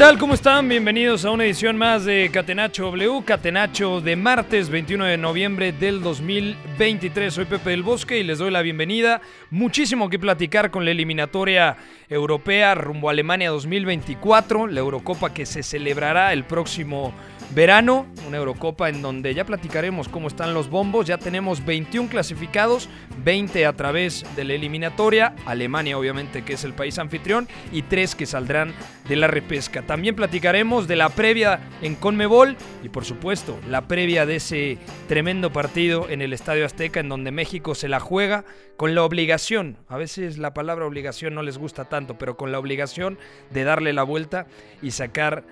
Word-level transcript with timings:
Tal? 0.00 0.16
¿Cómo 0.16 0.32
están? 0.32 0.66
Bienvenidos 0.66 1.26
a 1.26 1.30
una 1.30 1.44
edición 1.44 1.76
más 1.76 2.06
de 2.06 2.30
Catenacho 2.32 2.84
W, 2.84 3.22
Catenacho 3.22 4.00
de 4.00 4.16
martes 4.16 4.70
21 4.70 5.04
de 5.04 5.18
noviembre 5.18 5.72
del 5.72 6.00
2023. 6.00 7.34
Soy 7.34 7.44
Pepe 7.44 7.68
del 7.68 7.82
Bosque 7.82 8.18
y 8.18 8.22
les 8.22 8.38
doy 8.38 8.50
la 8.50 8.62
bienvenida. 8.62 9.20
Muchísimo 9.50 10.08
que 10.08 10.18
platicar 10.18 10.70
con 10.70 10.86
la 10.86 10.92
eliminatoria 10.92 11.76
europea 12.08 12.74
rumbo 12.74 13.10
a 13.10 13.12
Alemania 13.12 13.50
2024, 13.50 14.68
la 14.68 14.80
Eurocopa 14.80 15.34
que 15.34 15.44
se 15.44 15.62
celebrará 15.62 16.32
el 16.32 16.44
próximo 16.44 17.12
verano, 17.54 18.06
una 18.26 18.36
Eurocopa 18.36 18.88
en 18.88 19.02
donde 19.02 19.34
ya 19.34 19.44
platicaremos 19.44 20.08
cómo 20.08 20.28
están 20.28 20.54
los 20.54 20.70
bombos, 20.70 21.06
ya 21.06 21.18
tenemos 21.18 21.64
21 21.64 22.08
clasificados, 22.08 22.88
20 23.24 23.66
a 23.66 23.72
través 23.72 24.24
de 24.36 24.44
la 24.44 24.54
eliminatoria, 24.54 25.34
Alemania 25.46 25.98
obviamente 25.98 26.42
que 26.42 26.54
es 26.54 26.64
el 26.64 26.72
país 26.72 26.98
anfitrión 26.98 27.48
y 27.72 27.82
3 27.82 28.14
que 28.14 28.26
saldrán 28.26 28.72
de 29.08 29.16
la 29.16 29.26
repesca. 29.26 29.82
También 29.90 30.14
platicaremos 30.14 30.86
de 30.86 30.94
la 30.94 31.08
previa 31.08 31.58
en 31.82 31.96
Conmebol 31.96 32.56
y 32.84 32.90
por 32.90 33.04
supuesto 33.04 33.58
la 33.68 33.88
previa 33.88 34.24
de 34.24 34.36
ese 34.36 34.78
tremendo 35.08 35.52
partido 35.52 36.08
en 36.08 36.22
el 36.22 36.32
Estadio 36.32 36.64
Azteca 36.64 37.00
en 37.00 37.08
donde 37.08 37.32
México 37.32 37.74
se 37.74 37.88
la 37.88 37.98
juega 37.98 38.44
con 38.76 38.94
la 38.94 39.02
obligación, 39.02 39.78
a 39.88 39.96
veces 39.96 40.38
la 40.38 40.54
palabra 40.54 40.86
obligación 40.86 41.34
no 41.34 41.42
les 41.42 41.58
gusta 41.58 41.86
tanto, 41.86 42.16
pero 42.18 42.36
con 42.36 42.52
la 42.52 42.60
obligación 42.60 43.18
de 43.50 43.64
darle 43.64 43.92
la 43.92 44.04
vuelta 44.04 44.46
y 44.80 44.92
sacar 44.92 45.42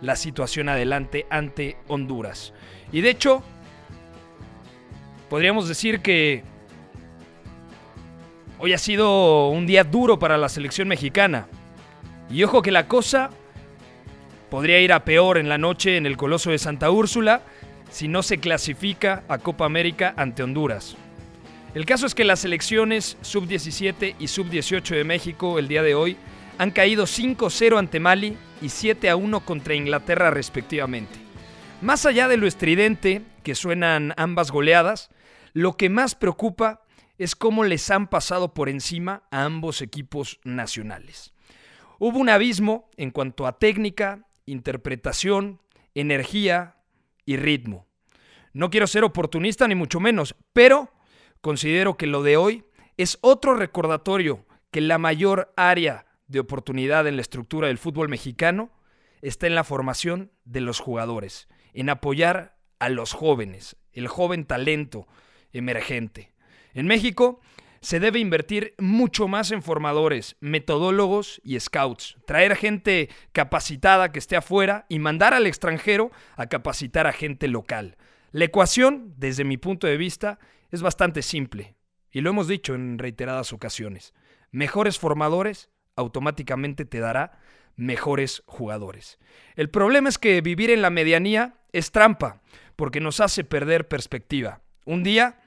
la 0.00 0.16
situación 0.16 0.70
adelante 0.70 1.26
ante 1.28 1.76
Honduras. 1.88 2.54
Y 2.90 3.02
de 3.02 3.10
hecho, 3.10 3.42
podríamos 5.28 5.68
decir 5.68 6.00
que 6.00 6.42
hoy 8.58 8.72
ha 8.72 8.78
sido 8.78 9.50
un 9.50 9.66
día 9.66 9.84
duro 9.84 10.18
para 10.18 10.38
la 10.38 10.48
selección 10.48 10.88
mexicana. 10.88 11.48
Y 12.30 12.42
ojo 12.44 12.62
que 12.62 12.70
la 12.70 12.88
cosa 12.88 13.30
podría 14.50 14.80
ir 14.80 14.92
a 14.92 15.04
peor 15.04 15.38
en 15.38 15.48
la 15.48 15.58
noche 15.58 15.96
en 15.96 16.06
el 16.06 16.16
Coloso 16.16 16.50
de 16.50 16.58
Santa 16.58 16.90
Úrsula 16.90 17.42
si 17.90 18.08
no 18.08 18.22
se 18.22 18.38
clasifica 18.38 19.24
a 19.28 19.38
Copa 19.38 19.64
América 19.64 20.14
ante 20.16 20.42
Honduras. 20.42 20.96
El 21.74 21.86
caso 21.86 22.06
es 22.06 22.14
que 22.14 22.24
las 22.24 22.40
selecciones 22.40 23.16
sub-17 23.20 24.16
y 24.18 24.28
sub-18 24.28 24.96
de 24.96 25.04
México 25.04 25.58
el 25.58 25.68
día 25.68 25.82
de 25.82 25.94
hoy 25.94 26.16
han 26.58 26.70
caído 26.70 27.04
5-0 27.04 27.78
ante 27.78 28.00
Mali 28.00 28.36
y 28.60 28.66
7-1 28.66 29.44
contra 29.44 29.74
Inglaterra 29.74 30.30
respectivamente. 30.30 31.18
Más 31.80 32.06
allá 32.06 32.26
de 32.26 32.36
lo 32.36 32.46
estridente 32.46 33.22
que 33.44 33.54
suenan 33.54 34.12
ambas 34.16 34.50
goleadas, 34.50 35.10
lo 35.52 35.76
que 35.76 35.88
más 35.88 36.14
preocupa 36.14 36.82
es 37.18 37.36
cómo 37.36 37.64
les 37.64 37.90
han 37.90 38.08
pasado 38.08 38.54
por 38.54 38.68
encima 38.68 39.22
a 39.30 39.44
ambos 39.44 39.82
equipos 39.82 40.40
nacionales. 40.44 41.32
Hubo 41.98 42.18
un 42.18 42.28
abismo 42.28 42.88
en 42.96 43.10
cuanto 43.10 43.46
a 43.46 43.58
técnica, 43.58 44.27
interpretación, 44.50 45.60
energía 45.94 46.76
y 47.24 47.36
ritmo. 47.36 47.86
No 48.52 48.70
quiero 48.70 48.86
ser 48.86 49.04
oportunista 49.04 49.68
ni 49.68 49.74
mucho 49.74 50.00
menos, 50.00 50.34
pero 50.52 50.92
considero 51.40 51.96
que 51.96 52.06
lo 52.06 52.22
de 52.22 52.36
hoy 52.36 52.64
es 52.96 53.18
otro 53.20 53.54
recordatorio 53.54 54.46
que 54.70 54.80
la 54.80 54.98
mayor 54.98 55.52
área 55.56 56.06
de 56.26 56.40
oportunidad 56.40 57.06
en 57.06 57.16
la 57.16 57.22
estructura 57.22 57.68
del 57.68 57.78
fútbol 57.78 58.08
mexicano 58.08 58.70
está 59.22 59.46
en 59.46 59.54
la 59.54 59.64
formación 59.64 60.30
de 60.44 60.60
los 60.60 60.80
jugadores, 60.80 61.48
en 61.72 61.90
apoyar 61.90 62.58
a 62.78 62.88
los 62.88 63.12
jóvenes, 63.12 63.76
el 63.92 64.08
joven 64.08 64.44
talento 64.44 65.06
emergente. 65.52 66.32
En 66.74 66.86
México 66.86 67.40
se 67.88 68.00
debe 68.00 68.18
invertir 68.18 68.74
mucho 68.76 69.28
más 69.28 69.50
en 69.50 69.62
formadores, 69.62 70.36
metodólogos 70.40 71.40
y 71.42 71.58
scouts, 71.58 72.18
traer 72.26 72.54
gente 72.54 73.08
capacitada 73.32 74.12
que 74.12 74.18
esté 74.18 74.36
afuera 74.36 74.84
y 74.90 74.98
mandar 74.98 75.32
al 75.32 75.46
extranjero 75.46 76.10
a 76.36 76.48
capacitar 76.48 77.06
a 77.06 77.14
gente 77.14 77.48
local. 77.48 77.96
La 78.30 78.44
ecuación, 78.44 79.14
desde 79.16 79.44
mi 79.44 79.56
punto 79.56 79.86
de 79.86 79.96
vista, 79.96 80.38
es 80.70 80.82
bastante 80.82 81.22
simple, 81.22 81.76
y 82.12 82.20
lo 82.20 82.28
hemos 82.28 82.46
dicho 82.46 82.74
en 82.74 82.98
reiteradas 82.98 83.54
ocasiones. 83.54 84.12
Mejores 84.50 84.98
formadores 84.98 85.70
automáticamente 85.96 86.84
te 86.84 87.00
dará 87.00 87.40
mejores 87.74 88.42
jugadores. 88.44 89.18
El 89.56 89.70
problema 89.70 90.10
es 90.10 90.18
que 90.18 90.42
vivir 90.42 90.68
en 90.68 90.82
la 90.82 90.90
medianía 90.90 91.54
es 91.72 91.90
trampa, 91.90 92.42
porque 92.76 93.00
nos 93.00 93.20
hace 93.20 93.44
perder 93.44 93.88
perspectiva. 93.88 94.60
Un 94.84 95.02
día 95.04 95.40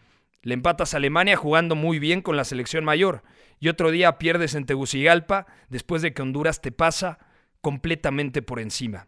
le 0.44 0.54
empatas 0.54 0.94
a 0.94 0.98
Alemania 0.98 1.38
jugando 1.38 1.76
muy 1.76 2.00
bien 2.00 2.22
con 2.22 2.36
la 2.36 2.44
selección 2.44 2.84
mayor, 2.84 3.24
y 3.60 3.70
otro 3.70 3.92
día 3.92 4.18
pierdes 4.18 4.56
en 4.56 4.66
Tegucigalpa 4.66 5.46
después 5.70 6.02
de 6.02 6.14
que 6.14 6.22
Honduras 6.22 6.62
te 6.62 6.72
pasa 6.72 7.20
completamente 7.62 8.42
por 8.42 8.60
encima. 8.60 9.08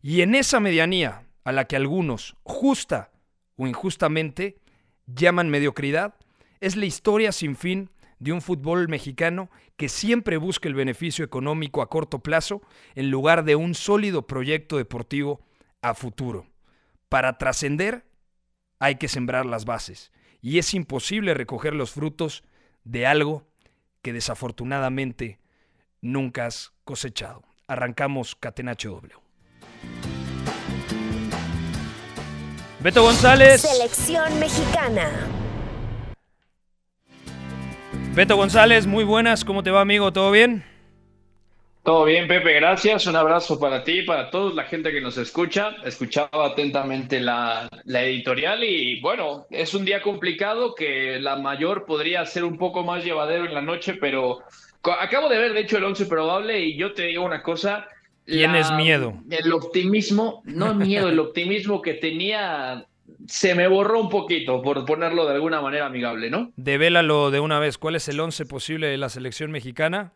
Y 0.00 0.22
en 0.22 0.34
esa 0.34 0.58
medianía, 0.58 1.22
a 1.44 1.52
la 1.52 1.66
que 1.66 1.76
algunos, 1.76 2.36
justa 2.42 3.12
o 3.56 3.68
injustamente, 3.68 4.58
llaman 5.06 5.50
mediocridad, 5.50 6.14
es 6.60 6.76
la 6.76 6.86
historia 6.86 7.30
sin 7.30 7.54
fin 7.54 7.90
de 8.18 8.32
un 8.32 8.40
fútbol 8.40 8.88
mexicano 8.88 9.50
que 9.76 9.88
siempre 9.88 10.36
busca 10.36 10.68
el 10.68 10.74
beneficio 10.74 11.24
económico 11.24 11.82
a 11.82 11.88
corto 11.88 12.20
plazo 12.20 12.62
en 12.94 13.10
lugar 13.10 13.44
de 13.44 13.56
un 13.56 13.74
sólido 13.74 14.26
proyecto 14.26 14.76
deportivo 14.76 15.44
a 15.80 15.94
futuro. 15.94 16.46
Para 17.08 17.38
trascender 17.38 18.04
hay 18.78 18.96
que 18.96 19.08
sembrar 19.08 19.46
las 19.46 19.64
bases 19.64 20.12
y 20.42 20.58
es 20.58 20.74
imposible 20.74 21.32
recoger 21.32 21.72
los 21.72 21.92
frutos 21.92 22.42
de 22.84 23.06
algo 23.06 23.46
que 24.02 24.12
desafortunadamente 24.12 25.38
nunca 26.00 26.46
has 26.46 26.72
cosechado. 26.84 27.44
Arrancamos 27.68 28.34
Catenacho 28.34 28.90
W. 28.90 29.14
Beto 32.80 33.02
González. 33.02 33.62
Selección 33.62 34.40
mexicana. 34.40 35.08
Beto 38.14 38.36
González, 38.36 38.86
muy 38.88 39.04
buenas. 39.04 39.44
¿Cómo 39.44 39.62
te 39.62 39.70
va, 39.70 39.80
amigo? 39.80 40.12
¿Todo 40.12 40.32
bien? 40.32 40.64
Todo 41.82 42.04
bien, 42.04 42.28
Pepe, 42.28 42.52
gracias. 42.54 43.06
Un 43.08 43.16
abrazo 43.16 43.58
para 43.58 43.82
ti 43.82 44.00
y 44.00 44.02
para 44.02 44.30
toda 44.30 44.54
la 44.54 44.64
gente 44.64 44.92
que 44.92 45.00
nos 45.00 45.18
escucha. 45.18 45.74
Escuchaba 45.84 46.46
atentamente 46.46 47.18
la, 47.18 47.68
la, 47.84 48.04
editorial 48.04 48.62
y 48.62 49.00
bueno, 49.00 49.46
es 49.50 49.74
un 49.74 49.84
día 49.84 50.00
complicado 50.00 50.76
que 50.76 51.18
la 51.18 51.36
mayor 51.36 51.84
podría 51.84 52.24
ser 52.24 52.44
un 52.44 52.56
poco 52.56 52.84
más 52.84 53.04
llevadero 53.04 53.46
en 53.46 53.54
la 53.54 53.62
noche, 53.62 53.94
pero 53.94 54.42
acabo 55.00 55.28
de 55.28 55.38
ver, 55.38 55.54
de 55.54 55.60
hecho, 55.60 55.78
el 55.78 55.84
once 55.84 56.06
probable 56.06 56.60
y 56.60 56.76
yo 56.76 56.92
te 56.92 57.02
digo 57.06 57.24
una 57.24 57.42
cosa, 57.42 57.88
Tienes 58.24 58.70
la- 58.70 58.76
miedo. 58.76 59.14
El 59.28 59.52
optimismo, 59.52 60.42
no 60.44 60.74
miedo, 60.74 61.08
el 61.08 61.18
optimismo 61.18 61.82
que 61.82 61.94
tenía 61.94 62.86
se 63.26 63.54
me 63.56 63.66
borró 63.66 64.00
un 64.00 64.08
poquito, 64.08 64.62
por 64.62 64.84
ponerlo 64.84 65.26
de 65.26 65.34
alguna 65.34 65.60
manera 65.60 65.86
amigable, 65.86 66.30
¿no? 66.30 66.52
Devélalo 66.56 67.30
de 67.32 67.40
una 67.40 67.58
vez. 67.58 67.78
¿Cuál 67.78 67.96
es 67.96 68.08
el 68.08 68.20
once 68.20 68.46
posible 68.46 68.86
de 68.86 68.98
la 68.98 69.08
selección 69.08 69.50
mexicana? 69.50 70.12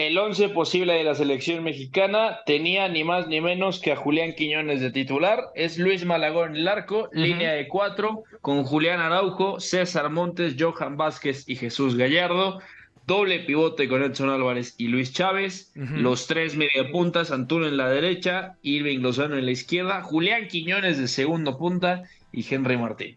El 0.00 0.16
11 0.16 0.48
posible 0.48 0.94
de 0.94 1.04
la 1.04 1.14
selección 1.14 1.62
mexicana 1.62 2.38
tenía 2.46 2.88
ni 2.88 3.04
más 3.04 3.28
ni 3.28 3.42
menos 3.42 3.80
que 3.80 3.92
a 3.92 3.96
Julián 3.96 4.32
Quiñones 4.32 4.80
de 4.80 4.90
titular. 4.90 5.40
Es 5.54 5.76
Luis 5.76 6.06
Malagón 6.06 6.52
en 6.52 6.56
el 6.56 6.68
arco, 6.68 7.10
línea 7.12 7.52
de 7.52 7.68
cuatro, 7.68 8.22
con 8.40 8.64
Julián 8.64 8.98
Araujo, 8.98 9.60
César 9.60 10.08
Montes, 10.08 10.56
Johan 10.58 10.96
Vázquez 10.96 11.46
y 11.46 11.54
Jesús 11.54 11.96
Gallardo. 11.96 12.60
Doble 13.06 13.40
pivote 13.40 13.90
con 13.90 14.02
Edson 14.02 14.30
Álvarez 14.30 14.74
y 14.78 14.88
Luis 14.88 15.12
Chávez. 15.12 15.70
Los 15.74 16.26
tres 16.26 16.56
mediapuntas, 16.56 17.30
Antuna 17.30 17.68
en 17.68 17.76
la 17.76 17.90
derecha, 17.90 18.56
Irving 18.62 19.00
Lozano 19.00 19.36
en 19.36 19.44
la 19.44 19.52
izquierda, 19.52 20.00
Julián 20.00 20.48
Quiñones 20.48 20.96
de 20.96 21.08
segundo 21.08 21.58
punta 21.58 22.04
y 22.32 22.42
Henry 22.48 22.78
Martín. 22.78 23.16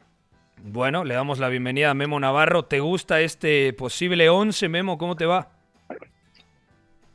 Bueno, 0.62 1.06
le 1.06 1.14
damos 1.14 1.40
la 1.40 1.48
bienvenida 1.48 1.92
a 1.92 1.94
Memo 1.94 2.20
Navarro. 2.20 2.66
¿Te 2.66 2.82
gusta 2.82 3.22
este 3.22 3.72
posible 3.72 4.28
once, 4.30 4.68
Memo? 4.68 4.98
¿Cómo 4.98 5.16
te 5.16 5.26
va? 5.26 5.53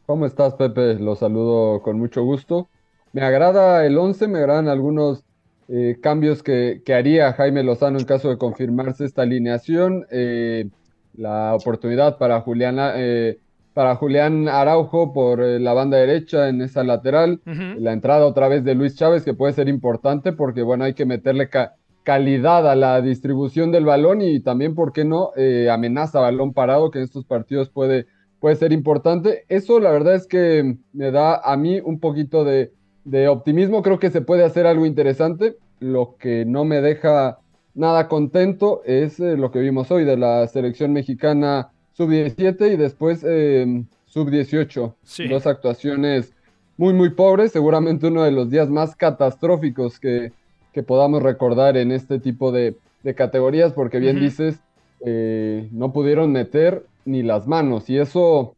¿Cómo 0.09 0.25
estás, 0.27 0.55
Pepe? 0.57 0.95
Los 0.97 1.19
saludo 1.19 1.83
con 1.83 1.99
mucho 1.99 2.23
gusto. 2.25 2.71
Me 3.13 3.21
agrada 3.23 3.85
el 3.87 3.99
11, 3.99 4.27
me 4.29 4.39
agradan 4.39 4.69
algunos 4.69 5.27
eh, 5.69 5.99
cambios 6.03 6.43
que, 6.43 6.83
que 6.87 6.95
haría 6.95 7.35
Jaime 7.35 7.63
Lozano 7.63 7.99
en 7.99 8.07
caso 8.07 8.31
de 8.31 8.39
confirmarse 8.39 9.05
esta 9.05 9.23
alineación. 9.23 10.07
Eh, 10.11 10.71
la 11.13 11.55
oportunidad 11.55 12.17
para 12.19 12.41
Julián, 12.41 12.77
eh, 12.97 13.41
para 13.75 13.97
Julián 13.97 14.49
Araujo 14.49 15.13
por 15.13 15.43
eh, 15.43 15.61
la 15.61 15.75
banda 15.75 15.99
derecha 15.99 16.49
en 16.49 16.63
esa 16.63 16.85
lateral. 16.85 17.43
La 17.75 17.93
entrada 17.93 18.27
otra 18.27 18.49
vez 18.49 18.65
de 18.65 18.75
Luis 18.75 18.97
Chávez, 18.97 19.25
que 19.27 19.35
puede 19.35 19.53
ser 19.53 19.69
importante 19.69 20.33
porque, 20.33 20.63
bueno, 20.63 20.85
hay 20.85 20.95
que 20.95 21.07
meterle 21.07 21.51
ca- 21.51 21.75
calidad 22.03 22.67
a 22.71 22.75
la 22.77 23.03
distribución 23.03 23.73
del 23.73 23.85
balón 23.85 24.23
y 24.23 24.41
también, 24.41 24.75
¿por 24.75 24.93
qué 24.93 25.05
no? 25.05 25.33
Amenaza 25.71 26.21
balón 26.21 26.55
parado, 26.55 26.91
que 26.91 26.99
en 26.99 27.05
estos 27.05 27.27
partidos 27.27 27.69
puede, 27.71 28.07
puede 28.41 28.57
ser 28.57 28.73
importante. 28.73 29.45
Eso, 29.49 29.81
la 29.81 29.91
verdad 29.91 30.15
es 30.15 30.27
que 30.27 30.77
me 30.93 31.11
da 31.11 31.37
a 31.37 31.57
mí 31.57 31.81
un 31.81 31.99
poquito 32.01 32.45
de, 32.45 32.73
de 33.05 33.29
optimismo. 33.29 33.83
Creo 33.83 33.99
que 33.99 34.11
se 34.11 34.21
puede 34.21 34.45
hacer 34.45 34.67
algo 34.67 34.87
interesante. 34.87 35.57
Lo 35.81 36.17
que 36.19 36.45
no 36.45 36.65
me 36.65 36.81
deja 36.81 37.39
nada 37.75 38.09
contento 38.09 38.83
es 38.85 39.21
eh, 39.21 39.37
lo 39.37 39.51
que 39.51 39.61
vimos 39.61 39.91
hoy 39.91 40.05
de 40.05 40.17
la 40.17 40.47
selección 40.49 40.93
mexicana 40.93 41.71
sub-17 41.93 42.73
y 42.73 42.77
después 42.77 43.25
eh, 43.27 43.85
sub-18. 44.07 44.95
Sí. 45.03 45.29
Dos 45.29 45.47
actuaciones 45.47 46.33
muy, 46.77 46.93
muy 46.93 47.11
pobres. 47.11 47.53
Seguramente 47.53 48.07
uno 48.07 48.23
de 48.23 48.33
los 48.33 48.51
días 48.51 48.69
más 48.69 48.97
catastróficos 48.97 49.99
que, 49.99 50.33
que 50.73 50.83
podamos 50.83 51.23
recordar 51.23 51.77
en 51.77 51.93
este 51.93 52.19
tipo 52.19 52.53
de, 52.53 52.77
de 53.03 53.15
categorías, 53.15 53.73
porque 53.73 53.99
bien 53.99 54.21
dices, 54.21 54.59
eh, 55.05 55.69
no 55.73 55.93
pudieron 55.93 56.33
meter 56.33 56.85
ni 57.09 57.23
las 57.23 57.47
manos 57.47 57.89
y 57.89 57.99
eso, 57.99 58.57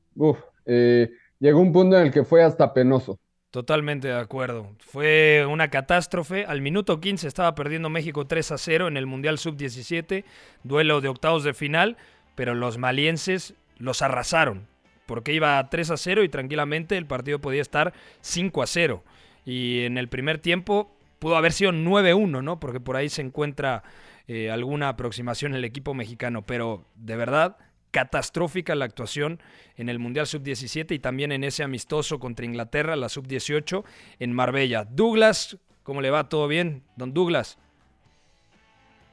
eh, 0.67 1.11
llegó 1.39 1.61
un 1.61 1.73
punto 1.73 1.97
en 1.97 2.07
el 2.07 2.13
que 2.13 2.25
fue 2.25 2.43
hasta 2.43 2.75
penoso. 2.75 3.19
Totalmente 3.51 4.09
de 4.09 4.19
acuerdo. 4.19 4.69
Fue 4.79 5.45
una 5.49 5.71
catástrofe. 5.71 6.45
Al 6.45 6.61
minuto 6.61 7.01
15 7.01 7.27
estaba 7.27 7.55
perdiendo 7.57 7.91
México 7.91 8.27
3 8.27 8.53
a 8.53 8.59
0 8.59 8.89
en 8.89 8.97
el 8.97 9.07
Mundial 9.07 9.39
Sub-17, 9.39 10.25
duelo 10.63 11.01
de 11.01 11.09
octavos 11.09 11.43
de 11.43 11.53
final, 11.53 11.97
pero 12.37 12.55
los 12.55 12.79
malienses 12.79 13.55
los 13.79 14.03
arrasaron, 14.03 14.69
porque 15.07 15.33
iba 15.33 15.69
3 15.69 15.91
a 15.91 15.97
0 15.97 16.23
y 16.23 16.29
tranquilamente 16.29 16.97
el 16.97 17.07
partido 17.07 17.41
podía 17.41 17.63
estar 17.63 17.93
5 18.21 18.63
a 18.63 18.67
0. 18.67 19.03
Y 19.45 19.85
en 19.85 19.99
el 19.99 20.09
primer 20.09 20.39
tiempo 20.39 20.95
pudo 21.19 21.37
haber 21.37 21.53
sido 21.53 21.73
9-1, 21.73 22.43
¿no? 22.45 22.61
Porque 22.61 22.79
por 22.79 22.97
ahí 22.97 23.09
se 23.09 23.23
encuentra 23.23 23.83
eh, 24.29 24.49
alguna 24.51 24.91
aproximación 24.91 25.55
el 25.55 25.65
equipo 25.65 25.93
mexicano, 25.93 26.43
pero 26.43 26.85
de 26.95 27.17
verdad 27.17 27.57
catastrófica 27.91 28.75
la 28.75 28.85
actuación 28.85 29.41
en 29.77 29.89
el 29.89 29.99
Mundial 29.99 30.27
Sub-17 30.27 30.93
y 30.95 30.99
también 30.99 31.33
en 31.33 31.45
ese 31.45 31.63
amistoso 31.63 32.19
contra 32.19 32.47
Inglaterra, 32.47 32.97
la 32.97 33.09
Sub-18, 33.09 33.85
en 34.19 34.33
Marbella. 34.33 34.85
Douglas, 34.85 35.59
¿cómo 35.83 36.01
le 36.01 36.11
va? 36.11 36.29
¿Todo 36.29 36.49
bien? 36.49 36.83
Don 36.97 37.13
Douglas. 37.13 37.59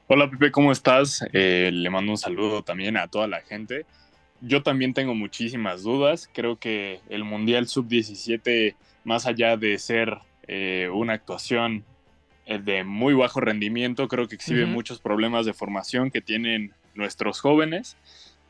Hola 0.09 0.29
Pepe, 0.29 0.51
¿cómo 0.51 0.71
estás? 0.71 1.25
Eh, 1.33 1.69
le 1.73 1.89
mando 1.89 2.13
un 2.13 2.17
saludo 2.17 2.63
también 2.63 2.95
a 2.95 3.07
toda 3.07 3.27
la 3.27 3.41
gente. 3.41 3.85
Yo 4.39 4.63
también 4.63 4.93
tengo 4.93 5.13
muchísimas 5.15 5.83
dudas. 5.83 6.29
Creo 6.33 6.57
que 6.57 7.01
el 7.09 7.25
Mundial 7.25 7.67
Sub-17, 7.67 8.75
más 9.03 9.25
allá 9.25 9.57
de 9.57 9.77
ser 9.79 10.19
eh, 10.47 10.89
una 10.93 11.13
actuación 11.13 11.83
eh, 12.45 12.59
de 12.59 12.85
muy 12.85 13.15
bajo 13.15 13.41
rendimiento, 13.41 14.07
creo 14.07 14.29
que 14.29 14.35
exhibe 14.35 14.65
muchos 14.65 15.01
problemas 15.01 15.45
de 15.45 15.53
formación 15.53 16.09
que 16.09 16.21
tienen 16.21 16.71
nuestros 16.95 17.41
jóvenes. 17.41 17.97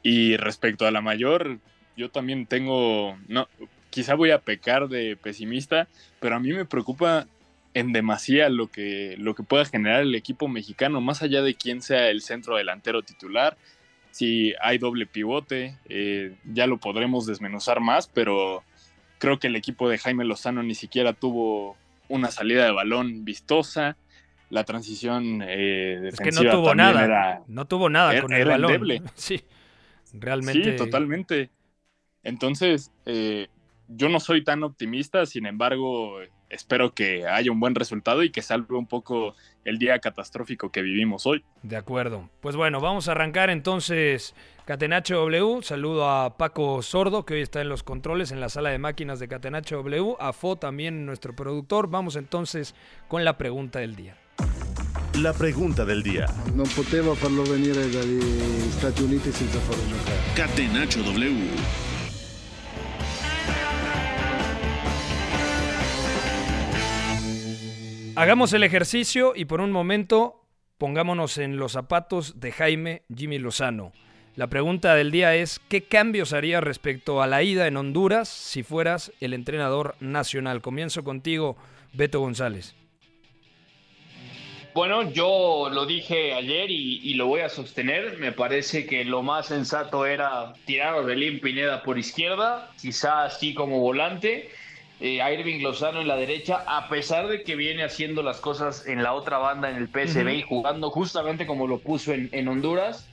Y 0.03 0.38
respecto 0.38 0.85
a 0.85 0.91
la 0.91 1.01
mayor, 1.01 1.57
yo 1.95 2.09
también 2.09 2.45
tengo, 2.45 3.17
no, 3.27 3.47
quizá 3.89 4.15
voy 4.15 4.31
a 4.31 4.39
pecar 4.39 4.88
de 4.88 5.17
pesimista, 5.17 5.88
pero 6.19 6.35
a 6.35 6.39
mí 6.39 6.53
me 6.53 6.65
preocupa 6.65 7.27
en 7.73 7.94
demasía 7.94 8.49
lo 8.49 8.67
que, 8.67 9.15
lo 9.19 9.35
que 9.35 9.44
pueda 9.44 9.65
generar 9.65 10.01
el 10.01 10.15
equipo 10.15 10.47
mexicano, 10.47 11.01
más 11.01 11.21
allá 11.21 11.41
de 11.41 11.55
quién 11.55 11.81
sea 11.81 12.09
el 12.09 12.21
centro 12.21 12.55
delantero 12.55 13.01
titular. 13.03 13.57
Si 14.11 14.53
hay 14.61 14.77
doble 14.79 15.05
pivote, 15.05 15.75
eh, 15.89 16.33
ya 16.45 16.65
lo 16.65 16.77
podremos 16.77 17.27
desmenuzar 17.27 17.81
más, 17.81 18.07
pero 18.07 18.63
creo 19.19 19.38
que 19.38 19.47
el 19.47 19.55
equipo 19.55 19.89
de 19.89 19.97
Jaime 19.99 20.25
Lozano 20.25 20.63
ni 20.63 20.73
siquiera 20.73 21.13
tuvo 21.13 21.75
una 22.07 22.31
salida 22.31 22.65
de 22.65 22.71
balón 22.71 23.25
vistosa. 23.25 23.95
La 24.49 24.63
transición 24.63 25.44
eh, 25.45 25.95
Es 26.07 26.15
que 26.17 26.23
defensiva 26.25 26.53
no 26.53 26.59
tuvo 26.61 26.73
nada. 26.75 27.03
era- 27.05 27.41
No 27.47 27.65
tuvo 27.65 27.89
nada 27.89 28.13
era- 28.13 28.21
con 28.21 28.33
el 28.33 28.45
balón. 28.47 28.71
endeble. 28.71 29.01
Sí, 29.15 29.41
realmente. 30.19 30.72
Sí, 30.72 30.78
totalmente. 30.78 31.50
Entonces, 32.24 32.92
eh, 33.06 33.48
yo 33.88 34.10
no 34.10 34.19
soy 34.19 34.44
tan 34.44 34.64
optimista, 34.64 35.25
sin 35.25 35.46
embargo, 35.46 36.19
espero 36.50 36.94
que 36.94 37.25
haya 37.28 37.52
un 37.52 37.60
buen 37.60 37.75
resultado 37.75 38.24
y 38.24 38.31
que 38.31 38.42
salve 38.42 38.75
un 38.75 38.88
poco 38.88 39.36
el 39.64 39.78
día 39.78 40.00
catastrófico 40.00 40.72
que 40.72 40.81
vivimos 40.81 41.25
hoy. 41.25 41.44
De 41.64 41.78
acuerdo. 41.78 42.30
Pues 42.42 42.56
bueno, 42.56 42.80
vamos 42.80 43.08
a 43.08 43.12
arrancar 43.12 43.50
entonces 43.50 44.34
Catenacho 44.66 45.16
W. 45.16 45.62
Saludo 45.62 46.10
a 46.10 46.38
Paco 46.38 46.81
Sordo, 46.81 47.25
que 47.25 47.36
hoy 47.36 47.42
está 47.42 47.62
en 47.62 47.69
los 47.69 47.84
controles 47.84 48.31
en 48.31 48.42
la 48.42 48.50
sala 48.50 48.69
de 48.69 48.78
máquinas 48.78 49.19
de 49.19 49.28
Catenacho 49.28 49.78
W. 49.78 50.16
A 50.19 50.34
Fo 50.34 50.58
también, 50.58 51.06
nuestro 51.06 51.36
productor. 51.36 51.90
Vamos 51.90 52.16
entonces 52.16 52.75
con 53.08 53.24
la 53.24 53.38
pregunta 53.38 53.80
del 53.80 53.96
día. 53.96 54.18
La 55.21 55.33
pregunta 55.33 55.83
del 55.83 56.04
día. 56.04 56.28
Non 56.54 56.68
poteva 56.76 57.16
farlo 57.16 57.42
venire 57.42 57.90
dagli 57.90 58.21
Stati 58.69 59.02
Uniti 59.02 59.31
senza 59.31 59.57
farlo 59.57 59.81
giocare. 59.88 60.19
Catenacho 60.36 61.02
W. 61.02 61.47
Hagamos 68.14 68.54
el 68.54 68.62
ejercicio 68.62 69.33
y 69.36 69.45
por 69.45 69.59
un 69.59 69.71
momento 69.71 70.45
pongámonos 70.78 71.40
en 71.40 71.57
los 71.57 71.71
zapatos 71.71 72.40
de 72.40 72.52
Jaime 72.52 73.02
Jimmy 73.12 73.40
Lozano. 73.40 73.94
La 74.36 74.45
pregunta 74.45 74.94
del 74.94 75.09
día 75.09 75.33
es, 75.33 75.59
¿qué 75.68 75.81
cambios 75.81 76.31
harías 76.31 76.64
respecto 76.64 77.24
a 77.24 77.28
la 77.28 77.42
ida 77.42 77.66
en 77.66 77.78
Honduras 77.78 78.30
si 78.30 78.62
fueras 78.62 79.12
el 79.19 79.33
entrenador 79.33 79.95
nacional? 80.00 80.62
Comienzo 80.62 81.04
contigo, 81.04 81.57
Beto 81.94 82.19
González. 82.19 82.76
Bueno, 84.78 85.12
yo 85.12 85.72
lo 85.74 85.88
dije 85.88 86.36
ayer 86.36 86.69
y, 86.69 87.00
y 87.02 87.16
lo 87.16 87.26
voy 87.26 87.42
a 87.42 87.50
sostener. 87.50 88.19
Me 88.19 88.31
parece 88.31 88.86
que 88.86 89.04
lo 89.06 89.24
más 89.24 89.48
sensato 89.48 90.06
era 90.06 90.54
tirar 90.66 90.94
a 90.94 90.98
Orbelín 90.98 91.40
Pineda 91.40 91.81
por 91.81 91.98
izquierda, 91.98 92.69
quizá 92.80 93.24
así 93.24 93.56
como 93.56 93.80
volante, 93.80 94.52
eh, 95.00 95.19
a 95.19 95.34
Irving 95.34 95.64
Lozano 95.64 96.00
en 96.00 96.07
la 96.07 96.16
derecha, 96.16 96.64
a 96.68 96.90
pesar 96.90 97.28
de 97.28 97.42
que 97.42 97.56
viene 97.56 97.84
haciendo 97.84 98.22
las 98.22 98.40
cosas 98.40 98.86
en 98.86 99.02
la 99.02 99.14
otra 99.14 99.40
banda 99.40 99.72
en 99.72 99.78
el 99.78 99.88
PSV 99.88 100.30
y 100.36 100.44
jugando 100.44 100.92
justamente 100.92 101.48
como 101.48 101.66
lo 101.66 101.80
puso 101.80 102.14
en, 102.14 102.30
en 102.31 102.48
Honduras. 102.48 103.10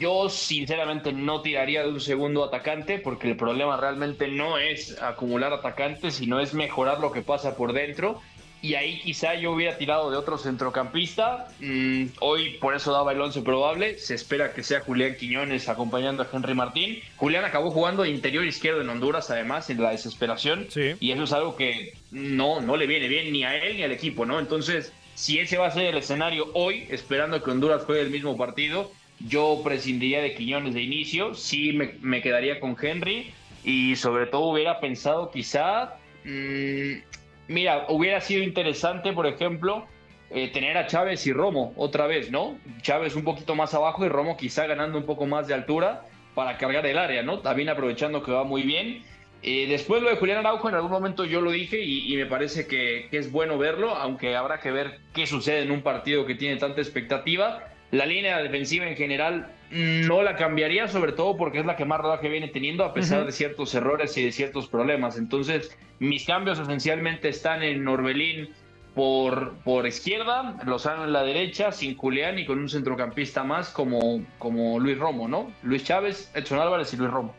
Yo 0.00 0.30
sinceramente 0.30 1.12
no 1.12 1.42
tiraría 1.42 1.82
de 1.82 1.90
un 1.90 2.00
segundo 2.00 2.42
atacante 2.42 2.98
porque 2.98 3.28
el 3.28 3.36
problema 3.36 3.76
realmente 3.76 4.26
no 4.28 4.56
es 4.56 4.98
acumular 5.02 5.52
atacantes, 5.52 6.14
sino 6.14 6.40
es 6.40 6.54
mejorar 6.54 6.98
lo 7.00 7.12
que 7.12 7.20
pasa 7.20 7.58
por 7.58 7.74
dentro. 7.74 8.22
Y 8.64 8.76
ahí 8.76 8.98
quizá 8.98 9.34
yo 9.34 9.52
hubiera 9.52 9.76
tirado 9.76 10.10
de 10.10 10.16
otro 10.16 10.38
centrocampista. 10.38 11.48
Mm, 11.60 12.06
hoy 12.20 12.56
por 12.62 12.74
eso 12.74 12.92
daba 12.92 13.12
el 13.12 13.20
11 13.20 13.42
probable. 13.42 13.98
Se 13.98 14.14
espera 14.14 14.54
que 14.54 14.62
sea 14.62 14.80
Julián 14.80 15.16
Quiñones 15.18 15.68
acompañando 15.68 16.22
a 16.22 16.28
Henry 16.32 16.54
Martín. 16.54 16.98
Julián 17.16 17.44
acabó 17.44 17.70
jugando 17.70 18.04
de 18.04 18.08
interior 18.08 18.42
izquierdo 18.46 18.80
en 18.80 18.88
Honduras, 18.88 19.30
además, 19.30 19.68
en 19.68 19.82
la 19.82 19.90
desesperación. 19.90 20.68
Sí. 20.70 20.94
Y 20.98 21.12
eso 21.12 21.24
es 21.24 21.32
algo 21.34 21.56
que 21.56 21.92
no, 22.10 22.62
no 22.62 22.78
le 22.78 22.86
viene 22.86 23.06
bien 23.06 23.34
ni 23.34 23.44
a 23.44 23.54
él 23.54 23.76
ni 23.76 23.82
al 23.82 23.92
equipo, 23.92 24.24
¿no? 24.24 24.40
Entonces, 24.40 24.94
si 25.14 25.38
ese 25.38 25.58
va 25.58 25.66
a 25.66 25.70
ser 25.70 25.84
el 25.84 25.98
escenario 25.98 26.48
hoy, 26.54 26.86
esperando 26.88 27.42
que 27.42 27.50
Honduras 27.50 27.84
juegue 27.84 28.00
el 28.00 28.10
mismo 28.10 28.34
partido, 28.38 28.90
yo 29.28 29.60
prescindiría 29.62 30.22
de 30.22 30.34
Quiñones 30.34 30.72
de 30.72 30.80
inicio. 30.80 31.34
Sí 31.34 31.74
me, 31.74 31.96
me 32.00 32.22
quedaría 32.22 32.60
con 32.60 32.78
Henry. 32.80 33.30
Y 33.62 33.96
sobre 33.96 34.24
todo 34.24 34.46
hubiera 34.46 34.80
pensado 34.80 35.30
quizá 35.30 35.98
Mm, 36.24 37.02
mira, 37.48 37.86
hubiera 37.88 38.20
sido 38.20 38.42
interesante, 38.42 39.12
por 39.12 39.26
ejemplo, 39.26 39.86
eh, 40.30 40.48
tener 40.48 40.76
a 40.76 40.86
Chávez 40.86 41.26
y 41.26 41.32
Romo 41.32 41.72
otra 41.76 42.06
vez, 42.06 42.30
¿no? 42.30 42.58
Chávez 42.82 43.14
un 43.14 43.24
poquito 43.24 43.54
más 43.54 43.74
abajo 43.74 44.04
y 44.04 44.08
Romo 44.08 44.36
quizá 44.36 44.66
ganando 44.66 44.98
un 44.98 45.06
poco 45.06 45.26
más 45.26 45.46
de 45.46 45.54
altura 45.54 46.02
para 46.34 46.58
cargar 46.58 46.86
el 46.86 46.98
área, 46.98 47.22
¿no? 47.22 47.40
También 47.40 47.68
aprovechando 47.68 48.22
que 48.22 48.32
va 48.32 48.44
muy 48.44 48.62
bien. 48.62 49.02
Eh, 49.42 49.66
después 49.68 50.02
lo 50.02 50.08
de 50.08 50.16
Julián 50.16 50.38
Araujo, 50.38 50.68
en 50.68 50.74
algún 50.74 50.90
momento 50.90 51.24
yo 51.24 51.40
lo 51.42 51.50
dije 51.50 51.82
y, 51.82 52.16
me 52.16 52.26
parece 52.26 52.66
que, 52.66 53.08
que, 53.10 53.18
es 53.18 53.30
bueno 53.30 53.58
verlo, 53.58 53.94
aunque 53.94 54.34
habrá 54.34 54.58
que 54.58 54.70
ver 54.70 55.00
qué 55.12 55.26
sucede 55.26 55.62
en 55.62 55.70
un 55.70 55.82
partido 55.82 56.24
que 56.24 56.34
tiene 56.34 56.56
tanta 56.56 56.80
expectativa. 56.80 57.73
La 57.94 58.06
línea 58.06 58.38
defensiva 58.42 58.88
en 58.88 58.96
general 58.96 59.52
no 59.70 60.24
la 60.24 60.34
cambiaría, 60.34 60.88
sobre 60.88 61.12
todo 61.12 61.36
porque 61.36 61.60
es 61.60 61.64
la 61.64 61.76
que 61.76 61.84
más 61.84 62.00
rodaje 62.00 62.28
viene 62.28 62.48
teniendo, 62.48 62.84
a 62.84 62.92
pesar 62.92 63.24
de 63.24 63.30
ciertos 63.30 63.72
errores 63.72 64.16
y 64.18 64.24
de 64.24 64.32
ciertos 64.32 64.66
problemas. 64.66 65.16
Entonces, 65.16 65.76
mis 66.00 66.26
cambios 66.26 66.58
esencialmente 66.58 67.28
están 67.28 67.62
en 67.62 67.84
Norbelín 67.84 68.48
por, 68.96 69.54
por 69.58 69.86
izquierda, 69.86 70.56
Lozano 70.66 71.04
en 71.04 71.12
la 71.12 71.22
derecha, 71.22 71.70
sin 71.70 71.96
Julián 71.96 72.36
y 72.36 72.46
con 72.46 72.58
un 72.58 72.68
centrocampista 72.68 73.44
más 73.44 73.70
como, 73.70 74.24
como 74.38 74.80
Luis 74.80 74.98
Romo, 74.98 75.28
¿no? 75.28 75.52
Luis 75.62 75.84
Chávez, 75.84 76.32
Edson 76.34 76.58
Álvarez 76.58 76.92
y 76.94 76.96
Luis 76.96 77.12
Romo. 77.12 77.32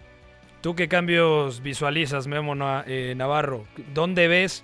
¿Tú 0.62 0.74
qué 0.74 0.88
cambios 0.88 1.62
visualizas, 1.62 2.28
Memo 2.28 2.56
eh, 2.88 3.14
Navarro? 3.18 3.66
¿Dónde 3.94 4.30
ves 4.30 4.64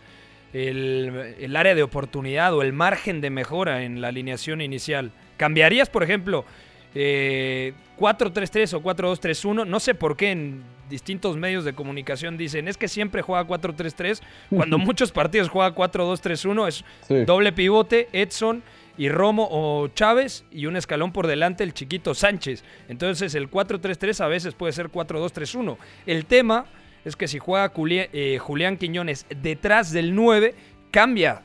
el, 0.54 1.36
el 1.38 1.56
área 1.58 1.76
de 1.76 1.84
oportunidad 1.84 2.54
o 2.54 2.62
el 2.62 2.72
margen 2.72 3.20
de 3.20 3.30
mejora 3.30 3.84
en 3.84 4.00
la 4.00 4.08
alineación 4.08 4.62
inicial? 4.62 5.12
¿Cambiarías, 5.42 5.90
por 5.90 6.04
ejemplo, 6.04 6.46
4-3-3 6.94 6.94
eh, 6.96 8.76
o 8.76 8.84
4-2-3-1? 8.84 9.66
No 9.66 9.80
sé 9.80 9.96
por 9.96 10.16
qué 10.16 10.30
en 10.30 10.62
distintos 10.88 11.36
medios 11.36 11.66
de 11.66 11.74
comunicación 11.74 12.38
dicen, 12.38 12.68
es 12.68 12.78
que 12.78 12.88
siempre 12.88 13.24
juega 13.24 13.48
4-3-3, 13.48 14.22
cuando 14.56 14.78
muchos 14.78 15.12
partidos 15.12 15.50
juega 15.50 15.74
4-2-3-1, 15.74 16.68
es 16.68 17.26
doble 17.26 17.54
pivote, 17.54 18.08
Edson 18.14 18.62
y 19.00 19.10
Romo 19.10 19.48
o 19.50 19.88
Chávez 19.88 20.46
y 20.52 20.68
un 20.68 20.76
escalón 20.76 21.12
por 21.12 21.26
delante 21.26 21.64
el 21.64 21.74
chiquito 21.74 22.14
Sánchez. 22.14 22.64
Entonces 22.88 23.34
el 23.34 23.50
4-3-3 23.50 24.24
a 24.24 24.28
veces 24.28 24.54
puede 24.54 24.74
ser 24.74 24.92
4-2-3-1. 24.92 25.76
El 26.06 26.28
tema 26.28 26.68
es 27.04 27.16
que 27.16 27.28
si 27.28 27.40
juega 27.40 27.74
eh, 27.76 28.38
Julián 28.40 28.78
Quiñones 28.78 29.26
detrás 29.42 29.92
del 29.92 30.14
9, 30.14 30.54
cambia 30.92 31.42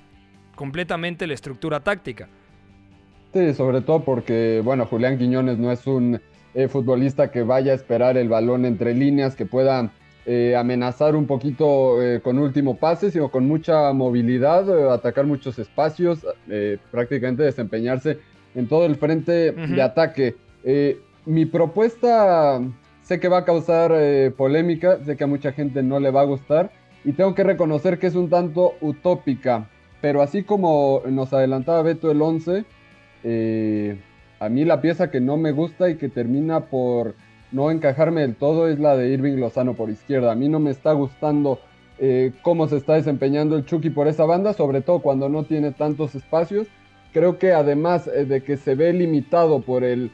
completamente 0.54 1.26
la 1.26 1.32
estructura 1.32 1.80
táctica. 1.80 2.28
Sobre 3.54 3.82
todo 3.82 4.00
porque, 4.00 4.62
bueno, 4.64 4.86
Julián 4.86 5.18
Quiñones 5.18 5.58
no 5.58 5.70
es 5.70 5.86
un 5.86 6.18
eh, 6.54 6.68
futbolista 6.68 7.30
que 7.30 7.42
vaya 7.42 7.72
a 7.72 7.74
esperar 7.74 8.16
el 8.16 8.30
balón 8.30 8.64
entre 8.64 8.94
líneas, 8.94 9.36
que 9.36 9.44
pueda 9.44 9.92
eh, 10.24 10.56
amenazar 10.56 11.14
un 11.14 11.26
poquito 11.26 12.02
eh, 12.02 12.22
con 12.22 12.38
último 12.38 12.78
pase, 12.78 13.10
sino 13.10 13.30
con 13.30 13.46
mucha 13.46 13.92
movilidad, 13.92 14.90
atacar 14.90 15.26
muchos 15.26 15.58
espacios, 15.58 16.26
prácticamente 16.90 17.42
desempeñarse 17.42 18.18
en 18.54 18.68
todo 18.68 18.86
el 18.86 18.96
frente 18.96 19.52
de 19.52 19.82
ataque. 19.82 20.34
mi 21.26 21.44
propuesta 21.44 22.62
sé 23.02 23.20
que 23.20 23.28
va 23.28 23.40
a 23.40 23.44
causar 23.44 23.92
polémica, 24.32 24.98
sé 25.04 25.14
que 25.14 25.24
a 25.24 25.26
mucha 25.26 25.52
gente 25.52 25.82
no 25.82 26.00
le 26.00 26.10
va 26.10 26.22
a 26.22 26.24
gustar 26.24 26.70
y 27.04 27.12
tengo 27.12 27.34
que 27.34 27.44
reconocer 27.44 27.98
que 27.98 28.06
es 28.06 28.14
un 28.14 28.30
tanto 28.30 28.76
utópica, 28.80 29.68
pero 30.00 30.22
así 30.22 30.42
como 30.42 31.02
nos 31.06 31.34
adelantaba 31.34 31.82
Beto 31.82 32.10
el 32.10 32.22
11, 32.22 32.64
eh, 33.24 33.98
a 34.40 34.48
mí 34.48 34.64
la 34.64 34.80
pieza 34.80 35.10
que 35.10 35.20
no 35.20 35.36
me 35.36 35.52
gusta 35.52 35.88
y 35.90 35.96
que 35.96 36.08
termina 36.08 36.66
por 36.66 37.14
no 37.52 37.70
encajarme 37.70 38.22
del 38.22 38.34
todo 38.34 38.68
es 38.68 38.78
la 38.78 38.96
de 38.96 39.10
Irving 39.10 39.36
Lozano 39.36 39.74
por 39.74 39.90
izquierda. 39.90 40.32
A 40.32 40.34
mí 40.34 40.48
no 40.48 40.60
me 40.60 40.70
está 40.70 40.92
gustando 40.92 41.60
eh, 41.98 42.32
cómo 42.42 42.68
se 42.68 42.76
está 42.76 42.94
desempeñando 42.94 43.56
el 43.56 43.64
Chucky 43.64 43.90
por 43.90 44.08
esa 44.08 44.24
banda, 44.24 44.52
sobre 44.52 44.82
todo 44.82 45.00
cuando 45.00 45.28
no 45.28 45.44
tiene 45.44 45.72
tantos 45.72 46.14
espacios. 46.14 46.66
Creo 47.12 47.38
que 47.38 47.52
además 47.52 48.08
eh, 48.08 48.24
de 48.26 48.42
que 48.42 48.56
se 48.56 48.74
ve 48.74 48.92
limitado 48.92 49.60
por 49.60 49.84
el... 49.84 50.10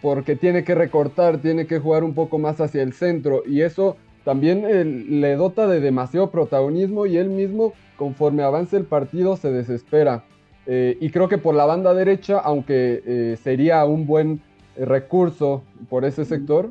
porque 0.00 0.34
tiene 0.34 0.64
que 0.64 0.74
recortar, 0.74 1.38
tiene 1.38 1.66
que 1.66 1.78
jugar 1.78 2.04
un 2.04 2.14
poco 2.14 2.38
más 2.38 2.58
hacia 2.60 2.82
el 2.82 2.94
centro 2.94 3.42
y 3.46 3.60
eso 3.60 3.98
también 4.24 5.20
le 5.20 5.36
dota 5.36 5.66
de 5.66 5.80
demasiado 5.80 6.30
protagonismo 6.30 7.04
y 7.04 7.18
él 7.18 7.28
mismo 7.28 7.74
conforme 7.96 8.42
avance 8.42 8.76
el 8.76 8.84
partido 8.84 9.36
se 9.36 9.50
desespera. 9.52 10.24
Eh, 10.66 10.96
y 11.00 11.10
creo 11.10 11.28
que 11.28 11.38
por 11.38 11.54
la 11.54 11.66
banda 11.66 11.92
derecha, 11.94 12.38
aunque 12.38 13.02
eh, 13.06 13.36
sería 13.42 13.84
un 13.84 14.06
buen 14.06 14.40
eh, 14.76 14.84
recurso 14.84 15.62
por 15.88 16.04
ese 16.04 16.24
sector, 16.24 16.70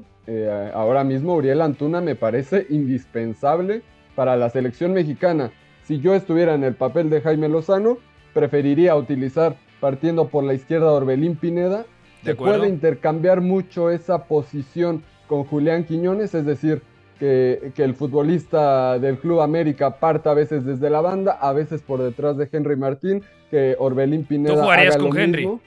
ahora 0.73 1.03
mismo 1.03 1.35
Uriel 1.35 1.61
Antuna 1.61 1.99
me 1.99 2.15
parece 2.15 2.65
indispensable 2.69 3.81
para 4.15 4.37
la 4.37 4.49
selección 4.49 4.93
mexicana. 4.93 5.51
Si 5.83 5.99
yo 5.99 6.15
estuviera 6.15 6.55
en 6.55 6.63
el 6.63 6.75
papel 6.75 7.09
de 7.09 7.19
Jaime 7.19 7.49
Lozano, 7.49 7.97
preferiría 8.33 8.95
utilizar 8.95 9.57
partiendo 9.81 10.29
por 10.29 10.45
la 10.45 10.53
izquierda 10.53 10.93
Orbelín 10.93 11.35
Pineda. 11.35 11.85
Se 12.23 12.35
puede 12.35 12.69
intercambiar 12.69 13.41
mucho 13.41 13.89
esa 13.89 14.25
posición 14.25 15.03
con 15.27 15.43
Julián 15.43 15.83
Quiñones, 15.83 16.33
es 16.33 16.45
decir, 16.45 16.81
que, 17.19 17.71
el 17.77 17.95
futbolista 17.95 18.99
del 18.99 19.17
Club 19.17 19.41
América 19.41 19.99
parta 19.99 20.31
a 20.31 20.33
veces 20.33 20.65
desde 20.65 20.89
la 20.89 21.01
banda, 21.01 21.33
a 21.33 21.53
veces 21.53 21.81
por 21.81 22.01
detrás 22.01 22.37
de 22.37 22.49
Henry 22.51 22.75
Martín, 22.75 23.23
que 23.49 23.75
Orbelín 23.79 24.25
Pineda. 24.25 24.55
¿Tú 24.55 24.61
jugarías 24.61 24.97
con 24.97 25.17
Henry? 25.17 25.59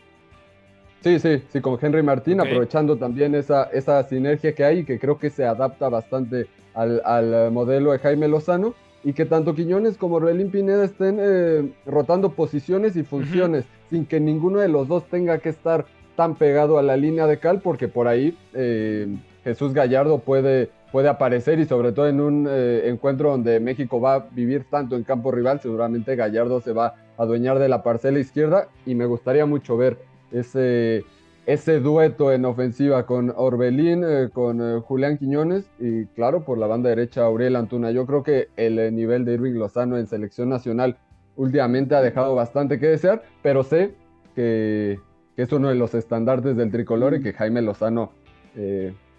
Sí, 1.03 1.19
sí, 1.21 1.43
sí, 1.49 1.61
con 1.61 1.79
Henry 1.81 2.03
Martín, 2.03 2.41
aprovechando 2.41 2.97
también 2.97 3.35
esa, 3.35 3.65
esa 3.65 4.03
sinergia 4.03 4.55
que 4.55 4.65
hay 4.65 4.79
y 4.81 4.85
que 4.85 4.99
creo 4.99 5.19
que 5.19 5.31
se 5.31 5.45
adapta 5.45 5.89
bastante 5.89 6.47
al, 6.75 7.53
modelo 7.53 7.93
de 7.93 7.99
Jaime 7.99 8.29
Lozano 8.29 8.75
y 9.05 9.13
que 9.13 9.25
tanto 9.25 9.55
Quiñones 9.55 9.97
como 9.97 10.17
Orbelín 10.17 10.51
Pineda 10.51 10.85
estén 10.85 11.19
eh, 11.21 11.71
rotando 11.87 12.31
posiciones 12.33 12.97
y 12.97 13.05
funciones 13.05 13.65
sin 13.89 14.05
que 14.05 14.19
ninguno 14.21 14.59
de 14.59 14.69
los 14.69 14.89
dos 14.89 15.07
tenga 15.09 15.39
que 15.39 15.49
estar 15.49 15.87
tan 16.17 16.35
pegado 16.35 16.79
a 16.79 16.83
la 16.83 16.97
línea 16.97 17.27
de 17.27 17.39
cal 17.39 17.61
porque 17.61 17.89
por 17.89 18.09
ahí 18.09 18.37
eh, 18.55 19.07
Jesús 19.45 19.73
Gallardo 19.75 20.19
puede 20.19 20.71
puede 20.93 21.09
aparecer 21.09 21.59
y 21.59 21.67
sobre 21.67 21.93
todo 21.93 22.09
en 22.09 22.21
un 22.21 22.47
eh, 22.49 22.89
encuentro 22.89 23.31
donde 23.31 23.61
México 23.61 24.01
va 24.01 24.15
a 24.15 24.27
vivir 24.31 24.65
tanto 24.71 24.97
en 24.97 25.05
campo 25.05 25.31
rival, 25.31 25.61
seguramente 25.61 26.17
Gallardo 26.17 26.61
se 26.61 26.73
va 26.73 26.95
a 27.19 27.23
adueñar 27.23 27.59
de 27.59 27.69
la 27.69 27.83
parcela 27.83 28.19
izquierda 28.19 28.69
y 28.85 28.95
me 28.95 29.07
gustaría 29.07 29.47
mucho 29.47 29.77
ver 29.77 29.99
ese, 30.33 31.05
ese 31.47 31.81
dueto 31.81 32.33
en 32.33 32.45
ofensiva 32.45 33.07
con 33.07 33.33
Orbelín, 33.35 34.05
eh, 34.05 34.29
con 34.33 34.61
eh, 34.61 34.81
Julián 34.81 35.19
Quiñones 35.19 35.69
y 35.79 36.07
claro, 36.07 36.45
por 36.45 36.59
la 36.59 36.67
banda 36.67 36.89
derecha 36.89 37.25
Aurel 37.25 37.57
Antuna. 37.57 37.91
Yo 37.91 38.07
creo 38.07 38.23
que 38.23 38.49
el 38.57 38.95
nivel 38.95 39.25
de 39.25 39.35
Irving 39.35 39.55
Lozano 39.55 39.99
en 39.99 40.07
selección 40.07 40.49
nacional 40.49 40.99
últimamente 41.37 41.95
ha 41.95 42.01
dejado 42.01 42.35
bastante 42.35 42.79
que 42.79 42.87
desear, 42.87 43.23
pero 43.43 43.63
sé 43.63 43.95
que, 44.35 44.99
que 45.35 45.43
es 45.43 45.53
uno 45.53 45.69
de 45.69 45.75
los 45.75 45.95
estandartes 45.95 46.57
del 46.57 46.71
tricolor 46.71 47.15
y 47.15 47.23
que 47.23 47.33
Jaime 47.33 47.61
Lozano 47.61 48.13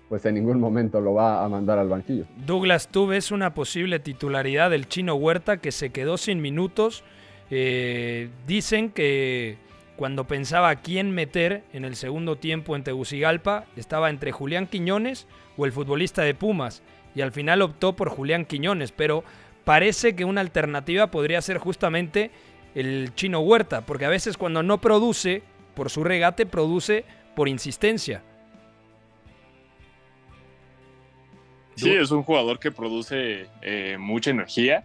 pues 0.09 0.25
en 0.25 0.35
ningún 0.35 0.59
momento 0.59 1.01
lo 1.01 1.13
va 1.13 1.43
a 1.43 1.49
mandar 1.49 1.79
al 1.79 1.89
banquillo. 1.89 2.25
Douglas, 2.45 2.87
¿tú 2.87 3.07
ves 3.07 3.31
una 3.31 3.53
posible 3.53 3.99
titularidad 3.99 4.69
del 4.69 4.87
chino 4.87 5.15
Huerta 5.15 5.57
que 5.57 5.71
se 5.71 5.89
quedó 5.89 6.17
sin 6.17 6.41
minutos? 6.41 7.03
Eh, 7.49 8.29
dicen 8.45 8.89
que 8.89 9.57
cuando 9.95 10.25
pensaba 10.25 10.75
quién 10.75 11.11
meter 11.11 11.63
en 11.73 11.83
el 11.83 11.95
segundo 11.95 12.37
tiempo 12.37 12.75
en 12.75 12.83
Tegucigalpa, 12.83 13.65
estaba 13.75 14.09
entre 14.09 14.31
Julián 14.31 14.67
Quiñones 14.67 15.27
o 15.57 15.65
el 15.65 15.71
futbolista 15.71 16.21
de 16.21 16.35
Pumas, 16.35 16.83
y 17.15 17.21
al 17.21 17.31
final 17.31 17.63
optó 17.63 17.95
por 17.95 18.09
Julián 18.09 18.45
Quiñones, 18.45 18.91
pero 18.91 19.23
parece 19.65 20.15
que 20.15 20.23
una 20.23 20.41
alternativa 20.41 21.07
podría 21.07 21.41
ser 21.41 21.57
justamente 21.57 22.31
el 22.75 23.13
chino 23.15 23.39
Huerta, 23.39 23.81
porque 23.81 24.05
a 24.05 24.09
veces 24.09 24.37
cuando 24.37 24.61
no 24.61 24.79
produce 24.79 25.41
por 25.73 25.89
su 25.89 26.03
regate, 26.03 26.45
produce 26.45 27.05
por 27.35 27.47
insistencia. 27.49 28.23
Sí, 31.77 31.91
es 31.91 32.11
un 32.11 32.23
jugador 32.23 32.59
que 32.59 32.71
produce 32.71 33.47
eh, 33.61 33.97
mucha 33.99 34.31
energía 34.31 34.83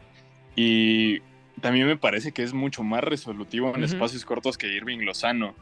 y 0.54 1.20
también 1.60 1.86
me 1.86 1.96
parece 1.96 2.32
que 2.32 2.42
es 2.42 2.52
mucho 2.52 2.82
más 2.82 3.02
resolutivo 3.02 3.74
en 3.74 3.84
espacios 3.84 4.24
cortos 4.24 4.58
que 4.58 4.68
Irving 4.68 4.98
Lozano. 4.98 5.54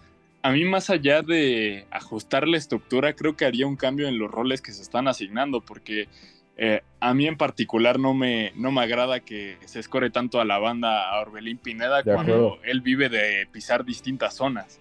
A 0.42 0.50
mí, 0.50 0.64
más 0.64 0.90
allá 0.90 1.22
de 1.22 1.86
ajustar 1.90 2.48
la 2.48 2.56
estructura, 2.56 3.12
creo 3.14 3.36
que 3.36 3.44
haría 3.44 3.66
un 3.66 3.76
cambio 3.76 4.08
en 4.08 4.18
los 4.18 4.30
roles 4.30 4.62
que 4.62 4.72
se 4.72 4.82
están 4.82 5.06
asignando, 5.06 5.60
porque 5.60 6.08
eh, 6.56 6.82
a 6.98 7.14
mí 7.14 7.26
en 7.26 7.36
particular 7.36 7.98
no 7.98 8.14
me, 8.14 8.52
no 8.56 8.72
me 8.72 8.80
agrada 8.80 9.20
que 9.20 9.58
se 9.66 9.80
escore 9.80 10.10
tanto 10.10 10.40
a 10.40 10.44
la 10.44 10.58
banda 10.58 11.10
a 11.10 11.20
Orbelín 11.20 11.58
Pineda 11.58 12.02
cuando 12.02 12.58
él 12.64 12.80
vive 12.80 13.08
de 13.08 13.46
pisar 13.52 13.84
distintas 13.84 14.34
zonas. 14.34 14.80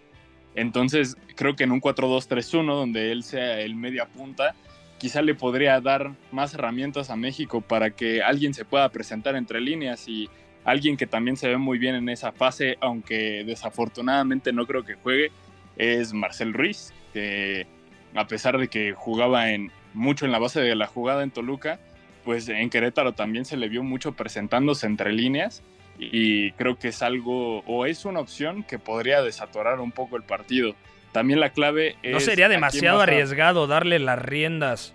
Entonces, 0.55 1.15
creo 1.35 1.55
que 1.55 1.65
en 1.65 1.71
un 1.71 1.81
4-2-3-1, 1.81 2.65
donde 2.65 3.11
él 3.11 3.23
sea 3.23 3.59
el 3.59 3.75
media 3.75 4.05
punta, 4.07 4.55
quizá 4.99 5.21
le 5.21 5.33
podría 5.33 5.81
dar 5.81 6.11
más 6.31 6.53
herramientas 6.53 7.09
a 7.09 7.15
México 7.15 7.61
para 7.61 7.89
que 7.91 8.21
alguien 8.21 8.53
se 8.53 8.65
pueda 8.65 8.89
presentar 8.89 9.35
entre 9.35 9.61
líneas 9.61 10.07
y 10.07 10.29
alguien 10.63 10.97
que 10.97 11.07
también 11.07 11.37
se 11.37 11.47
ve 11.47 11.57
muy 11.57 11.79
bien 11.79 11.95
en 11.95 12.09
esa 12.09 12.31
fase, 12.31 12.77
aunque 12.81 13.43
desafortunadamente 13.45 14.53
no 14.53 14.67
creo 14.67 14.83
que 14.83 14.95
juegue, 14.95 15.31
es 15.77 16.13
Marcel 16.13 16.53
Ruiz, 16.53 16.93
que 17.13 17.65
a 18.13 18.27
pesar 18.27 18.57
de 18.57 18.67
que 18.67 18.93
jugaba 18.93 19.51
en, 19.51 19.71
mucho 19.93 20.25
en 20.25 20.31
la 20.31 20.39
base 20.39 20.61
de 20.61 20.75
la 20.75 20.85
jugada 20.85 21.23
en 21.23 21.31
Toluca, 21.31 21.79
pues 22.23 22.47
en 22.49 22.69
Querétaro 22.69 23.13
también 23.13 23.45
se 23.45 23.57
le 23.57 23.69
vio 23.69 23.81
mucho 23.81 24.11
presentándose 24.11 24.85
entre 24.85 25.13
líneas 25.13 25.63
y 25.97 26.51
creo 26.51 26.77
que 26.77 26.89
es 26.89 27.01
algo 27.01 27.59
o 27.61 27.85
es 27.85 28.05
una 28.05 28.19
opción 28.19 28.63
que 28.63 28.79
podría 28.79 29.21
desatorar 29.21 29.79
un 29.79 29.91
poco 29.91 30.17
el 30.17 30.23
partido. 30.23 30.75
También 31.11 31.39
la 31.39 31.51
clave 31.51 31.95
es... 32.03 32.11
¿No 32.11 32.19
sería 32.19 32.49
demasiado 32.49 33.01
arriesgado 33.01 33.67
darle 33.67 33.99
las 33.99 34.19
riendas 34.19 34.93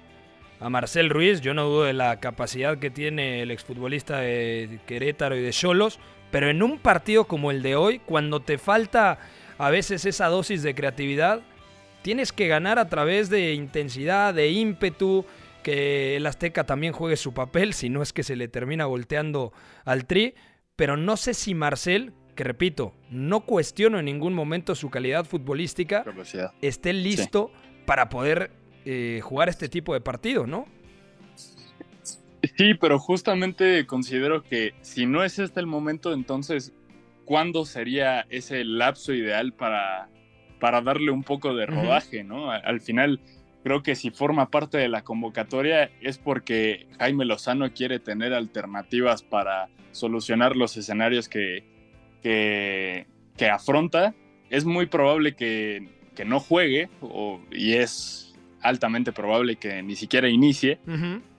a 0.61 0.68
Marcel 0.71 1.11
Ruiz? 1.11 1.40
Yo 1.40 1.54
no 1.54 1.64
dudo 1.64 1.85
de 1.85 1.92
la 1.92 2.21
capacidad 2.21 2.78
que 2.78 2.90
tiene 2.90 3.42
el 3.42 3.50
exfutbolista 3.50 4.18
de 4.18 4.80
Querétaro 4.87 5.37
y 5.37 5.42
de 5.42 5.50
Cholos, 5.50 5.99
pero 6.30 6.49
en 6.49 6.62
un 6.62 6.78
partido 6.78 7.25
como 7.25 7.50
el 7.50 7.62
de 7.62 7.76
hoy, 7.76 7.99
cuando 7.99 8.40
te 8.40 8.59
falta 8.59 9.18
a 9.59 9.71
veces 9.71 10.04
esa 10.04 10.28
dosis 10.28 10.62
de 10.62 10.75
creatividad, 10.75 11.42
tienes 12.02 12.33
que 12.33 12.49
ganar 12.49 12.78
a 12.78 12.88
través 12.88 13.30
de 13.30 13.54
intensidad, 13.54 14.35
de 14.35 14.50
ímpetu, 14.50 15.25
que 15.62 16.16
el 16.16 16.26
Azteca 16.26 16.64
también 16.64 16.92
juegue 16.92 17.16
su 17.16 17.33
papel, 17.33 17.73
si 17.73 17.88
no 17.88 18.02
es 18.02 18.12
que 18.12 18.23
se 18.23 18.37
le 18.37 18.49
termina 18.49 18.87
volteando 18.87 19.52
al 19.85 20.06
tri, 20.06 20.35
pero 20.76 20.97
no 20.97 21.16
sé 21.16 21.35
si 21.35 21.54
Marcel, 21.54 22.12
que 22.35 22.45
repito, 22.45 22.95
no 23.11 23.41
cuestiono 23.41 23.99
en 23.99 24.07
ningún 24.07 24.35
momento 24.35 24.75
su 24.75 24.91
calidad 24.91 25.25
futbolística, 25.25 26.05
esté 26.61 26.93
listo 26.93 27.50
para 27.87 28.09
poder 28.09 28.50
eh, 28.85 29.21
jugar 29.23 29.49
este 29.49 29.69
tipo 29.69 29.95
de 29.95 30.00
partido, 30.00 30.47
¿no? 30.47 30.67
Sí, 32.57 32.75
pero 32.75 32.99
justamente 32.99 33.87
considero 33.87 34.43
que 34.43 34.75
si 34.83 35.07
no 35.07 35.25
es 35.25 35.38
este 35.38 35.61
el 35.61 35.67
momento, 35.67 36.12
entonces, 36.12 36.73
¿cuándo 37.25 37.64
sería 37.64 38.26
ese 38.29 38.64
lapso 38.64 39.14
ideal 39.14 39.53
para, 39.53 40.09
para 40.61 40.83
darle 40.83 41.11
un 41.11 41.23
poco 41.23 41.55
de 41.55 41.67
rodaje, 41.67 42.23
¿no? 42.23 42.50
Al 42.50 42.81
final, 42.81 43.21
creo 43.62 43.83
que 43.83 43.95
si 43.95 44.11
forma 44.11 44.50
parte 44.50 44.76
de 44.76 44.88
la 44.88 45.03
convocatoria 45.03 45.91
es 46.03 46.19
porque 46.19 46.87
Jaime 46.99 47.25
Lozano 47.25 47.73
quiere 47.73 47.99
tener 47.99 48.35
alternativas 48.35 49.23
para 49.23 49.69
solucionar 49.93 50.55
los 50.55 50.76
escenarios 50.76 51.29
que, 51.29 51.64
que, 52.25 53.07
que 53.37 53.49
afronta. 53.49 54.14
Es 54.50 54.64
muy 54.64 54.87
probable 54.87 55.35
que, 55.35 55.88
que 56.16 56.25
no 56.25 56.40
juegue 56.40 56.88
o- 57.00 57.40
y 57.52 57.75
es 57.75 58.35
altamente 58.62 59.12
probable 59.12 59.57
que 59.57 59.83
ni 59.83 59.95
siquiera 59.95 60.28
inicie 60.28 60.78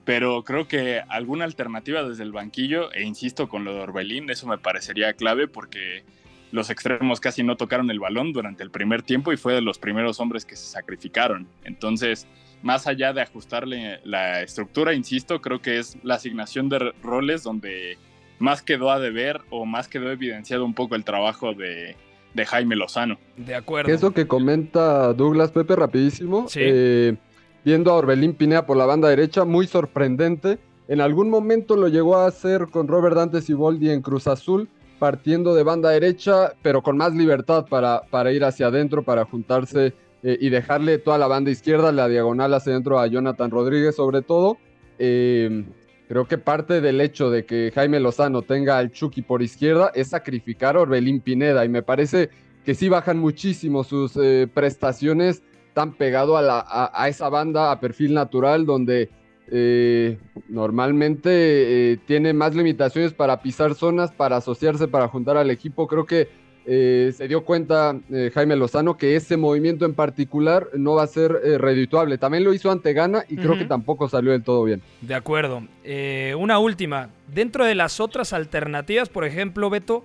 pero 0.04 0.44
creo 0.44 0.68
que 0.68 1.00
alguna 1.08 1.44
alternativa 1.44 2.04
desde 2.08 2.22
el 2.22 2.30
banquillo, 2.30 2.92
e 2.92 3.02
insisto 3.02 3.48
con 3.48 3.64
lo 3.64 3.74
de 3.74 3.80
Orbelín, 3.80 4.30
eso 4.30 4.46
me 4.46 4.56
parecería 4.58 5.12
clave 5.14 5.48
porque 5.48 6.04
los 6.52 6.70
extremos 6.70 7.18
casi 7.18 7.42
no 7.42 7.56
tocaron 7.56 7.90
el 7.90 7.98
balón 7.98 8.32
durante 8.32 8.62
el 8.62 8.70
primer 8.70 9.02
tiempo 9.02 9.32
y 9.32 9.36
fue 9.36 9.54
de 9.54 9.60
los 9.62 9.78
primeros 9.80 10.20
hombres 10.20 10.44
que 10.44 10.54
se 10.54 10.66
sacrificaron. 10.66 11.48
Entonces, 11.64 12.28
más 12.62 12.86
allá 12.86 13.12
de 13.12 13.22
ajustarle 13.22 13.98
la 14.04 14.42
estructura, 14.42 14.94
insisto, 14.94 15.40
creo 15.40 15.60
que 15.60 15.80
es 15.80 15.98
la 16.04 16.14
asignación 16.14 16.68
de 16.68 16.78
roles 17.02 17.42
donde 17.42 17.98
más 18.38 18.62
quedó 18.62 18.90
a 18.90 18.98
deber 19.00 19.40
o 19.50 19.64
más 19.64 19.88
quedó 19.88 20.10
evidenciado 20.10 20.64
un 20.64 20.74
poco 20.74 20.94
el 20.94 21.04
trabajo 21.04 21.54
de, 21.54 21.96
de 22.34 22.46
Jaime 22.46 22.76
Lozano. 22.76 23.18
De 23.36 23.54
acuerdo. 23.54 23.92
Eso 23.92 24.12
que 24.12 24.26
comenta 24.26 25.12
Douglas 25.14 25.52
Pepe 25.52 25.76
rapidísimo, 25.76 26.48
Sí. 26.48 26.60
eh, 26.62 27.16
viendo 27.64 27.90
a 27.90 27.94
Orbelín 27.94 28.34
Pineda 28.34 28.66
por 28.66 28.76
la 28.76 28.86
banda 28.86 29.08
derecha, 29.08 29.44
muy 29.44 29.66
sorprendente. 29.66 30.58
En 30.88 31.00
algún 31.00 31.30
momento 31.30 31.76
lo 31.76 31.88
llegó 31.88 32.16
a 32.16 32.26
hacer 32.26 32.68
con 32.70 32.86
Robert 32.86 33.16
Dante 33.16 33.40
Siboldi 33.40 33.90
en 33.90 34.02
Cruz 34.02 34.28
Azul, 34.28 34.68
partiendo 35.00 35.54
de 35.54 35.62
banda 35.64 35.90
derecha, 35.90 36.52
pero 36.62 36.82
con 36.82 36.96
más 36.96 37.12
libertad 37.14 37.66
para, 37.68 38.02
para 38.10 38.32
ir 38.32 38.44
hacia 38.44 38.68
adentro, 38.68 39.02
para 39.02 39.24
juntarse 39.24 39.94
eh, 40.22 40.38
y 40.40 40.48
dejarle 40.48 40.98
toda 40.98 41.18
la 41.18 41.26
banda 41.26 41.50
izquierda, 41.50 41.90
la 41.92 42.08
diagonal 42.08 42.54
hacia 42.54 42.72
adentro 42.72 42.98
a 43.00 43.06
Jonathan 43.08 43.50
Rodríguez 43.50 43.96
sobre 43.96 44.22
todo. 44.22 44.58
Eh, 44.98 45.64
creo 46.08 46.26
que 46.26 46.38
parte 46.38 46.80
del 46.80 47.00
hecho 47.00 47.30
de 47.30 47.44
que 47.44 47.72
Jaime 47.74 48.00
Lozano 48.00 48.42
tenga 48.42 48.78
al 48.78 48.90
Chucky 48.90 49.22
por 49.22 49.42
izquierda 49.42 49.90
es 49.94 50.08
sacrificar 50.08 50.76
a 50.76 50.80
Orbelín 50.80 51.20
Pineda 51.20 51.64
y 51.64 51.68
me 51.68 51.82
parece 51.82 52.30
que 52.64 52.74
sí 52.74 52.88
bajan 52.88 53.18
muchísimo 53.18 53.84
sus 53.84 54.16
eh, 54.16 54.48
prestaciones 54.52 55.42
tan 55.74 55.92
pegado 55.92 56.36
a, 56.36 56.42
la, 56.42 56.58
a, 56.58 56.90
a, 57.02 57.08
esa 57.08 57.28
banda 57.28 57.70
a 57.70 57.80
perfil 57.80 58.14
natural 58.14 58.66
donde 58.66 59.10
eh, 59.48 60.18
normalmente 60.48 61.92
eh, 61.92 61.98
tiene 62.06 62.32
más 62.32 62.54
limitaciones 62.54 63.12
para 63.12 63.40
pisar 63.42 63.74
zonas, 63.74 64.10
para 64.10 64.36
asociarse, 64.36 64.88
para 64.88 65.08
juntar 65.08 65.36
al 65.36 65.50
equipo. 65.50 65.86
Creo 65.86 66.04
que 66.04 66.28
eh, 66.66 67.12
se 67.16 67.28
dio 67.28 67.44
cuenta 67.44 67.96
eh, 68.12 68.30
Jaime 68.34 68.56
Lozano 68.56 68.96
que 68.96 69.14
ese 69.16 69.36
movimiento 69.36 69.84
en 69.84 69.94
particular 69.94 70.68
no 70.74 70.94
va 70.94 71.04
a 71.04 71.06
ser 71.06 71.40
eh, 71.44 71.58
redituable. 71.58 72.18
También 72.18 72.42
lo 72.44 72.52
hizo 72.52 72.70
ante 72.70 72.92
Gana 72.92 73.24
y 73.28 73.36
creo 73.36 73.56
que 73.56 73.64
tampoco 73.66 74.08
salió 74.08 74.32
del 74.32 74.42
todo 74.42 74.64
bien. 74.64 74.82
De 75.00 75.14
acuerdo. 75.14 75.62
Eh, 75.84 76.34
una 76.38 76.58
última. 76.58 77.10
Dentro 77.32 77.64
de 77.64 77.74
las 77.74 78.00
otras 78.00 78.32
alternativas, 78.32 79.08
por 79.08 79.24
ejemplo, 79.24 79.70
Beto, 79.70 80.04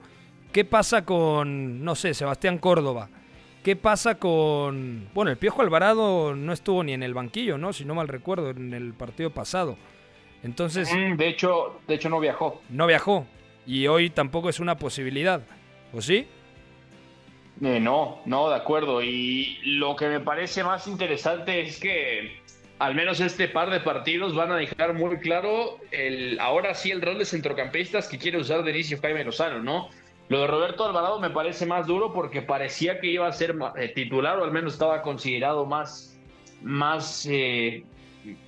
¿qué 0.51 0.63
pasa 0.65 1.03
con, 1.05 1.83
no 1.83 1.95
sé, 1.95 2.13
Sebastián 2.13 2.57
Córdoba? 2.59 3.09
¿Qué 3.63 3.75
pasa 3.75 4.15
con... 4.15 5.07
Bueno, 5.13 5.29
el 5.31 5.37
Piojo 5.37 5.61
Alvarado 5.61 6.35
no 6.35 6.51
estuvo 6.51 6.83
ni 6.83 6.93
en 6.93 7.03
el 7.03 7.13
banquillo, 7.13 7.57
¿no? 7.59 7.73
Si 7.73 7.85
no 7.85 7.93
mal 7.95 8.07
recuerdo, 8.07 8.49
en 8.49 8.73
el 8.73 8.93
partido 8.93 9.29
pasado. 9.31 9.77
Entonces, 10.43 10.89
Mm, 10.91 11.15
de 11.17 11.27
hecho, 11.27 11.79
de 11.87 11.95
hecho 11.95 12.09
no 12.09 12.19
viajó. 12.19 12.61
no 12.69 12.87
viajó. 12.87 13.25
Y 13.67 13.85
hoy 13.87 14.09
tampoco 14.09 14.49
es 14.49 14.59
una 14.59 14.77
posibilidad. 14.77 15.41
¿O 15.93 16.01
sí? 16.01 16.25
Eh, 17.61 17.79
no, 17.79 18.21
no, 18.25 18.49
de 18.49 18.55
acuerdo. 18.55 19.03
Y 19.03 19.59
lo 19.63 19.95
que 19.95 20.07
me 20.07 20.19
parece 20.19 20.63
más 20.63 20.87
interesante 20.87 21.61
es 21.61 21.79
que 21.79 22.41
al 22.79 22.95
menos 22.95 23.19
este 23.19 23.47
par 23.47 23.69
de 23.69 23.79
partidos 23.79 24.33
van 24.33 24.51
a 24.51 24.55
dejar 24.55 24.95
muy 24.95 25.17
claro 25.19 25.77
el 25.91 26.39
ahora 26.39 26.73
sí 26.73 26.89
el 26.89 27.01
rol 27.01 27.19
de 27.19 27.25
centrocampistas 27.25 28.07
que 28.07 28.17
quiere 28.17 28.39
usar 28.39 28.63
de 28.63 28.83
Jaime 28.83 29.23
Lozano, 29.23 29.59
¿no? 29.59 29.89
Lo 30.29 30.41
de 30.41 30.47
Roberto 30.47 30.85
Alvarado 30.85 31.19
me 31.19 31.29
parece 31.29 31.67
más 31.67 31.85
duro 31.85 32.13
porque 32.13 32.41
parecía 32.41 32.99
que 32.99 33.07
iba 33.07 33.27
a 33.27 33.33
ser 33.33 33.55
eh, 33.77 33.89
titular 33.89 34.39
o 34.39 34.43
al 34.43 34.51
menos 34.51 34.73
estaba 34.73 35.03
considerado 35.03 35.65
más, 35.65 36.17
más, 36.63 37.27
eh, 37.29 37.83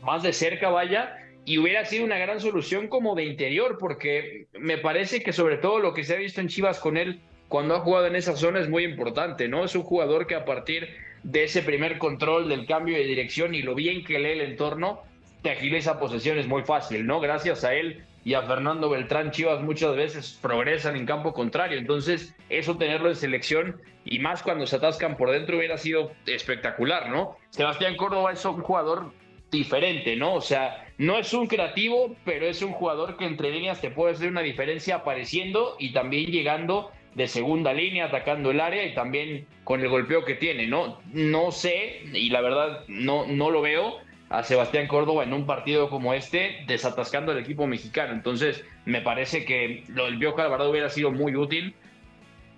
más 0.02 0.24
de 0.24 0.34
cerca, 0.34 0.70
vaya, 0.70 1.18
y 1.46 1.60
hubiera 1.60 1.86
sido 1.86 2.06
una 2.06 2.18
gran 2.18 2.40
solución 2.40 2.88
como 2.88 3.14
de 3.14 3.26
interior 3.26 3.78
porque 3.80 4.48
me 4.54 4.78
parece 4.78 5.22
que 5.22 5.34
sobre 5.34 5.58
todo 5.58 5.80
lo 5.80 5.94
que 5.94 6.04
se 6.04 6.16
ha 6.16 6.18
visto 6.18 6.42
en 6.42 6.48
Chivas 6.48 6.80
con 6.80 6.98
él 6.98 7.20
cuando 7.54 7.76
ha 7.76 7.82
jugado 7.82 8.08
en 8.08 8.16
esa 8.16 8.36
zona 8.36 8.62
es 8.62 8.68
muy 8.68 8.84
importante, 8.84 9.48
¿no? 9.48 9.64
Es 9.64 9.76
un 9.76 9.84
jugador 9.84 10.26
que 10.26 10.34
a 10.34 10.44
partir 10.44 10.90
de 11.22 11.44
ese 11.44 11.62
primer 11.62 12.00
control 12.00 12.50
del 12.50 12.66
cambio 12.66 12.98
de 12.98 13.04
dirección 13.04 13.54
y 13.54 13.62
lo 13.62 13.76
bien 13.76 14.04
que 14.04 14.18
lee 14.18 14.32
el 14.32 14.42
entorno, 14.42 15.02
te 15.44 15.52
agiliza 15.52 16.00
posesiones 16.00 16.48
muy 16.48 16.64
fácil, 16.64 17.06
¿no? 17.06 17.20
Gracias 17.20 17.64
a 17.64 17.76
él 17.76 18.04
y 18.26 18.34
a 18.34 18.42
Fernando 18.42 18.90
Beltrán, 18.90 19.30
Chivas 19.30 19.62
muchas 19.62 19.96
veces 19.96 20.40
progresan 20.42 20.96
en 20.96 21.06
campo 21.06 21.32
contrario. 21.32 21.78
Entonces, 21.78 22.36
eso 22.50 22.76
tenerlo 22.76 23.10
en 23.10 23.16
selección 23.16 23.80
y 24.04 24.18
más 24.18 24.42
cuando 24.42 24.66
se 24.66 24.78
atascan 24.78 25.16
por 25.16 25.30
dentro 25.30 25.58
hubiera 25.58 25.78
sido 25.78 26.12
espectacular, 26.26 27.12
¿no? 27.12 27.38
Sebastián 27.52 27.98
Córdoba 27.98 28.32
es 28.32 28.44
un 28.46 28.64
jugador 28.64 29.12
diferente, 29.52 30.16
¿no? 30.16 30.34
O 30.34 30.42
sea, 30.42 30.88
no 30.98 31.20
es 31.20 31.32
un 31.36 31.46
creativo, 31.46 32.16
pero 32.26 32.48
es 32.48 32.64
un 32.64 32.72
jugador 32.72 33.16
que 33.16 33.26
entre 33.26 33.52
líneas 33.52 33.80
te 33.80 33.92
puede 33.92 34.14
hacer 34.14 34.30
una 34.30 34.42
diferencia 34.42 34.96
apareciendo 34.96 35.76
y 35.78 35.94
también 35.94 36.32
llegando 36.32 36.90
de 37.16 37.28
segunda 37.28 37.74
línea, 37.74 38.06
atacando 38.06 38.52
el 38.52 38.60
área 38.60 38.86
y 38.86 38.94
también 38.94 39.46
con 39.64 39.82
el 39.82 39.90
golpeo 39.90 40.26
que 40.26 40.36
tiene, 40.36 40.68
¿no? 40.68 41.00
No 41.12 41.52
sé, 41.52 42.02
y 42.14 42.30
la 42.30 42.42
verdad 42.42 42.84
no, 42.88 43.26
no 43.28 43.52
lo 43.52 43.62
veo 43.62 44.00
a 44.30 44.44
Sebastián 44.44 44.88
Córdoba 44.88 45.24
en 45.24 45.34
un 45.34 45.46
partido 45.46 45.90
como 45.90 46.14
este 46.14 46.64
desatascando 46.66 47.32
al 47.32 47.38
equipo 47.38 47.68
mexicano. 47.68 48.14
Entonces, 48.14 48.64
me 48.86 49.02
parece 49.02 49.46
que 49.46 49.84
lo 49.90 50.06
del 50.06 50.18
Piojo 50.18 50.42
Alvarado 50.42 50.72
hubiera 50.72 50.90
sido 50.90 51.12
muy 51.12 51.36
útil. 51.36 51.76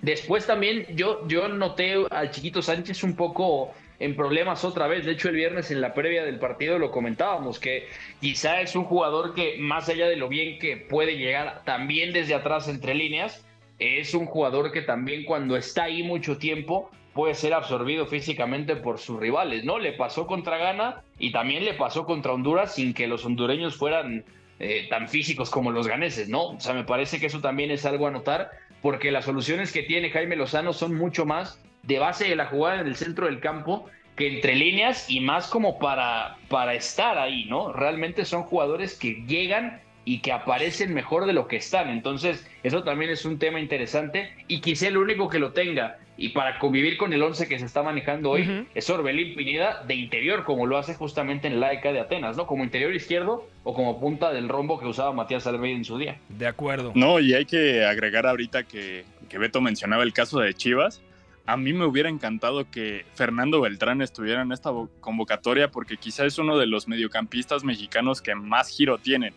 Después 0.02 0.48
también 0.48 0.86
yo, 0.96 1.28
yo 1.28 1.50
noté 1.50 1.96
al 2.12 2.32
chiquito 2.32 2.62
Sánchez 2.62 3.04
un 3.04 3.16
poco 3.16 3.74
en 4.00 4.16
problemas 4.16 4.64
otra 4.64 4.88
vez. 4.88 5.06
De 5.06 5.12
hecho, 5.12 5.30
el 5.30 5.36
viernes 5.36 5.70
en 5.72 5.82
la 5.82 5.94
previa 5.94 6.24
del 6.24 6.40
partido 6.40 6.80
lo 6.80 6.92
comentábamos, 6.92 7.60
que 7.60 7.88
quizá 8.22 8.62
es 8.62 8.76
un 8.76 8.86
jugador 8.86 9.34
que, 9.34 9.58
más 9.60 9.90
allá 9.90 10.08
de 10.08 10.16
lo 10.16 10.30
bien 10.30 10.60
que 10.60 10.78
puede 10.78 11.18
llegar 11.18 11.64
también 11.66 12.14
desde 12.14 12.36
atrás 12.36 12.68
entre 12.68 12.96
líneas, 12.96 13.46
es 13.80 14.14
un 14.14 14.26
jugador 14.26 14.72
que 14.72 14.82
también 14.82 15.26
cuando 15.26 15.58
está 15.58 15.84
ahí 15.84 16.04
mucho 16.04 16.38
tiempo 16.38 16.90
puede 17.14 17.34
ser 17.34 17.54
absorbido 17.54 18.06
físicamente 18.06 18.76
por 18.76 19.00
sus 19.00 19.20
rivales, 19.20 19.64
¿no? 19.64 19.80
Le 19.80 19.94
pasó 19.94 20.28
contra 20.28 20.58
Ghana 20.58 21.02
y 21.18 21.32
también 21.32 21.64
le 21.64 21.74
pasó 21.74 22.06
contra 22.06 22.34
Honduras 22.34 22.76
sin 22.76 22.94
que 22.94 23.08
los 23.08 23.26
hondureños 23.26 23.78
fueran 23.78 24.26
eh, 24.60 24.88
tan 24.90 25.08
físicos 25.08 25.50
como 25.50 25.72
los 25.72 25.88
ganeses, 25.88 26.30
¿no? 26.30 26.50
O 26.50 26.60
sea, 26.60 26.74
me 26.74 26.84
parece 26.84 27.20
que 27.20 27.28
eso 27.28 27.40
también 27.40 27.72
es 27.72 27.86
algo 27.86 28.08
a 28.08 28.12
notar 28.12 28.52
porque 28.82 29.12
las 29.12 29.26
soluciones 29.26 29.72
que 29.72 29.84
tiene 29.84 30.12
Jaime 30.12 30.36
Lozano 30.36 30.74
son 30.74 30.94
mucho 30.96 31.26
más 31.26 31.62
de 31.84 32.00
base 32.00 32.28
de 32.28 32.36
la 32.36 32.48
jugada 32.48 32.82
en 32.82 32.88
el 32.88 32.96
centro 32.96 33.28
del 33.28 33.40
campo 33.40 33.86
que 34.16 34.28
entre 34.28 34.56
líneas 34.56 35.10
y 35.10 35.20
más 35.20 35.48
como 35.48 35.78
para, 35.80 36.38
para 36.50 36.74
estar 36.74 37.18
ahí, 37.18 37.46
¿no? 37.46 37.74
Realmente 37.74 38.26
son 38.26 38.44
jugadores 38.44 38.98
que 38.98 39.24
llegan 39.28 39.82
y 40.06 40.20
que 40.20 40.32
aparecen 40.32 40.94
mejor 40.94 41.26
de 41.26 41.34
lo 41.34 41.48
que 41.48 41.58
están. 41.58 41.90
Entonces, 41.90 42.48
eso 42.64 42.84
también 42.84 43.12
es 43.12 43.26
un 43.26 43.40
tema 43.40 43.60
interesante 43.60 44.32
y 44.48 44.62
quizá 44.62 44.88
el 44.88 44.98
único 44.98 45.28
que 45.28 45.40
lo 45.40 45.52
tenga 45.52 45.98
y 46.18 46.30
para 46.30 46.60
convivir 46.60 46.98
con 46.98 47.12
el 47.12 47.22
11 47.22 47.48
que 47.48 47.60
se 47.60 47.66
está 47.66 47.84
manejando 47.84 48.32
hoy 48.32 48.68
es 48.74 48.90
Orbelín 48.90 49.36
Pineda 49.36 49.84
de 49.86 49.96
interior, 49.96 50.46
como 50.46 50.66
lo 50.66 50.78
hace 50.78 50.94
justamente 50.94 51.48
en 51.48 51.60
la 51.60 51.74
ECA 51.74 51.92
de 51.92 52.00
Atenas, 52.00 52.38
¿no? 52.38 52.48
Como 52.48 52.64
interior 52.64 52.96
izquierdo 52.96 53.50
o 53.64 53.74
como 53.74 54.00
punta 54.00 54.32
del 54.32 54.48
rombo 54.48 54.80
que 54.80 54.86
usaba 54.86 55.12
Matías 55.12 55.46
Almeida 55.46 55.76
en 55.76 55.84
su 55.84 55.98
día. 55.98 56.18
De 56.30 56.48
acuerdo. 56.48 56.94
No, 56.96 57.20
y 57.20 57.34
hay 57.34 57.46
que 57.46 57.84
agregar 57.84 58.26
ahorita 58.28 58.64
que, 58.64 59.04
que 59.28 59.38
Beto 59.38 59.60
mencionaba 59.60 60.04
el 60.04 60.14
caso 60.14 60.40
de 60.40 60.54
Chivas. 60.54 61.02
A 61.48 61.58
mí 61.58 61.74
me 61.74 61.86
hubiera 61.86 62.10
encantado 62.10 62.70
que 62.72 63.06
Fernando 63.16 63.62
Beltrán 63.62 64.02
estuviera 64.02 64.42
en 64.42 64.52
esta 64.52 64.72
convocatoria 65.02 65.70
porque 65.70 65.98
quizá 65.98 66.26
es 66.26 66.40
uno 66.40 66.58
de 66.58 66.66
los 66.66 66.88
mediocampistas 66.88 67.64
mexicanos 67.64 68.22
que 68.22 68.34
más 68.36 68.70
giro 68.70 68.98
tienen. 68.98 69.34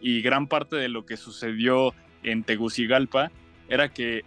Y 0.00 0.22
gran 0.22 0.46
parte 0.46 0.76
de 0.76 0.88
lo 0.88 1.06
que 1.06 1.16
sucedió 1.16 1.94
en 2.22 2.42
Tegucigalpa 2.42 3.30
era 3.68 3.88
que 3.88 4.24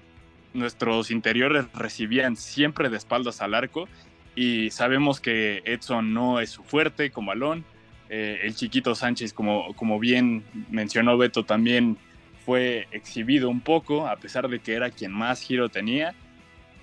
nuestros 0.54 1.12
interiores 1.12 1.66
recibían 1.74 2.36
siempre 2.36 2.90
de 2.90 2.98
espaldas 2.98 3.42
al 3.42 3.54
arco 3.54 3.88
y 4.36 4.72
sabemos 4.72 5.20
que 5.20 5.62
Edson 5.66 6.14
no 6.14 6.40
es 6.40 6.50
su 6.52 6.64
fuerte 6.64 7.12
como 7.12 7.28
balón. 7.28 7.66
Eh, 8.10 8.40
el 8.44 8.56
chiquito 8.56 8.96
Sánchez, 8.96 9.34
como, 9.34 9.74
como 9.76 10.00
bien 10.00 10.44
mencionó 10.70 11.18
Beto, 11.18 11.44
también 11.44 11.98
fue 12.46 12.88
exhibido 12.92 13.50
un 13.50 13.62
poco, 13.62 14.08
a 14.08 14.16
pesar 14.16 14.48
de 14.48 14.60
que 14.60 14.74
era 14.74 14.90
quien 14.90 15.12
más 15.12 15.42
giro 15.42 15.70
tenía. 15.70 16.16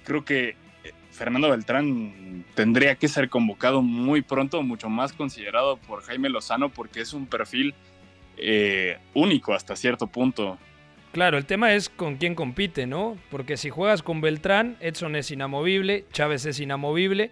Creo 0.05 0.25
que 0.25 0.51
eh, 0.51 0.92
Fernando 1.11 1.51
Beltrán 1.51 2.44
tendría 2.55 2.94
que 2.96 3.09
ser 3.09 3.29
convocado 3.29 3.83
muy 3.83 4.22
pronto, 4.22 4.62
mucho 4.62 4.88
más 4.88 5.12
considerado 5.12 5.79
por 5.79 6.03
Jaime 6.03 6.29
Lozano, 6.29 6.68
porque 6.68 7.01
es 7.01 7.12
un 7.12 7.27
perfil 7.27 7.75
eh, 8.37 8.99
único 9.14 9.55
hasta 9.55 9.77
cierto 9.77 10.07
punto. 10.07 10.59
Claro, 11.12 11.38
el 11.38 11.46
tema 11.46 11.72
es 11.72 11.88
con 11.88 12.16
quién 12.16 12.35
compite, 12.35 12.87
¿no? 12.87 13.16
Porque 13.31 13.57
si 13.57 13.70
juegas 13.70 14.03
con 14.03 14.20
Beltrán, 14.20 14.77
Edson 14.81 15.16
es 15.16 15.31
inamovible, 15.31 16.05
Chávez 16.12 16.44
es 16.44 16.61
inamovible. 16.61 17.31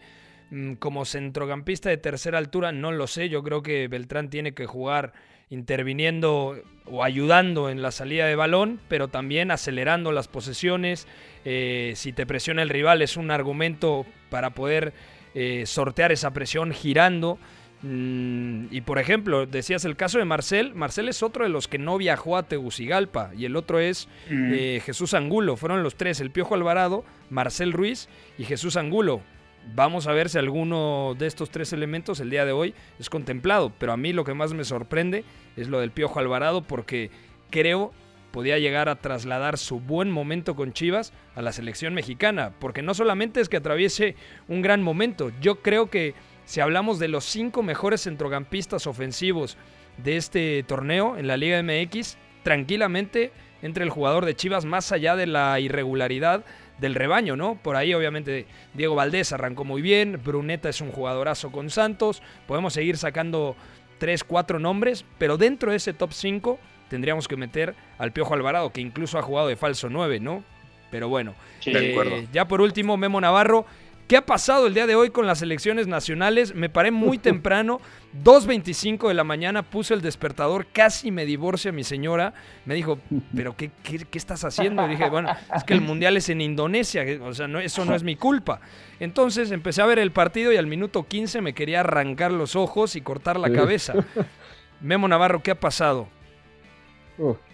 Mm, 0.51 0.75
como 0.75 1.05
centrocampista 1.05 1.89
de 1.89 1.97
tercera 1.97 2.39
altura, 2.39 2.73
no 2.73 2.93
lo 2.93 3.07
sé. 3.07 3.29
Yo 3.29 3.43
creo 3.43 3.63
que 3.63 3.89
Beltrán 3.89 4.31
tiene 4.31 4.55
que 4.55 4.67
jugar 4.67 5.13
interviniendo 5.51 6.63
o 6.87 7.05
ayudando 7.05 7.71
en 7.71 7.83
la 7.83 7.91
salida 7.91 8.27
de 8.27 8.37
balón, 8.37 8.81
pero 8.89 9.09
también 9.09 9.51
acelerando 9.51 10.13
las 10.13 10.29
posesiones. 10.29 11.07
Eh, 11.45 11.93
si 11.97 12.13
te 12.13 12.27
presiona 12.27 12.63
el 12.63 12.69
rival, 12.69 13.03
es 13.03 13.17
un 13.17 13.31
argumento 13.31 14.07
para 14.31 14.51
poder 14.51 14.93
eh, 15.35 15.65
sortear 15.67 16.13
esa 16.13 16.33
presión 16.33 16.73
girando. 16.73 17.39
Mm, 17.85 18.69
y 18.71 18.81
por 18.81 18.99
ejemplo, 18.99 19.45
decías 19.45 19.85
el 19.85 19.95
caso 19.95 20.19
de 20.19 20.25
Marcel. 20.25 20.75
Marcel 20.75 21.09
es 21.09 21.23
otro 21.23 21.45
de 21.45 21.51
los 21.51 21.69
que 21.69 21.79
no 21.79 21.99
viajó 21.99 22.39
a 22.39 22.45
Tegucigalpa. 22.45 23.31
Y 23.37 23.45
el 23.45 23.57
otro 23.57 23.79
es 23.79 24.09
mm. 24.31 24.53
eh, 24.55 24.83
Jesús 24.85 25.13
Angulo. 25.13 25.57
Fueron 25.57 25.83
los 25.83 25.95
tres: 25.95 26.21
el 26.21 26.31
Piojo 26.31 26.55
Alvarado, 26.55 27.05
Marcel 27.29 27.73
Ruiz 27.73 28.09
y 28.39 28.45
Jesús 28.45 28.77
Angulo. 28.77 29.21
Vamos 29.75 30.07
a 30.07 30.13
ver 30.13 30.31
si 30.31 30.39
alguno 30.39 31.15
de 31.19 31.27
estos 31.27 31.51
tres 31.51 31.73
elementos 31.73 32.21
el 32.21 32.31
día 32.31 32.47
de 32.47 32.53
hoy 32.53 32.75
es 32.99 33.11
contemplado. 33.11 33.71
Pero 33.79 33.93
a 33.93 33.99
mí 33.99 34.15
lo 34.15 34.25
que 34.25 34.35
más 34.35 34.55
me 34.55 34.65
sorprende 34.65 35.25
es 35.57 35.69
lo 35.69 35.81
del 35.81 35.91
Piojo 35.91 36.19
Alvarado 36.19 36.63
porque 36.63 37.11
creo 37.51 37.93
podía 38.31 38.59
llegar 38.59 38.89
a 38.89 38.97
trasladar 38.97 39.59
su 39.59 39.79
buen 39.79 40.11
momento 40.11 40.57
con 40.57 40.73
Chivas 40.73 41.13
a 41.37 41.43
la 41.43 41.53
selección 41.53 41.95
mexicana. 41.95 42.53
Porque 42.59 42.83
no 42.83 42.95
solamente 42.95 43.41
es 43.41 43.49
que 43.49 43.59
atraviese 43.59 44.17
un 44.49 44.61
gran 44.61 44.83
momento, 44.83 45.31
yo 45.41 45.63
creo 45.63 45.89
que 45.89 46.15
si 46.45 46.61
hablamos 46.61 46.99
de 46.99 47.09
los 47.09 47.25
cinco 47.25 47.63
mejores 47.63 48.03
centrocampistas 48.03 48.87
ofensivos 48.87 49.57
de 49.99 50.17
este 50.17 50.63
torneo 50.65 51.17
en 51.17 51.27
la 51.27 51.37
Liga 51.37 51.63
MX, 51.63 52.17
tranquilamente 52.43 53.33
entre 53.63 53.85
el 53.85 53.91
jugador 53.91 54.27
de 54.27 54.37
Chivas 54.37 54.65
más 54.65 54.93
allá 54.93 55.17
de 55.17 55.27
la 55.27 55.59
irregularidad 55.61 56.45
del 56.79 56.95
rebaño, 56.95 57.37
¿no? 57.37 57.57
Por 57.63 57.77
ahí 57.77 57.95
obviamente 57.95 58.47
Diego 58.75 58.95
Valdés 58.95 59.33
arrancó 59.33 59.65
muy 59.65 59.81
bien, 59.81 60.21
Bruneta 60.23 60.69
es 60.69 60.81
un 60.81 60.91
jugadorazo 60.91 61.51
con 61.51 61.71
Santos, 61.71 62.23
podemos 62.47 62.75
seguir 62.75 62.97
sacando 62.97 63.57
tres, 63.99 64.25
cuatro 64.25 64.59
nombres, 64.59 65.05
pero 65.19 65.39
dentro 65.39 65.71
de 65.71 65.79
ese 65.79 65.95
top 65.95 66.13
5 66.13 66.59
tendríamos 66.89 67.29
que 67.29 67.37
meter 67.37 67.75
al 67.99 68.13
Piojo 68.13 68.35
Alvarado, 68.35 68.71
que 68.71 68.81
incluso 68.81 69.19
ha 69.19 69.23
jugado 69.23 69.49
de 69.49 69.57
falso 69.57 69.89
9, 69.89 70.21
¿no? 70.21 70.45
Pero 70.91 71.09
bueno, 71.09 71.35
eh, 71.67 72.29
ya 72.33 72.47
por 72.47 72.61
último, 72.61 72.97
Memo 72.97 73.21
Navarro, 73.21 73.67
¿Qué 74.07 74.19
ha 74.19 74.27
pasado 74.27 74.67
el 74.67 74.75
día 74.75 74.87
de 74.87 74.95
hoy 74.97 75.09
con 75.09 75.27
las 75.27 75.41
elecciones 75.41 75.87
nacionales? 75.87 76.55
Me 76.55 76.69
paré 76.69 76.91
muy 76.91 77.17
temprano, 77.31 77.81
2.25 78.23 79.09
de 79.09 79.15
la 79.15 79.25
mañana, 79.25 79.63
puse 79.63 79.95
el 79.95 80.03
despertador, 80.03 80.67
casi 80.67 81.11
me 81.11 81.25
divorcia 81.25 81.73
mi 81.73 81.85
señora. 81.85 82.35
Me 82.67 82.75
dijo, 82.75 82.99
¿pero 83.35 83.57
qué, 83.57 83.71
qué, 83.83 84.07
estás 84.19 84.45
haciendo? 84.45 84.85
Y 84.85 84.91
dije, 84.91 85.09
bueno, 85.09 85.31
es 85.55 85.65
que 85.65 85.73
el 85.73 85.81
mundial 85.81 86.19
es 86.19 86.29
en 86.29 86.43
Indonesia, 86.43 87.03
o 87.23 87.33
sea, 87.33 87.49
no, 87.49 87.61
eso 87.61 87.85
no 87.87 87.95
es 87.95 88.03
mi 88.03 88.17
culpa. 88.17 88.61
Entonces 89.01 89.51
empecé 89.51 89.81
a 89.81 89.87
ver 89.87 89.99
el 89.99 90.13
partido 90.13 90.53
y 90.53 90.57
al 90.59 90.67
minuto 90.67 91.05
15 91.05 91.41
me 91.41 91.55
quería 91.55 91.81
arrancar 91.81 92.31
los 92.31 92.57
ojos 92.57 92.97
y 92.97 93.01
cortar 93.01 93.39
la 93.39 93.51
cabeza. 93.51 93.95
Memo 94.83 95.09
Navarro, 95.09 95.43
¿qué 95.43 95.53
ha 95.53 95.59
pasado? 95.61 96.09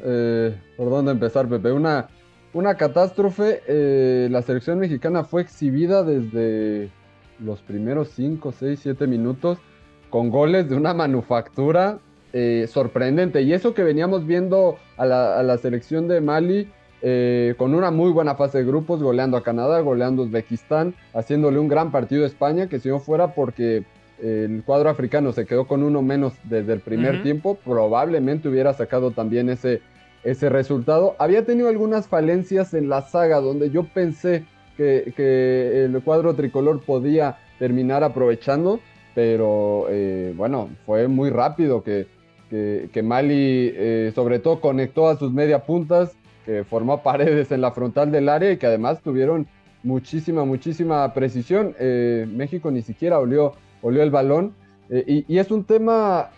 Eh, 0.03 0.59
¿Por 0.77 0.91
dónde 0.91 1.13
empezar, 1.13 1.47
Pepe? 1.49 1.71
Una 1.71 2.09
una 2.53 2.75
catástrofe. 2.77 3.63
Eh, 3.67 4.29
la 4.31 4.43
selección 4.43 4.79
mexicana 4.79 5.25
fue 5.25 5.43
exhibida 5.43 6.03
desde 6.03 6.91
los 7.39 7.61
primeros 7.63 8.11
5, 8.11 8.53
6, 8.53 8.81
7 8.83 9.07
minutos 9.07 9.59
con 10.11 10.31
goles 10.31 10.69
de 10.69 10.77
una 10.77 10.93
manufactura 10.95 11.99
eh, 12.33 12.67
sorprendente. 12.69 13.43
Y 13.43 13.53
eso 13.53 13.75
que 13.75 13.83
veníamos 13.83 14.27
viendo 14.27 14.77
a 14.97 15.07
la, 15.07 15.59
selección 15.59 16.09
de 16.09 16.21
Mali 16.21 16.69
eh, 17.03 17.55
con 17.57 17.75
una 17.75 17.91
muy 17.91 18.11
buena 18.11 18.35
fase 18.35 18.59
de 18.59 18.65
grupos, 18.65 19.03
goleando 19.03 19.37
a 19.37 19.43
Canadá, 19.43 19.81
goleando 19.81 20.23
a 20.23 20.27
Uzbekistán, 20.27 20.95
haciéndole 21.15 21.59
un 21.59 21.69
gran 21.69 21.91
partido 21.93 22.25
a 22.25 22.27
España, 22.27 22.69
que 22.69 22.81
si 22.81 22.89
no 22.89 22.99
fuera 22.99 23.35
porque 23.35 23.85
el 24.23 24.63
cuadro 24.67 24.91
africano 24.91 25.33
se 25.33 25.47
quedó 25.47 25.67
con 25.67 25.83
uno 25.83 26.03
menos 26.03 26.35
desde 26.45 26.75
el 26.75 26.81
primer 26.81 27.23
tiempo, 27.23 27.55
probablemente 27.65 28.51
hubiera 28.51 28.75
sacado 28.75 29.13
también 29.13 29.49
ese 29.49 29.81
ese 30.25 30.49
resultado. 30.49 31.17
Había 31.19 31.45
tenido 31.45 31.69
algunas 31.69 32.09
falencias 32.09 32.75
en 32.75 32.89
la 32.89 33.03
saga 33.03 33.41
donde 33.41 33.71
yo 33.71 33.85
pensé 33.85 34.45
que, 34.77 35.85
el 35.85 36.03
cuadro 36.03 36.35
tricolor 36.35 36.81
podía 36.81 37.39
terminar 37.59 38.03
aprovechando, 38.03 38.81
pero 39.15 39.87
eh, 39.91 40.33
bueno, 40.37 40.71
fue 40.87 41.07
muy 41.07 41.31
rápido 41.31 41.83
que, 41.83 42.07
que, 42.49 43.03
Mali 43.03 43.73
eh, 43.75 44.13
sobre 44.15 44.39
todo 44.39 44.61
conectó 44.61 45.09
a 45.09 45.17
sus 45.17 45.33
media 45.33 45.65
puntas, 45.65 46.13
que 46.47 46.65
formó 46.65 47.03
paredes 47.03 47.53
en 47.53 47.61
la 47.61 47.73
frontal 47.73 48.11
del 48.11 48.29
área 48.29 48.53
y 48.53 48.57
que 48.57 48.67
además 48.67 49.03
tuvieron 49.03 49.47
muchísima, 49.83 50.45
muchísima 50.45 51.13
precisión. 51.13 51.75
Eh, 51.79 52.27
México 52.31 52.71
ni 52.71 52.81
siquiera 52.83 53.19
olió, 53.19 53.53
olió 53.83 54.03
el 54.03 54.11
balón. 54.11 54.55
Y, 55.07 55.39
es 55.39 55.53
un 55.53 55.63
tema 55.63 56.31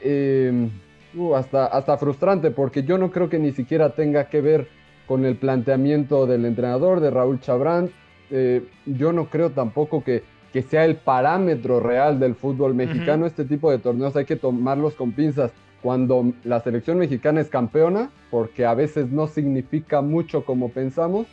Uh, 1.15 1.35
hasta, 1.35 1.67
hasta 1.67 1.99
frustrante, 1.99 2.51
porque 2.51 2.85
yo 2.85 2.97
no 2.97 3.11
creo 3.11 3.29
que 3.29 3.39
ni 3.39 3.53
siquiera 3.53 3.91
tenga 3.91 4.25
que 4.31 4.41
ver 4.41 4.69
con 5.07 5.27
el 5.27 5.37
planteamiento 5.37 6.27
del 6.27 6.47
entrenador, 6.47 7.01
de 7.01 7.11
Raúl 7.11 7.41
Chabrán. 7.41 7.91
Eh, 8.31 8.67
yo 8.87 9.13
no 9.13 9.27
creo 9.27 9.51
tampoco 9.51 10.03
que, 10.03 10.23
que, 10.53 10.63
sea 10.63 10.87
el 10.87 10.97
parámetro 10.97 11.81
real 11.81 12.19
del 12.19 12.35
fútbol 12.35 12.75
mexicano. 12.75 13.27
Este 13.27 13.45
tipo 13.45 13.71
de 13.71 13.79
torneos 13.79 14.17
hay 14.17 14.25
que 14.25 14.37
tomarlos 14.37 14.95
con 14.95 15.13
pinzas. 15.13 15.53
Cuando 15.83 16.33
la 16.45 16.61
selección 16.61 16.99
mexicana 16.99 17.41
es 17.41 17.49
campeona, 17.49 18.11
porque 18.31 18.65
a 18.65 18.73
veces 18.73 19.11
no 19.11 19.27
significa 19.27 20.01
mucho 20.01 20.47
como 20.47 20.71
pensamos, 20.71 21.27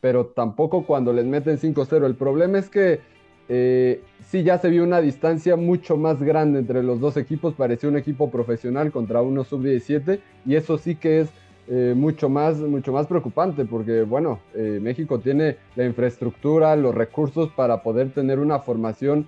pero 0.00 0.26
tampoco 0.26 0.86
cuando 0.86 1.12
les 1.12 1.26
meten 1.26 1.58
5-0. 1.58 2.06
El 2.06 2.14
problema 2.14 2.58
es 2.58 2.70
que 2.70 3.00
eh, 3.48 4.02
sí 4.28 4.42
ya 4.42 4.58
se 4.58 4.68
vio 4.68 4.82
una 4.82 5.00
distancia 5.00 5.56
mucho 5.56 5.96
más 5.96 6.20
grande 6.20 6.58
entre 6.58 6.82
los 6.82 7.00
dos 7.00 7.16
equipos, 7.16 7.54
parecía 7.54 7.88
un 7.88 7.96
equipo 7.96 8.30
profesional 8.30 8.90
contra 8.90 9.22
uno 9.22 9.44
sub-17 9.44 10.18
y 10.44 10.56
eso 10.56 10.78
sí 10.78 10.96
que 10.96 11.20
es 11.20 11.28
eh, 11.68 11.94
mucho, 11.96 12.28
más, 12.28 12.58
mucho 12.58 12.92
más 12.92 13.06
preocupante 13.06 13.64
porque 13.64 14.02
bueno, 14.02 14.40
eh, 14.54 14.78
México 14.82 15.20
tiene 15.20 15.56
la 15.76 15.84
infraestructura, 15.84 16.74
los 16.76 16.94
recursos 16.94 17.50
para 17.50 17.82
poder 17.82 18.10
tener 18.10 18.38
una 18.38 18.58
formación 18.58 19.26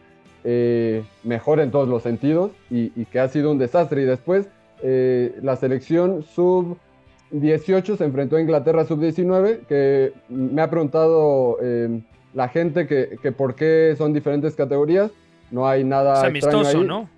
mejor 1.24 1.60
en 1.60 1.70
todos 1.70 1.90
los 1.90 2.02
sentidos 2.02 2.52
y, 2.70 2.90
y, 2.98 3.04
que 3.04 3.20
ha 3.20 3.28
sido 3.28 3.50
un 3.50 3.58
desastre. 3.58 4.00
Y 4.00 4.04
después 4.06 4.48
la 4.82 5.56
selección 5.56 6.22
sub 6.22 6.78
18 7.32 7.98
se 7.98 8.04
enfrentó 8.04 8.36
a 8.36 8.40
Inglaterra 8.40 8.86
sub-19 8.86 9.66
que 9.66 10.14
me 10.30 10.62
ha 10.62 10.70
preguntado 10.70 11.58
la 12.34 12.48
gente 12.48 12.86
que, 12.86 13.18
que 13.22 13.32
por 13.32 13.54
qué 13.54 13.94
son 13.96 14.12
diferentes 14.12 14.54
categorías. 14.54 15.10
No 15.50 15.66
hay 15.66 15.84
nada. 15.84 16.14
Es 16.20 16.24
amistoso, 16.24 16.84
¿no? 16.84 17.08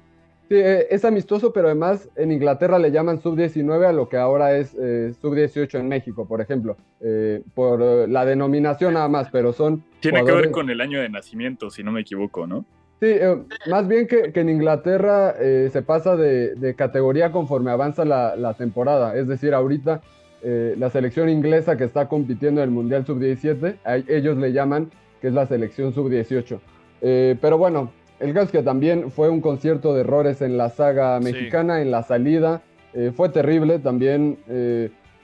Sí, 0.49 0.57
eh, 0.57 0.89
es 0.91 1.05
amistoso, 1.05 1.53
pero 1.53 1.69
además 1.69 2.09
en 2.17 2.33
Inglaterra 2.33 2.79
le 2.79 2.91
llaman 2.91 3.21
sub-19 3.21 3.87
a 3.87 3.93
lo 3.93 4.09
que 4.09 4.17
ahora 4.17 4.57
es 4.57 4.75
eh, 4.81 5.15
sub-18 5.21 5.79
en 5.79 5.89
México, 5.89 6.27
por 6.27 6.41
ejemplo, 6.41 6.77
eh, 7.01 7.43
por 7.55 8.09
la 8.09 8.25
denominación 8.25 8.95
nada 8.95 9.09
más, 9.09 9.29
pero 9.31 9.53
son... 9.53 9.85
Tiene 10.01 10.25
que 10.25 10.33
ver 10.33 10.51
con 10.51 10.69
el 10.69 10.81
año 10.81 11.01
de 11.01 11.09
nacimiento, 11.09 11.71
si 11.71 11.85
no 11.85 11.93
me 11.93 12.01
equivoco, 12.01 12.49
¿no? 12.49 12.65
Sí, 13.01 13.07
eh, 13.07 13.43
más 13.71 13.89
bien 13.89 14.07
que, 14.07 14.31
que 14.31 14.41
en 14.41 14.51
Inglaterra 14.51 15.35
eh, 15.41 15.71
se 15.73 15.81
pasa 15.81 16.17
de, 16.17 16.55
de 16.55 16.75
categoría 16.75 17.33
conforme 17.33 17.71
avanza 17.71 18.05
la, 18.05 18.37
la 18.37 18.53
temporada. 18.53 19.17
Es 19.17 19.27
decir, 19.27 19.55
ahorita 19.55 20.03
eh, 20.43 20.75
la 20.79 20.91
selección 20.91 21.29
inglesa 21.29 21.77
que 21.77 21.85
está 21.85 22.09
compitiendo 22.09 22.63
en 22.63 22.69
el 22.69 22.75
Mundial 22.75 23.05
Sub-17, 23.05 23.77
a 23.85 23.97
ellos 23.97 24.39
le 24.39 24.53
llaman 24.53 24.91
que 25.21 25.29
es 25.29 25.35
la 25.35 25.47
selección 25.47 25.93
Sub-18. 25.93 26.59
Eh, 27.03 27.37
pero 27.41 27.59
bueno, 27.59 27.93
el 28.21 28.33
caso 28.33 28.47
es 28.47 28.53
que 28.53 28.63
también 28.63 29.11
fue 29.11 29.29
un 29.29 29.41
concierto 29.41 29.95
de 29.95 30.01
errores 30.01 30.41
en 30.41 30.57
la 30.57 30.71
saga 30.71 31.21
mexicana, 31.21 31.83
en 31.83 31.91
la 31.91 32.03
salida. 32.03 32.63
Eh, 32.95 33.13
fue 33.15 33.29
terrible 33.29 33.79
también, 33.79 34.39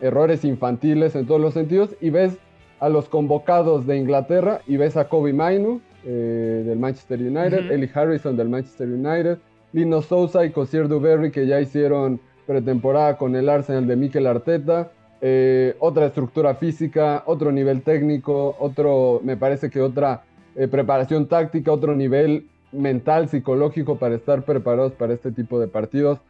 errores 0.00 0.44
infantiles 0.44 1.14
en 1.14 1.26
todos 1.26 1.40
los 1.40 1.54
sentidos. 1.54 1.96
Y 2.00 2.10
ves 2.10 2.36
a 2.80 2.90
los 2.90 3.08
convocados 3.08 3.86
de 3.86 3.96
Inglaterra 3.96 4.60
y 4.66 4.76
ves 4.76 4.96
a 4.98 5.08
Kobe 5.08 5.32
Mainu 5.32 5.80
del 6.04 6.78
Manchester 6.78 7.18
United, 7.18 7.64
Ujú. 7.64 7.72
Eli 7.72 7.90
Harrison 7.92 8.36
del 8.36 8.48
Manchester 8.48 8.86
United, 8.86 9.38
Lino 9.72 10.02
Sousa 10.02 10.44
y 10.44 10.50
Cosier 10.50 10.88
Duberry 10.88 11.30
que 11.30 11.46
ya 11.46 11.60
hicieron 11.60 12.20
pretemporada 12.46 13.18
con 13.18 13.34
el 13.34 13.48
Arsenal 13.48 13.86
de 13.86 13.96
Mikel 13.96 14.26
Arteta. 14.26 14.90
Eh, 15.20 15.74
otra 15.78 16.06
estructura 16.06 16.54
física, 16.54 17.22
otro 17.26 17.50
nivel 17.50 17.82
técnico, 17.82 18.56
otro, 18.58 19.20
me 19.24 19.36
parece 19.36 19.70
que 19.70 19.80
otra 19.80 20.24
eh, 20.54 20.68
preparación 20.68 21.26
táctica, 21.26 21.72
otro 21.72 21.94
nivel 21.94 22.46
mental, 22.72 23.28
psicológico 23.28 23.98
para 23.98 24.14
estar 24.14 24.42
preparados 24.44 24.92
para 24.92 25.14
este 25.14 25.32
tipo 25.32 25.58
de 25.58 25.68
partidos. 25.68 26.20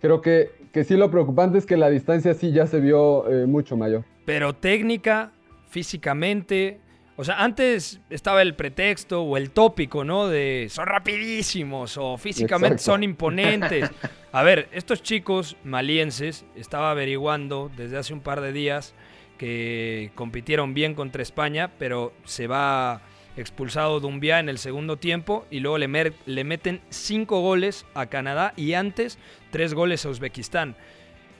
Creo 0.00 0.20
que, 0.20 0.50
que 0.72 0.82
sí 0.82 0.96
lo 0.96 1.10
preocupante 1.10 1.58
es 1.58 1.66
que 1.66 1.76
la 1.76 1.88
distancia 1.88 2.34
sí 2.34 2.50
ya 2.52 2.66
se 2.66 2.80
vio 2.80 3.30
eh, 3.30 3.46
mucho 3.46 3.76
mayor. 3.76 4.04
Pero 4.24 4.52
técnica, 4.54 5.32
físicamente. 5.68 6.80
O 7.22 7.24
sea, 7.24 7.36
antes 7.36 8.00
estaba 8.10 8.42
el 8.42 8.56
pretexto 8.56 9.22
o 9.22 9.36
el 9.36 9.52
tópico, 9.52 10.02
¿no? 10.02 10.26
De 10.26 10.66
son 10.68 10.86
rapidísimos 10.86 11.96
o 11.96 12.18
físicamente 12.18 12.74
Exacto. 12.74 12.90
son 12.94 13.04
imponentes. 13.04 13.88
A 14.32 14.42
ver, 14.42 14.68
estos 14.72 15.04
chicos 15.04 15.56
malienses, 15.62 16.44
estaba 16.56 16.90
averiguando 16.90 17.70
desde 17.76 17.96
hace 17.96 18.12
un 18.12 18.22
par 18.22 18.40
de 18.40 18.52
días 18.52 18.92
que 19.38 20.10
compitieron 20.16 20.74
bien 20.74 20.96
contra 20.96 21.22
España, 21.22 21.70
pero 21.78 22.12
se 22.24 22.48
va 22.48 23.02
expulsado 23.36 24.00
Dumbia 24.00 24.40
en 24.40 24.48
el 24.48 24.58
segundo 24.58 24.96
tiempo 24.96 25.46
y 25.48 25.60
luego 25.60 25.78
le 25.78 26.44
meten 26.44 26.80
cinco 26.90 27.40
goles 27.40 27.86
a 27.94 28.06
Canadá 28.06 28.52
y 28.56 28.72
antes 28.74 29.16
tres 29.52 29.74
goles 29.74 30.04
a 30.04 30.08
Uzbekistán. 30.08 30.74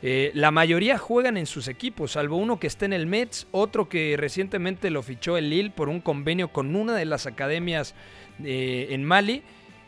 Eh, 0.05 0.33
la 0.35 0.51
mayoría 0.51 0.99
juegan 0.99 1.37
en 1.37 1.47
sus 1.47 1.69
equipos, 1.69 2.13
salvo 2.13 2.37
uno 2.37 2.59
que 2.59 2.67
está 2.67 2.85
en 2.87 2.93
el 2.93 3.07
Mets, 3.07 3.47
otro 3.53 3.89
que 3.89 4.17
recientemente 4.19 4.91
lo 4.91 5.03
fichó 5.03 5.37
el 5.37 5.49
Lille 5.49 5.71
por 5.71 5.89
un 5.89 6.01
convenio 6.01 6.49
con 6.49 6.75
una 6.75 6.97
de 6.97 7.05
las 7.05 7.27
academias 7.27 7.95
eh, 8.43 8.89
en 8.91 9.05
Mali. 9.05 9.43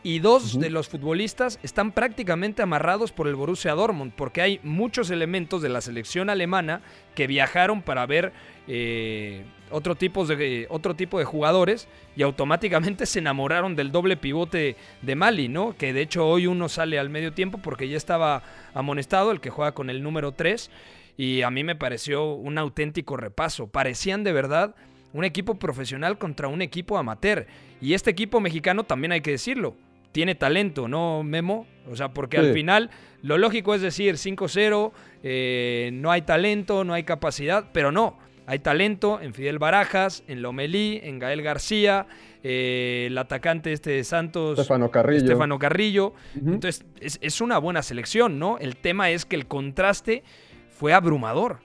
Y 0.05 0.19
dos 0.19 0.59
de 0.59 0.69
los 0.69 0.87
futbolistas 0.87 1.57
están 1.63 1.91
prácticamente 1.91 2.61
amarrados 2.61 3.11
por 3.11 3.27
el 3.27 3.33
Borussia 3.33 3.73
Dortmund, 3.73 4.13
porque 4.15 4.39
hay 4.43 4.59
muchos 4.61 5.09
elementos 5.09 5.63
de 5.63 5.69
la 5.69 5.81
selección 5.81 6.29
alemana 6.29 6.81
que 7.15 7.25
viajaron 7.25 7.81
para 7.81 8.05
ver 8.05 8.31
eh, 8.67 9.45
otro, 9.71 9.95
tipos 9.95 10.27
de, 10.27 10.67
otro 10.69 10.95
tipo 10.95 11.17
de 11.17 11.25
jugadores 11.25 11.87
y 12.15 12.21
automáticamente 12.21 13.07
se 13.07 13.17
enamoraron 13.17 13.75
del 13.75 13.91
doble 13.91 14.15
pivote 14.15 14.75
de 15.01 15.15
Mali, 15.15 15.47
¿no? 15.47 15.75
Que 15.75 15.91
de 15.91 16.03
hecho 16.03 16.27
hoy 16.27 16.45
uno 16.45 16.69
sale 16.69 16.99
al 16.99 17.09
medio 17.09 17.33
tiempo 17.33 17.57
porque 17.57 17.89
ya 17.89 17.97
estaba 17.97 18.43
amonestado, 18.75 19.31
el 19.31 19.41
que 19.41 19.49
juega 19.49 19.71
con 19.71 19.89
el 19.89 20.03
número 20.03 20.33
3, 20.33 20.69
y 21.17 21.41
a 21.41 21.49
mí 21.49 21.63
me 21.63 21.75
pareció 21.75 22.31
un 22.31 22.59
auténtico 22.59 23.17
repaso. 23.17 23.65
Parecían 23.65 24.23
de 24.23 24.33
verdad 24.33 24.75
un 25.13 25.23
equipo 25.23 25.55
profesional 25.55 26.19
contra 26.19 26.47
un 26.47 26.61
equipo 26.61 26.99
amateur. 26.99 27.47
Y 27.81 27.95
este 27.95 28.11
equipo 28.11 28.39
mexicano 28.39 28.83
también 28.83 29.11
hay 29.11 29.21
que 29.21 29.31
decirlo. 29.31 29.73
Tiene 30.15 30.33
talento, 30.33 30.87
¿no, 30.87 31.23
Memo? 31.23 31.67
O 31.91 31.95
sea, 31.97 32.13
porque 32.13 32.37
Sí. 32.39 32.45
al 32.45 32.53
final 32.53 32.89
lo 33.21 33.37
lógico 33.37 33.75
es 33.75 33.81
decir 33.81 34.15
5-0, 34.17 34.93
eh, 35.23 35.89
no 35.91 36.09
hay 36.09 36.21
talento, 36.21 36.85
no 36.85 36.93
hay 36.93 37.03
capacidad, 37.03 37.65
pero 37.73 37.91
no. 37.91 38.17
Hay 38.45 38.59
talento 38.59 39.19
en 39.19 39.33
Fidel 39.33 39.59
Barajas, 39.59 40.23
en 40.29 40.41
Lomelí, 40.41 41.01
en 41.03 41.19
Gael 41.19 41.41
García, 41.41 42.07
eh, 42.43 43.07
el 43.07 43.17
atacante 43.17 43.73
este 43.73 43.89
de 43.89 44.05
Santos, 44.05 44.57
Estefano 44.57 44.89
Carrillo. 44.89 45.17
Estefano 45.25 45.59
Carrillo. 45.59 46.13
Ujú. 46.39 46.53
Entonces, 46.53 46.85
es, 47.01 47.19
es 47.21 47.41
una 47.41 47.57
buena 47.57 47.81
selección, 47.83 48.39
¿no? 48.39 48.57
El 48.59 48.77
tema 48.77 49.09
es 49.09 49.25
que 49.25 49.35
el 49.35 49.47
contraste 49.47 50.23
fue 50.69 50.93
abrumador. 50.93 51.57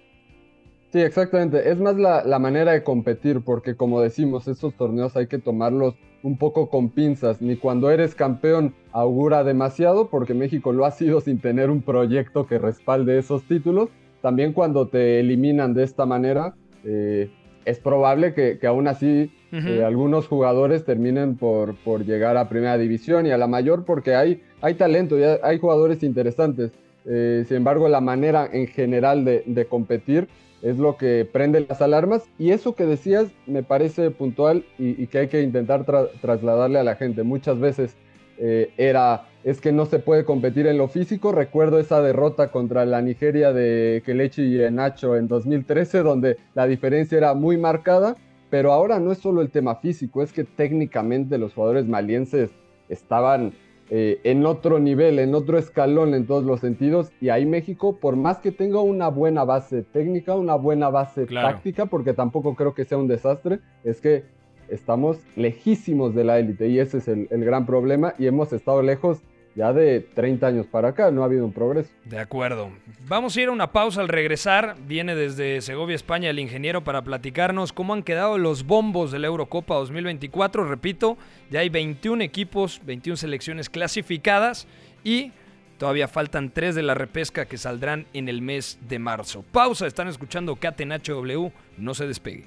Sí, 0.93 0.99
exactamente. 1.01 1.71
Es 1.71 1.79
más 1.79 1.95
la, 1.95 2.25
la 2.25 2.41
manera 2.41 2.73
de 2.73 2.83
competir, 2.83 3.43
porque 3.45 3.77
como 3.77 4.01
decimos, 4.01 4.49
estos 4.49 4.75
torneos 4.75 5.17
hay 5.17 5.29
que 5.29 5.39
tomarlos 5.39 5.95
un 6.23 6.37
poco 6.37 6.69
con 6.69 6.91
pinzas. 6.91 7.41
Ni 7.41 7.57
cuando 7.57 7.91
eres 7.91 8.15
campeón 8.15 8.75
augura 8.93 9.45
demasiado, 9.45 10.09
porque 10.09 10.35
México 10.35 10.73
lo 10.73 10.85
ha 10.85 10.91
sido 10.91 11.21
sin 11.21 11.41
tener 11.41 11.71
un 11.71 11.83
proyecto 11.83 12.47
que 12.47 12.59
respalde 12.59 13.19
esos 13.19 13.45
títulos. 13.45 13.89
También 14.23 14.53
cuando 14.53 14.89
te 14.89 15.21
eliminan 15.21 15.75
de 15.75 15.85
esta 15.85 16.07
manera, 16.07 16.55
eh, 16.85 17.31
es 17.65 17.79
probable 17.79 18.35
que, 18.35 18.59
que 18.59 18.67
aún 18.67 18.89
así 18.89 19.31
eh, 19.53 19.83
algunos 19.85 20.27
jugadores 20.29 20.85
terminen 20.85 21.37
por, 21.37 21.75
por 21.77 22.05
llegar 22.05 22.37
a 22.37 22.49
primera 22.49 22.79
división 22.79 23.27
y 23.27 23.31
a 23.31 23.39
la 23.39 23.47
mayor 23.47 23.85
porque 23.85 24.15
hay, 24.15 24.43
hay 24.61 24.75
talento 24.75 25.19
y 25.19 25.25
hay, 25.25 25.39
hay 25.43 25.59
jugadores 25.59 26.03
interesantes. 26.03 26.73
Eh, 27.07 27.45
sin 27.49 27.59
embargo, 27.59 27.89
la 27.89 28.01
manera 28.01 28.49
en 28.53 28.67
general 28.67 29.25
de, 29.25 29.43
de 29.47 29.65
competir 29.67 30.29
es 30.63 30.79
lo 30.79 30.97
que 30.97 31.29
prende 31.31 31.67
las 31.69 31.81
alarmas 31.81 32.25
y 32.39 32.51
eso 32.51 32.75
que 32.75 32.87
decías 32.87 33.29
me 33.47 33.63
parece 33.63 34.11
puntual 34.11 34.65
y, 34.79 35.07
que 35.07 35.19
hay 35.19 35.29
que 35.29 35.43
intentar 35.43 35.87
tra- 35.87 36.09
trasladarle 36.21 36.79
a 36.79 36.85
la 36.85 36.97
gente. 36.97 37.23
Muchas 37.23 37.59
veces 37.59 37.97
eh, 38.39 38.73
era, 38.77 39.27
es 39.45 39.61
que 39.61 39.73
no 39.73 39.87
se 39.87 39.99
puede 39.99 40.25
competir 40.25 40.67
en 40.67 40.79
lo 40.79 40.89
físico. 40.89 41.33
Recuerdo 41.33 41.79
esa 41.79 42.03
derrota 42.03 42.51
contra 42.51 42.85
la 42.85 43.01
Nigeria 43.03 43.53
de 43.53 44.03
Kelechi 44.05 44.43
y 44.57 44.71
Nacho 44.71 45.17
en 45.17 45.29
2013 45.29 46.03
donde 46.03 46.37
la 46.55 46.67
diferencia 46.67 47.17
era 47.19 47.35
muy 47.35 47.57
marcada, 47.57 48.17
pero 48.51 48.73
ahora 48.73 48.99
no 48.99 49.13
es 49.13 49.19
solo 49.19 49.43
el 49.43 49.51
tema 49.51 49.77
físico, 49.77 50.23
es 50.23 50.33
que 50.33 50.45
técnicamente 50.45 51.39
los 51.39 51.55
jugadores 51.55 51.87
malienses 51.87 52.51
estaban 52.89 53.53
eh, 53.91 54.21
en 54.25 54.47
otro 54.47 54.79
nivel, 54.79 55.19
en 55.19 55.35
otro 55.35 55.59
escalón 55.59 56.15
en 56.15 56.27
todos 56.27 56.45
los 56.45 56.61
sentidos. 56.61 57.11
Y 57.21 57.29
ahí 57.29 57.45
México, 57.45 57.97
por 57.97 58.17
más 58.17 58.39
que 58.39 58.53
tenga 58.53 58.81
una 58.81 59.09
buena 59.09 59.45
base 59.45 59.83
técnica, 59.83 60.35
una 60.37 60.55
buena 60.55 60.89
base 60.91 61.27
Claro. 61.27 61.49
táctica, 61.49 61.87
porque 61.87 62.13
tampoco 62.15 62.55
creo 62.55 62.73
que 62.75 62.85
sea 62.85 62.99
un 62.99 63.09
desastre, 63.09 63.59
es 63.85 64.01
que 64.01 64.25
estamos 64.69 65.19
lejísimos 65.37 66.15
de 66.15 66.23
la 66.25 66.39
élite 66.39 66.69
y 66.69 66.79
ese 66.79 66.99
es 66.99 67.09
el, 67.09 67.27
el 67.31 67.45
gran 67.45 67.67
problema 67.67 68.15
y 68.19 68.27
hemos 68.27 68.53
estado 68.53 68.83
lejos 68.83 69.21
ya 69.61 69.75
de 69.75 70.01
30 70.01 70.47
años 70.47 70.67
para 70.67 70.89
acá, 70.89 71.11
no 71.11 71.21
ha 71.21 71.27
habido 71.27 71.45
un 71.45 71.53
progreso. 71.53 71.91
De 72.07 72.19
acuerdo. 72.19 72.71
Vamos 73.07 73.37
a 73.37 73.43
ir 73.43 73.49
a 73.49 73.53
una 73.53 73.73
pausa 73.73 74.01
al 74.01 74.09
regresar. 74.09 74.75
Viene 74.87 75.15
desde 75.15 75.61
Segovia, 75.61 75.97
España, 75.97 76.31
el 76.31 76.39
ingeniero 76.39 76.83
para 76.83 77.03
platicarnos 77.03 77.75
cómo 77.75 77.93
han 77.93 78.03
quedado 78.03 78.39
los 78.39 78.65
bombos 78.65 79.13
de 79.13 79.19
la 79.19 79.27
Eurocopa 79.27 79.75
2024. 79.75 80.65
Repito, 80.65 81.19
ya 81.51 81.61
hay 81.61 81.69
21 81.69 82.25
equipos, 82.25 82.81
21 82.87 83.19
selecciones 83.19 83.69
clasificadas 83.69 84.67
y 85.05 85.33
todavía 85.77 86.09
faltan 86.09 86.49
3 86.49 86.75
de 86.75 86.83
la 86.83 86.95
repesca 86.95 87.45
que 87.45 87.59
saldrán 87.59 88.07
en 88.15 88.31
el 88.31 88.41
mes 88.41 88.79
de 88.89 88.99
marzo. 88.99 89.45
Pausa, 89.53 89.87
están 89.87 90.09
escuchando 90.09 90.57
Catenacho 90.57 91.17
W, 91.17 91.53
no 91.77 91.93
se 91.93 92.07
despegue. 92.07 92.47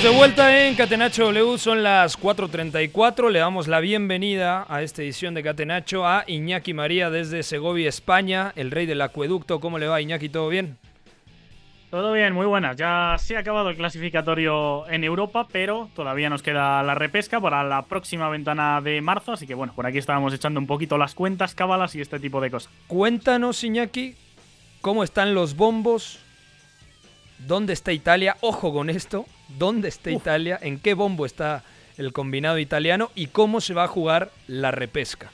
Estamos 0.00 0.16
de 0.16 0.18
vuelta 0.18 0.66
en 0.66 0.76
Catenacho 0.76 1.30
W, 1.30 1.58
son 1.58 1.82
las 1.82 2.18
4.34. 2.18 3.28
Le 3.30 3.38
damos 3.38 3.68
la 3.68 3.80
bienvenida 3.80 4.64
a 4.66 4.80
esta 4.80 5.02
edición 5.02 5.34
de 5.34 5.42
Catenacho 5.42 6.06
a 6.06 6.24
Iñaki 6.26 6.72
María 6.72 7.10
desde 7.10 7.42
Segovia, 7.42 7.90
España, 7.90 8.54
el 8.56 8.70
rey 8.70 8.86
del 8.86 9.02
acueducto. 9.02 9.60
¿Cómo 9.60 9.78
le 9.78 9.88
va, 9.88 10.00
Iñaki? 10.00 10.30
¿Todo 10.30 10.48
bien? 10.48 10.78
Todo 11.90 12.14
bien, 12.14 12.32
muy 12.32 12.46
buenas. 12.46 12.78
Ya 12.78 13.14
se 13.18 13.36
ha 13.36 13.40
acabado 13.40 13.68
el 13.68 13.76
clasificatorio 13.76 14.88
en 14.88 15.04
Europa, 15.04 15.46
pero 15.52 15.90
todavía 15.94 16.30
nos 16.30 16.42
queda 16.42 16.82
la 16.82 16.94
repesca 16.94 17.38
para 17.38 17.62
la 17.62 17.82
próxima 17.82 18.30
ventana 18.30 18.80
de 18.80 19.02
marzo. 19.02 19.32
Así 19.34 19.46
que 19.46 19.54
bueno, 19.54 19.74
por 19.74 19.84
aquí 19.84 19.98
estábamos 19.98 20.32
echando 20.32 20.60
un 20.60 20.66
poquito 20.66 20.96
las 20.96 21.14
cuentas, 21.14 21.54
cábalas 21.54 21.94
y 21.94 22.00
este 22.00 22.18
tipo 22.18 22.40
de 22.40 22.50
cosas. 22.50 22.72
Cuéntanos, 22.86 23.62
Iñaki, 23.62 24.14
cómo 24.80 25.04
están 25.04 25.34
los 25.34 25.56
bombos, 25.56 26.20
dónde 27.46 27.74
está 27.74 27.92
Italia, 27.92 28.38
ojo 28.40 28.72
con 28.72 28.88
esto, 28.88 29.26
dónde 29.58 29.88
está 29.88 30.10
Italia, 30.10 30.58
en 30.60 30.78
qué 30.78 30.94
bombo 30.94 31.26
está 31.26 31.62
el 31.96 32.12
combinado 32.12 32.58
italiano 32.58 33.10
y 33.14 33.26
cómo 33.26 33.60
se 33.60 33.74
va 33.74 33.84
a 33.84 33.88
jugar 33.88 34.30
la 34.46 34.70
repesca. 34.70 35.30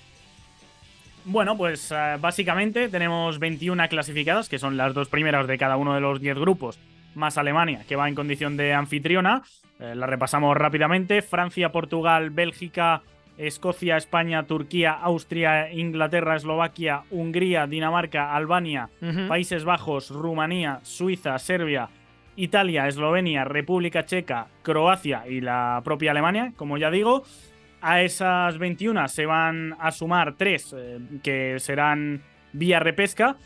Bueno, 1.25 1.57
pues 1.57 1.91
eh, 1.91 2.17
básicamente 2.21 2.89
tenemos 2.89 3.39
21 3.39 3.89
clasificadas, 3.89 4.49
que 4.49 4.59
son 4.59 4.77
las 4.77 4.95
dos 4.95 5.09
primeras 5.09 5.47
de 5.49 5.59
cada 5.59 5.77
uno 5.77 5.95
de 5.95 6.01
los 6.01 6.21
10 6.21 6.39
grupos, 6.39 6.79
más 7.15 7.37
Alemania, 7.37 7.85
que 7.89 7.97
va 7.97 8.09
en 8.09 8.15
condición 8.15 8.57
de 8.57 8.73
anfitriona. 8.75 9.43
Eh, 9.81 9.95
la 9.97 10.07
repasamos 10.07 10.57
rápidamente. 10.57 11.23
Francia, 11.23 11.73
Portugal, 11.73 12.31
Bélgica, 12.31 13.03
Escocia, 13.39 13.97
España, 13.97 14.45
Turquía, 14.45 14.93
Austria, 14.93 15.73
Inglaterra, 15.73 16.37
Eslovaquia, 16.37 17.03
Hungría, 17.11 17.67
Dinamarca, 17.67 18.35
Albania, 18.35 18.89
Países 19.29 19.65
Bajos, 19.65 20.11
Rumanía, 20.11 20.81
Suiza, 20.85 21.39
Serbia, 21.39 21.89
Italia, 22.37 22.87
Eslovenia, 22.87 23.45
República 23.45 24.05
Checa, 24.05 24.49
Croacia 24.63 25.25
y 25.29 25.41
la 25.41 25.81
propia 25.85 26.11
Alemania, 26.13 26.53
como 26.57 26.79
ya 26.79 26.91
digo. 26.91 27.25
A 27.81 28.03
esas 28.03 28.59
21 28.59 29.09
se 29.09 29.27
van 29.27 29.77
a 29.79 29.91
sumar 29.93 30.35
tres 30.37 30.75
eh, 30.77 30.99
que 31.23 31.59
serán 31.59 32.23
vía 32.53 32.79
repesca. 32.79 33.37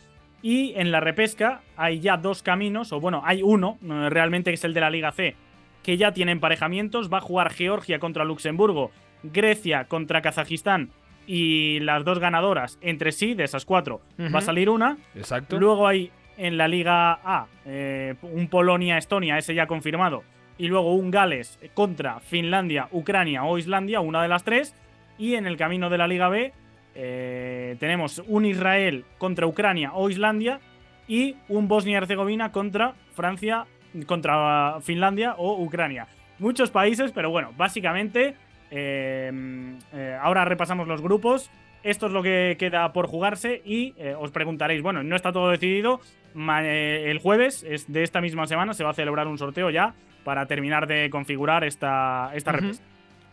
Y 0.42 0.72
en 0.76 0.90
la 0.90 1.00
repesca 1.00 1.61
hay 1.76 2.00
ya 2.00 2.16
dos 2.16 2.42
caminos, 2.42 2.92
o 2.92 3.00
bueno, 3.00 3.22
hay 3.24 3.42
uno, 3.42 3.79
eh, 3.83 4.09
realmente 4.09 4.50
que 4.50 4.55
es 4.55 4.64
el 4.64 4.72
de 4.72 4.81
la 4.81 4.90
Liga 4.90 5.12
C, 5.12 5.37
que 5.83 5.96
ya 5.96 6.12
tiene 6.12 6.33
emparejamientos. 6.33 7.12
Va 7.12 7.18
a 7.18 7.22
jugar 7.22 7.53
Georgia 7.53 7.98
contra 7.98 8.24
Luxemburgo, 8.24 8.90
Grecia 9.22 9.85
contra 9.85 10.22
Kazajistán 10.22 10.90
y 11.26 11.81
las 11.81 12.05
dos 12.05 12.18
ganadoras 12.18 12.79
entre 12.81 13.12
sí, 13.12 13.35
de 13.35 13.44
esas 13.44 13.64
cuatro, 13.64 14.00
va 14.18 14.38
a 14.38 14.42
salir 14.42 14.68
una. 14.68 14.96
Exacto. 15.14 15.61
Luego 15.61 15.87
hay 15.87 16.11
en 16.40 16.57
la 16.57 16.68
Liga 16.68 17.20
A 17.22 17.46
eh, 17.66 18.14
un 18.22 18.48
Polonia-Estonia, 18.48 19.37
ese 19.37 19.55
ya 19.55 19.66
confirmado, 19.66 20.24
y 20.57 20.68
luego 20.68 20.94
un 20.94 21.11
Gales 21.11 21.59
contra 21.74 22.18
Finlandia, 22.20 22.88
Ucrania 22.92 23.44
o 23.44 23.59
Islandia, 23.59 24.00
una 24.00 24.22
de 24.22 24.29
las 24.29 24.42
tres. 24.42 24.74
Y 25.18 25.35
en 25.35 25.46
el 25.46 25.59
camino 25.59 25.90
de 25.90 25.98
la 25.98 26.09
Liga 26.09 26.31
B 26.31 26.53
eh, 26.94 27.76
tenemos 27.79 28.22
un 28.26 28.46
Israel 28.46 29.05
contra 29.18 29.46
Ucrania 29.46 29.92
o 29.92 30.09
Islandia 30.09 30.61
y 31.07 31.37
un 31.48 31.68
Bosnia-Herzegovina 31.68 32.53
contra 32.53 32.94
Francia, 33.14 33.66
contra 34.07 34.79
Finlandia 34.81 35.35
o 35.37 35.62
Ucrania. 35.62 36.07
Muchos 36.38 36.70
países, 36.70 37.12
pero 37.12 37.29
bueno, 37.29 37.53
básicamente 37.59 38.35
eh, 38.70 40.18
ahora 40.22 40.46
repasamos 40.46 40.88
los 40.88 41.03
grupos. 41.03 41.50
Esto 41.83 42.07
es 42.07 42.12
lo 42.12 42.22
que 42.22 42.57
queda 42.59 42.94
por 42.94 43.09
jugarse 43.09 43.61
y 43.64 43.94
os 44.18 44.31
preguntaréis, 44.31 44.83
bueno, 44.83 45.03
no 45.03 45.16
está 45.16 45.33
todo 45.33 45.50
decidido. 45.50 46.00
El 46.34 47.18
jueves 47.18 47.64
es 47.68 47.92
de 47.92 48.02
esta 48.02 48.20
misma 48.20 48.46
semana 48.46 48.74
se 48.74 48.84
va 48.84 48.90
a 48.90 48.94
celebrar 48.94 49.26
un 49.26 49.38
sorteo 49.38 49.70
ya 49.70 49.94
para 50.24 50.46
terminar 50.46 50.86
de 50.86 51.10
configurar 51.10 51.64
esta, 51.64 52.30
esta 52.34 52.58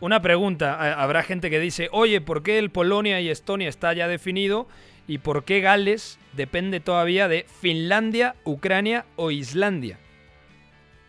Una 0.00 0.22
pregunta, 0.22 1.00
habrá 1.00 1.22
gente 1.22 1.50
que 1.50 1.60
dice, 1.60 1.88
oye, 1.92 2.20
¿por 2.20 2.42
qué 2.42 2.58
el 2.58 2.70
Polonia 2.70 3.20
y 3.20 3.28
Estonia 3.28 3.68
está 3.68 3.92
ya 3.92 4.08
definido? 4.08 4.68
¿Y 5.06 5.18
por 5.18 5.44
qué 5.44 5.60
Gales 5.60 6.18
depende 6.34 6.80
todavía 6.80 7.28
de 7.28 7.46
Finlandia, 7.60 8.34
Ucrania 8.44 9.06
o 9.16 9.30
Islandia? 9.30 9.98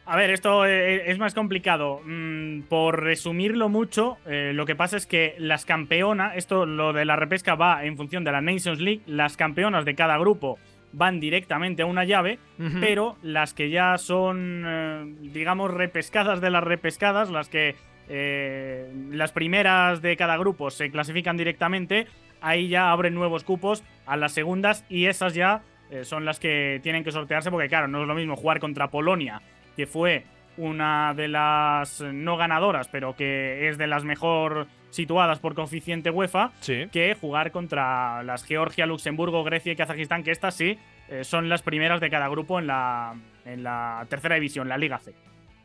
A 0.05 0.15
ver, 0.15 0.31
esto 0.31 0.65
eh, 0.65 1.11
es 1.11 1.19
más 1.19 1.35
complicado. 1.35 2.01
Mm, 2.03 2.61
por 2.61 3.03
resumirlo 3.03 3.69
mucho, 3.69 4.17
eh, 4.25 4.53
lo 4.55 4.65
que 4.65 4.75
pasa 4.75 4.97
es 4.97 5.05
que 5.05 5.35
las 5.37 5.65
campeonas, 5.65 6.35
esto 6.35 6.65
lo 6.65 6.93
de 6.93 7.05
la 7.05 7.15
repesca 7.15 7.53
va 7.53 7.85
en 7.85 7.95
función 7.95 8.23
de 8.23 8.31
la 8.31 8.41
Nations 8.41 8.79
League, 8.79 9.01
las 9.05 9.37
campeonas 9.37 9.85
de 9.85 9.93
cada 9.93 10.17
grupo 10.17 10.57
van 10.91 11.19
directamente 11.19 11.83
a 11.83 11.85
una 11.85 12.03
llave, 12.03 12.39
pero 12.79 13.17
las 13.21 13.53
que 13.53 13.69
ya 13.69 13.97
son, 13.97 14.63
eh, 14.65 15.15
digamos, 15.21 15.71
repescadas 15.71 16.41
de 16.41 16.49
las 16.49 16.63
repescadas, 16.63 17.29
las 17.29 17.49
que 17.49 17.75
eh, 18.07 18.91
las 19.11 19.31
primeras 19.31 20.01
de 20.01 20.17
cada 20.17 20.37
grupo 20.37 20.71
se 20.71 20.89
clasifican 20.89 21.37
directamente, 21.37 22.07
ahí 22.41 22.67
ya 22.67 22.91
abren 22.91 23.13
nuevos 23.13 23.43
cupos 23.43 23.83
a 24.05 24.17
las 24.17 24.31
segundas 24.31 24.83
y 24.89 25.05
esas 25.05 25.35
ya 25.35 25.61
eh, 25.91 26.03
son 26.03 26.25
las 26.25 26.39
que 26.39 26.79
tienen 26.81 27.03
que 27.03 27.11
sortearse 27.11 27.51
porque 27.51 27.67
claro, 27.67 27.87
no 27.87 28.01
es 28.01 28.07
lo 28.07 28.15
mismo 28.15 28.35
jugar 28.35 28.59
contra 28.59 28.89
Polonia, 28.89 29.41
que 29.75 29.85
fue 29.85 30.25
una 30.59 31.13
de 31.13 31.29
las 31.29 32.01
no 32.01 32.35
ganadoras, 32.35 32.89
pero 32.89 33.15
que 33.15 33.69
es 33.69 33.77
de 33.77 33.87
las 33.87 34.03
mejor 34.03 34.67
situadas 34.89 35.39
por 35.39 35.55
coeficiente 35.55 36.11
UEFA, 36.11 36.51
que 36.61 37.15
jugar 37.19 37.51
contra 37.51 38.23
las 38.23 38.43
Georgia, 38.43 38.85
Luxemburgo, 38.85 39.43
Grecia 39.43 39.71
y 39.71 39.75
Kazajistán, 39.75 40.23
que 40.23 40.31
estas 40.31 40.55
sí 40.55 40.77
eh, 41.07 41.23
son 41.23 41.47
las 41.47 41.61
primeras 41.61 42.01
de 42.01 42.09
cada 42.09 42.27
grupo 42.27 42.59
en 42.59 42.67
la, 42.67 43.15
en 43.45 43.63
la 43.63 44.05
tercera 44.09 44.35
división, 44.35 44.67
la 44.67 44.77
Liga 44.77 44.99
C. 44.99 45.13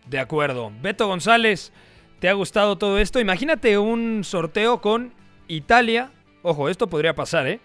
De 0.06 0.20
acuerdo. 0.20 0.70
Beto 0.80 1.08
González, 1.08 1.72
¿te 2.20 2.28
ha 2.28 2.32
gustado 2.34 2.78
todo 2.78 2.98
esto? 2.98 3.18
Imagínate 3.18 3.76
un 3.78 4.22
sorteo 4.22 4.80
con 4.80 5.12
Italia. 5.48 6.10
Ojo, 6.42 6.68
esto 6.68 6.88
podría 6.88 7.14
pasar, 7.14 7.48
¿eh? 7.48 7.60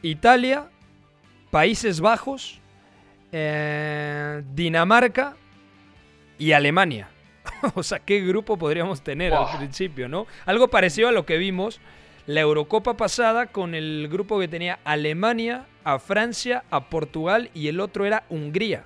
Italia, 0.00 0.68
Países 1.50 2.00
Bajos, 2.00 2.60
eh, 3.30 4.42
Dinamarca 4.54 5.36
y 6.42 6.52
Alemania. 6.52 7.08
o 7.76 7.84
sea, 7.84 8.00
¿qué 8.00 8.20
grupo 8.20 8.56
podríamos 8.56 9.02
tener 9.02 9.32
al 9.32 9.56
principio, 9.58 10.08
no? 10.08 10.26
Algo 10.44 10.68
parecido 10.68 11.08
a 11.08 11.12
lo 11.12 11.24
que 11.24 11.36
vimos 11.36 11.80
la 12.26 12.40
Eurocopa 12.40 12.96
pasada 12.96 13.46
con 13.46 13.76
el 13.76 14.08
grupo 14.10 14.40
que 14.40 14.48
tenía 14.48 14.80
Alemania, 14.84 15.66
a 15.84 16.00
Francia, 16.00 16.64
a 16.70 16.88
Portugal 16.88 17.50
y 17.54 17.68
el 17.68 17.78
otro 17.78 18.06
era 18.06 18.24
Hungría. 18.28 18.84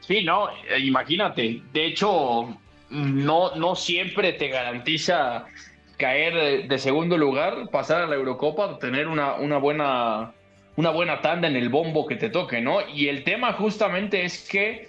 Sí, 0.00 0.22
no, 0.22 0.48
eh, 0.50 0.78
imagínate. 0.80 1.62
De 1.72 1.86
hecho, 1.86 2.56
no, 2.90 3.54
no 3.56 3.74
siempre 3.74 4.32
te 4.34 4.48
garantiza 4.48 5.46
caer 5.96 6.68
de 6.68 6.78
segundo 6.78 7.18
lugar, 7.18 7.70
pasar 7.72 8.02
a 8.02 8.06
la 8.06 8.14
Eurocopa, 8.14 8.78
tener 8.78 9.08
una, 9.08 9.34
una, 9.34 9.58
buena, 9.58 10.32
una 10.76 10.90
buena 10.90 11.20
tanda 11.20 11.48
en 11.48 11.56
el 11.56 11.68
bombo 11.68 12.06
que 12.06 12.14
te 12.14 12.30
toque, 12.30 12.60
¿no? 12.60 12.88
Y 12.88 13.08
el 13.08 13.24
tema 13.24 13.52
justamente 13.54 14.24
es 14.24 14.48
que 14.48 14.86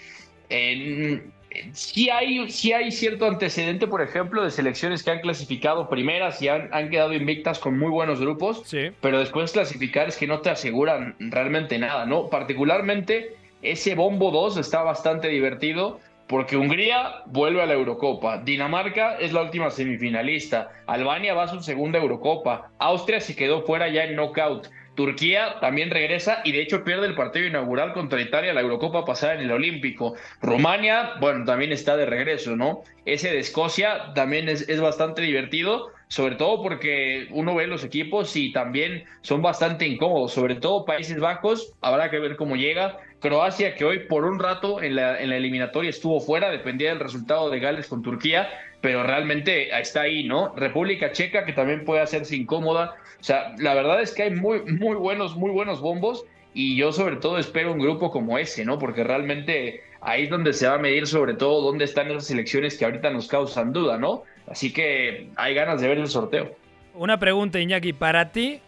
en, 0.49 1.31
sí 1.73 2.09
hay, 2.09 2.39
hay 2.39 2.91
cierto 2.91 3.25
antecedente, 3.25 3.87
por 3.87 4.01
ejemplo, 4.01 4.43
de 4.43 4.51
selecciones 4.51 5.03
que 5.03 5.11
han 5.11 5.19
clasificado 5.19 5.89
primeras 5.89 6.41
y 6.41 6.47
han, 6.47 6.69
han 6.71 6.89
quedado 6.89 7.13
invictas 7.13 7.59
con 7.59 7.77
muy 7.77 7.89
buenos 7.89 8.19
grupos, 8.19 8.63
pero 9.01 9.19
después 9.19 9.51
clasificar 9.51 10.07
es 10.09 10.17
que 10.17 10.27
no 10.27 10.39
te 10.39 10.49
aseguran 10.49 11.15
realmente 11.19 11.77
nada, 11.77 12.05
¿no? 12.05 12.29
Particularmente 12.29 13.35
ese 13.61 13.95
bombo 13.95 14.31
2 14.31 14.57
está 14.57 14.83
bastante 14.83 15.27
divertido 15.27 15.99
porque 16.27 16.55
Hungría 16.55 17.23
vuelve 17.25 17.61
a 17.61 17.65
la 17.65 17.73
Eurocopa, 17.73 18.37
Dinamarca 18.37 19.15
es 19.15 19.33
la 19.33 19.41
última 19.41 19.71
semifinalista, 19.71 20.71
Albania 20.85 21.33
va 21.33 21.43
a 21.43 21.47
su 21.47 21.59
segunda 21.61 21.97
Eurocopa, 21.97 22.69
Austria 22.77 23.19
se 23.19 23.35
quedó 23.35 23.63
fuera 23.63 23.89
ya 23.89 24.03
en 24.03 24.15
knockout. 24.15 24.69
Turquía 24.99 25.55
también 25.61 25.91
regresa 25.91 26.41
y 26.43 26.51
de 26.51 26.61
hecho 26.61 26.83
pierde 26.83 27.07
el 27.07 27.15
partido 27.15 27.47
inaugural 27.47 27.93
contra 27.93 28.19
Italia, 28.19 28.51
la 28.51 28.59
Eurocopa 28.59 29.05
pasada 29.05 29.35
en 29.35 29.39
el 29.39 29.51
Olímpico. 29.51 30.15
Rumania, 30.41 31.13
bueno, 31.21 31.45
también 31.45 31.71
está 31.71 31.95
de 31.95 32.05
regreso, 32.05 32.57
¿no? 32.57 32.83
Ese 33.05 33.31
de 33.31 33.39
Escocia 33.39 34.13
también 34.13 34.49
es, 34.49 34.67
es 34.67 34.81
bastante 34.81 35.21
divertido, 35.21 35.93
sobre 36.09 36.35
todo 36.35 36.61
porque 36.61 37.29
uno 37.31 37.55
ve 37.55 37.67
los 37.67 37.85
equipos 37.85 38.35
y 38.35 38.51
también 38.51 39.05
son 39.21 39.41
bastante 39.41 39.87
incómodos, 39.87 40.33
sobre 40.33 40.55
todo 40.55 40.83
Países 40.83 41.17
Bajos, 41.17 41.71
habrá 41.79 42.11
que 42.11 42.19
ver 42.19 42.35
cómo 42.35 42.57
llega. 42.57 42.97
Croacia, 43.21 43.75
que 43.75 43.85
hoy 43.85 43.99
por 43.99 44.25
un 44.25 44.37
rato 44.37 44.81
en 44.81 44.95
la, 44.95 45.17
en 45.17 45.29
la 45.29 45.37
eliminatoria 45.37 45.89
estuvo 45.89 46.19
fuera, 46.19 46.49
dependía 46.49 46.89
del 46.89 46.99
resultado 46.99 47.49
de 47.49 47.59
Gales 47.59 47.87
con 47.87 48.01
Turquía, 48.01 48.49
pero 48.81 49.03
realmente 49.03 49.77
está 49.77 50.01
ahí, 50.01 50.23
¿no? 50.23 50.53
República 50.55 51.11
Checa, 51.11 51.45
que 51.45 51.53
también 51.53 51.83
puede 51.83 52.01
hacerse 52.01 52.35
incómoda. 52.35 52.95
O 53.19 53.23
sea, 53.23 53.53
la 53.57 53.73
verdad 53.73 54.01
es 54.01 54.13
que 54.13 54.23
hay 54.23 54.31
muy, 54.31 54.61
muy 54.61 54.95
buenos, 54.95 55.35
muy 55.35 55.51
buenos 55.51 55.81
bombos 55.81 56.25
y 56.53 56.77
yo 56.77 56.91
sobre 56.91 57.17
todo 57.17 57.37
espero 57.37 57.73
un 57.73 57.79
grupo 57.79 58.09
como 58.11 58.37
ese, 58.37 58.63
¿no? 58.63 58.79
Porque 58.79 59.03
realmente 59.03 59.83
ahí 60.01 60.23
es 60.23 60.29
donde 60.29 60.53
se 60.53 60.67
va 60.67 60.75
a 60.75 60.79
medir 60.79 61.07
sobre 61.07 61.33
todo 61.33 61.61
dónde 61.61 61.85
están 61.85 62.09
esas 62.09 62.27
selecciones 62.27 62.77
que 62.77 62.85
ahorita 62.85 63.09
nos 63.09 63.27
causan 63.27 63.73
duda, 63.73 63.97
¿no? 63.97 64.23
Así 64.47 64.71
que 64.71 65.29
hay 65.35 65.53
ganas 65.53 65.81
de 65.81 65.87
ver 65.89 65.97
el 65.97 66.07
sorteo. 66.07 66.55
Una 66.95 67.19
pregunta, 67.19 67.59
Iñaki, 67.59 67.93
para 67.93 68.31
ti, 68.31 68.61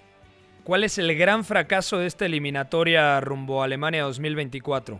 ¿cuál 0.63 0.83
es 0.83 0.97
el 0.97 1.15
gran 1.15 1.45
fracaso 1.45 1.97
de 1.97 2.07
esta 2.07 2.25
eliminatoria 2.25 3.19
rumbo 3.21 3.61
a 3.61 3.65
Alemania 3.65 4.03
2024? 4.03 4.99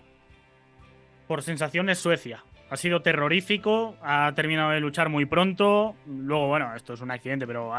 Por 1.28 1.44
sensaciones 1.44 2.00
Suecia 2.00 2.44
ha 2.72 2.78
sido 2.78 3.02
terrorífico, 3.02 3.98
ha 4.02 4.32
terminado 4.34 4.72
de 4.72 4.80
luchar 4.80 5.10
muy 5.10 5.26
pronto. 5.26 5.94
Luego, 6.08 6.48
bueno, 6.48 6.74
esto 6.74 6.94
es 6.94 7.02
un 7.02 7.12
accidente, 7.12 7.46
pero 7.46 7.74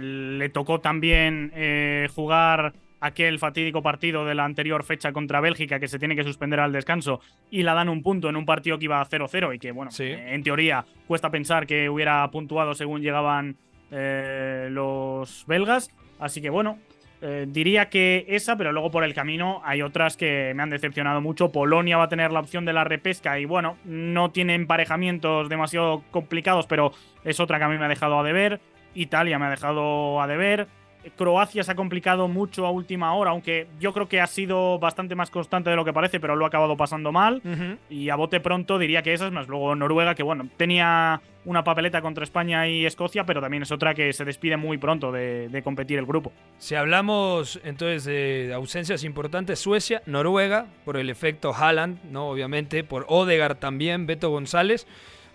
le 0.00 0.48
tocó 0.48 0.80
también 0.80 1.52
eh, 1.54 2.08
jugar 2.14 2.72
aquel 3.00 3.38
fatídico 3.38 3.82
partido 3.82 4.24
de 4.24 4.34
la 4.34 4.46
anterior 4.46 4.84
fecha 4.84 5.12
contra 5.12 5.42
Bélgica 5.42 5.78
que 5.78 5.88
se 5.88 5.98
tiene 5.98 6.16
que 6.16 6.24
suspender 6.24 6.60
al 6.60 6.72
descanso 6.72 7.20
y 7.50 7.62
la 7.62 7.74
dan 7.74 7.90
un 7.90 8.02
punto 8.02 8.30
en 8.30 8.36
un 8.36 8.46
partido 8.46 8.78
que 8.78 8.86
iba 8.86 9.02
a 9.02 9.06
0-0 9.06 9.54
y 9.54 9.58
que, 9.58 9.70
bueno, 9.70 9.90
en 9.98 10.42
teoría 10.42 10.86
cuesta 11.06 11.28
pensar 11.28 11.66
que 11.66 11.90
hubiera 11.90 12.26
puntuado 12.30 12.74
según 12.74 13.02
llegaban 13.02 13.58
eh, 13.90 14.68
los 14.70 15.44
belgas. 15.46 15.90
Así 16.18 16.40
que, 16.40 16.48
bueno, 16.48 16.78
eh, 17.26 17.46
diría 17.48 17.88
que 17.88 18.26
esa, 18.28 18.54
pero 18.58 18.70
luego 18.70 18.90
por 18.90 19.02
el 19.02 19.14
camino 19.14 19.62
hay 19.64 19.80
otras 19.80 20.18
que 20.18 20.52
me 20.54 20.62
han 20.62 20.68
decepcionado 20.68 21.22
mucho. 21.22 21.50
Polonia 21.50 21.96
va 21.96 22.04
a 22.04 22.08
tener 22.10 22.30
la 22.30 22.40
opción 22.40 22.66
de 22.66 22.74
la 22.74 22.84
repesca 22.84 23.38
y 23.38 23.46
bueno, 23.46 23.78
no 23.86 24.30
tiene 24.30 24.54
emparejamientos 24.54 25.48
demasiado 25.48 26.04
complicados, 26.10 26.66
pero 26.66 26.92
es 27.24 27.40
otra 27.40 27.56
que 27.56 27.64
a 27.64 27.68
mí 27.70 27.78
me 27.78 27.86
ha 27.86 27.88
dejado 27.88 28.18
a 28.18 28.22
deber. 28.22 28.60
Italia 28.94 29.38
me 29.38 29.46
ha 29.46 29.50
dejado 29.50 30.20
a 30.20 30.26
deber. 30.26 30.68
Croacia 31.16 31.62
se 31.64 31.72
ha 31.72 31.74
complicado 31.74 32.28
mucho 32.28 32.66
a 32.66 32.70
última 32.70 33.14
hora, 33.14 33.30
aunque 33.30 33.66
yo 33.80 33.92
creo 33.92 34.08
que 34.08 34.20
ha 34.20 34.26
sido 34.26 34.78
bastante 34.78 35.14
más 35.14 35.30
constante 35.30 35.70
de 35.70 35.76
lo 35.76 35.84
que 35.84 35.92
parece, 35.92 36.20
pero 36.20 36.36
lo 36.36 36.44
ha 36.44 36.48
acabado 36.48 36.76
pasando 36.76 37.12
mal. 37.12 37.42
Y 37.90 38.08
a 38.10 38.16
bote 38.16 38.40
pronto 38.40 38.78
diría 38.78 39.02
que 39.02 39.12
esas, 39.12 39.32
más 39.32 39.48
luego 39.48 39.74
Noruega, 39.74 40.14
que 40.14 40.22
bueno, 40.22 40.48
tenía 40.56 41.20
una 41.44 41.62
papeleta 41.62 42.00
contra 42.00 42.24
España 42.24 42.66
y 42.68 42.86
Escocia, 42.86 43.24
pero 43.24 43.40
también 43.40 43.62
es 43.62 43.72
otra 43.72 43.94
que 43.94 44.12
se 44.12 44.24
despide 44.24 44.56
muy 44.56 44.78
pronto 44.78 45.12
de, 45.12 45.60
competir 45.62 45.98
el 45.98 46.06
grupo. 46.06 46.32
Si 46.58 46.74
hablamos 46.74 47.60
entonces 47.64 48.04
de 48.04 48.52
ausencias 48.54 49.04
importantes, 49.04 49.58
Suecia, 49.58 50.02
Noruega, 50.06 50.66
por 50.84 50.96
el 50.96 51.10
efecto 51.10 51.54
Haaland, 51.54 52.02
¿no? 52.10 52.28
Obviamente, 52.28 52.84
por 52.84 53.06
Odegaard 53.08 53.56
también, 53.56 54.06
Beto 54.06 54.30
González. 54.30 54.86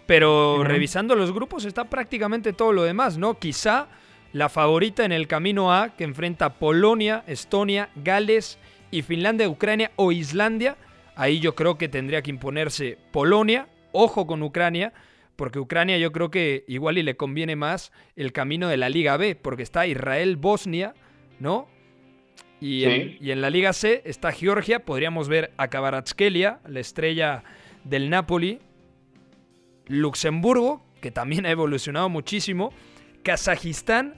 Pero 0.05 0.63
revisando 0.63 1.15
los 1.15 1.31
grupos 1.31 1.65
está 1.65 1.85
prácticamente 1.85 2.51
todo 2.51 2.73
lo 2.73 2.81
demás, 2.81 3.19
¿no? 3.19 3.37
Quizá 3.37 3.89
la 4.31 4.49
favorita 4.49 5.05
en 5.05 5.11
el 5.11 5.27
camino 5.27 5.73
A, 5.73 5.95
que 5.95 6.03
enfrenta 6.03 6.55
Polonia, 6.59 7.23
Estonia, 7.27 7.89
Gales 7.95 8.59
y 8.91 9.01
Finlandia, 9.01 9.49
Ucrania 9.49 9.91
o 9.95 10.11
Islandia. 10.11 10.77
Ahí 11.15 11.39
yo 11.39 11.55
creo 11.55 11.77
que 11.77 11.89
tendría 11.89 12.21
que 12.21 12.29
imponerse 12.29 12.97
Polonia. 13.11 13.67
Ojo 13.91 14.27
con 14.27 14.43
Ucrania, 14.43 14.93
porque 15.35 15.57
Ucrania 15.57 15.97
yo 15.97 16.11
creo 16.11 16.29
que 16.29 16.63
igual 16.67 16.99
y 16.99 17.03
le 17.03 17.17
conviene 17.17 17.55
más 17.55 17.91
el 18.15 18.31
camino 18.31 18.67
de 18.67 18.77
la 18.77 18.89
Liga 18.89 19.17
B, 19.17 19.35
porque 19.35 19.63
está 19.63 19.87
Israel-Bosnia, 19.87 20.93
¿no? 21.39 21.67
Y, 22.61 22.83
en, 22.83 23.17
y, 23.19 23.31
en, 23.31 23.41
la 23.41 23.49
Liga 23.49 23.73
C 23.73 24.01
está 24.05 24.31
Georgia, 24.31 24.85
podríamos 24.85 25.29
ver 25.29 25.53
a 25.57 25.69
Kvaratskhelia, 25.69 26.59
la 26.67 26.79
estrella 26.81 27.43
del 27.83 28.09
Napoli, 28.09 28.59
Luxemburgo, 29.87 30.85
que 31.01 31.09
también 31.09 31.45
ha 31.45 31.51
evolucionado 31.51 32.09
muchísimo, 32.09 32.71
Kazajistán, 33.23 34.15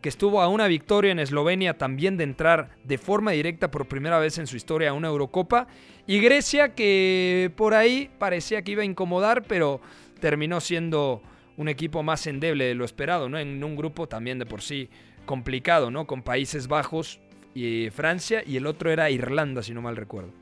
que 0.00 0.08
estuvo 0.08 0.40
a 0.40 0.48
una 0.48 0.66
victoria 0.66 1.12
en 1.12 1.18
Eslovenia 1.18 1.76
también 1.76 2.16
de 2.16 2.24
entrar 2.24 2.70
de 2.84 2.98
forma 2.98 3.32
directa 3.32 3.70
por 3.70 3.86
primera 3.86 4.18
vez 4.18 4.38
en 4.38 4.46
su 4.46 4.56
historia 4.56 4.90
a 4.90 4.92
una 4.94 5.08
Eurocopa. 5.08 5.66
Y 6.06 6.20
Grecia, 6.20 6.74
que 6.74 7.50
por 7.56 7.74
ahí 7.74 8.10
parecía 8.18 8.62
que 8.62 8.72
iba 8.72 8.82
a 8.82 8.86
incomodar, 8.86 9.42
pero 9.42 9.80
terminó 10.20 10.60
siendo 10.60 11.22
un 11.56 11.68
equipo 11.68 12.02
más 12.02 12.26
endeble 12.26 12.64
de 12.64 12.74
lo 12.74 12.84
esperado, 12.84 13.28
¿no? 13.28 13.38
En 13.38 13.62
un 13.62 13.76
grupo 13.76 14.08
también 14.08 14.38
de 14.38 14.46
por 14.46 14.62
sí 14.62 14.88
complicado, 15.26 15.90
¿no? 15.90 16.06
Con 16.06 16.22
Países 16.22 16.68
Bajos 16.68 17.20
y 17.54 17.90
Francia, 17.90 18.42
y 18.46 18.56
el 18.56 18.66
otro 18.66 18.90
era 18.90 19.10
Irlanda, 19.10 19.62
si 19.62 19.74
no 19.74 19.82
mal 19.82 19.96
recuerdo. 19.96 20.32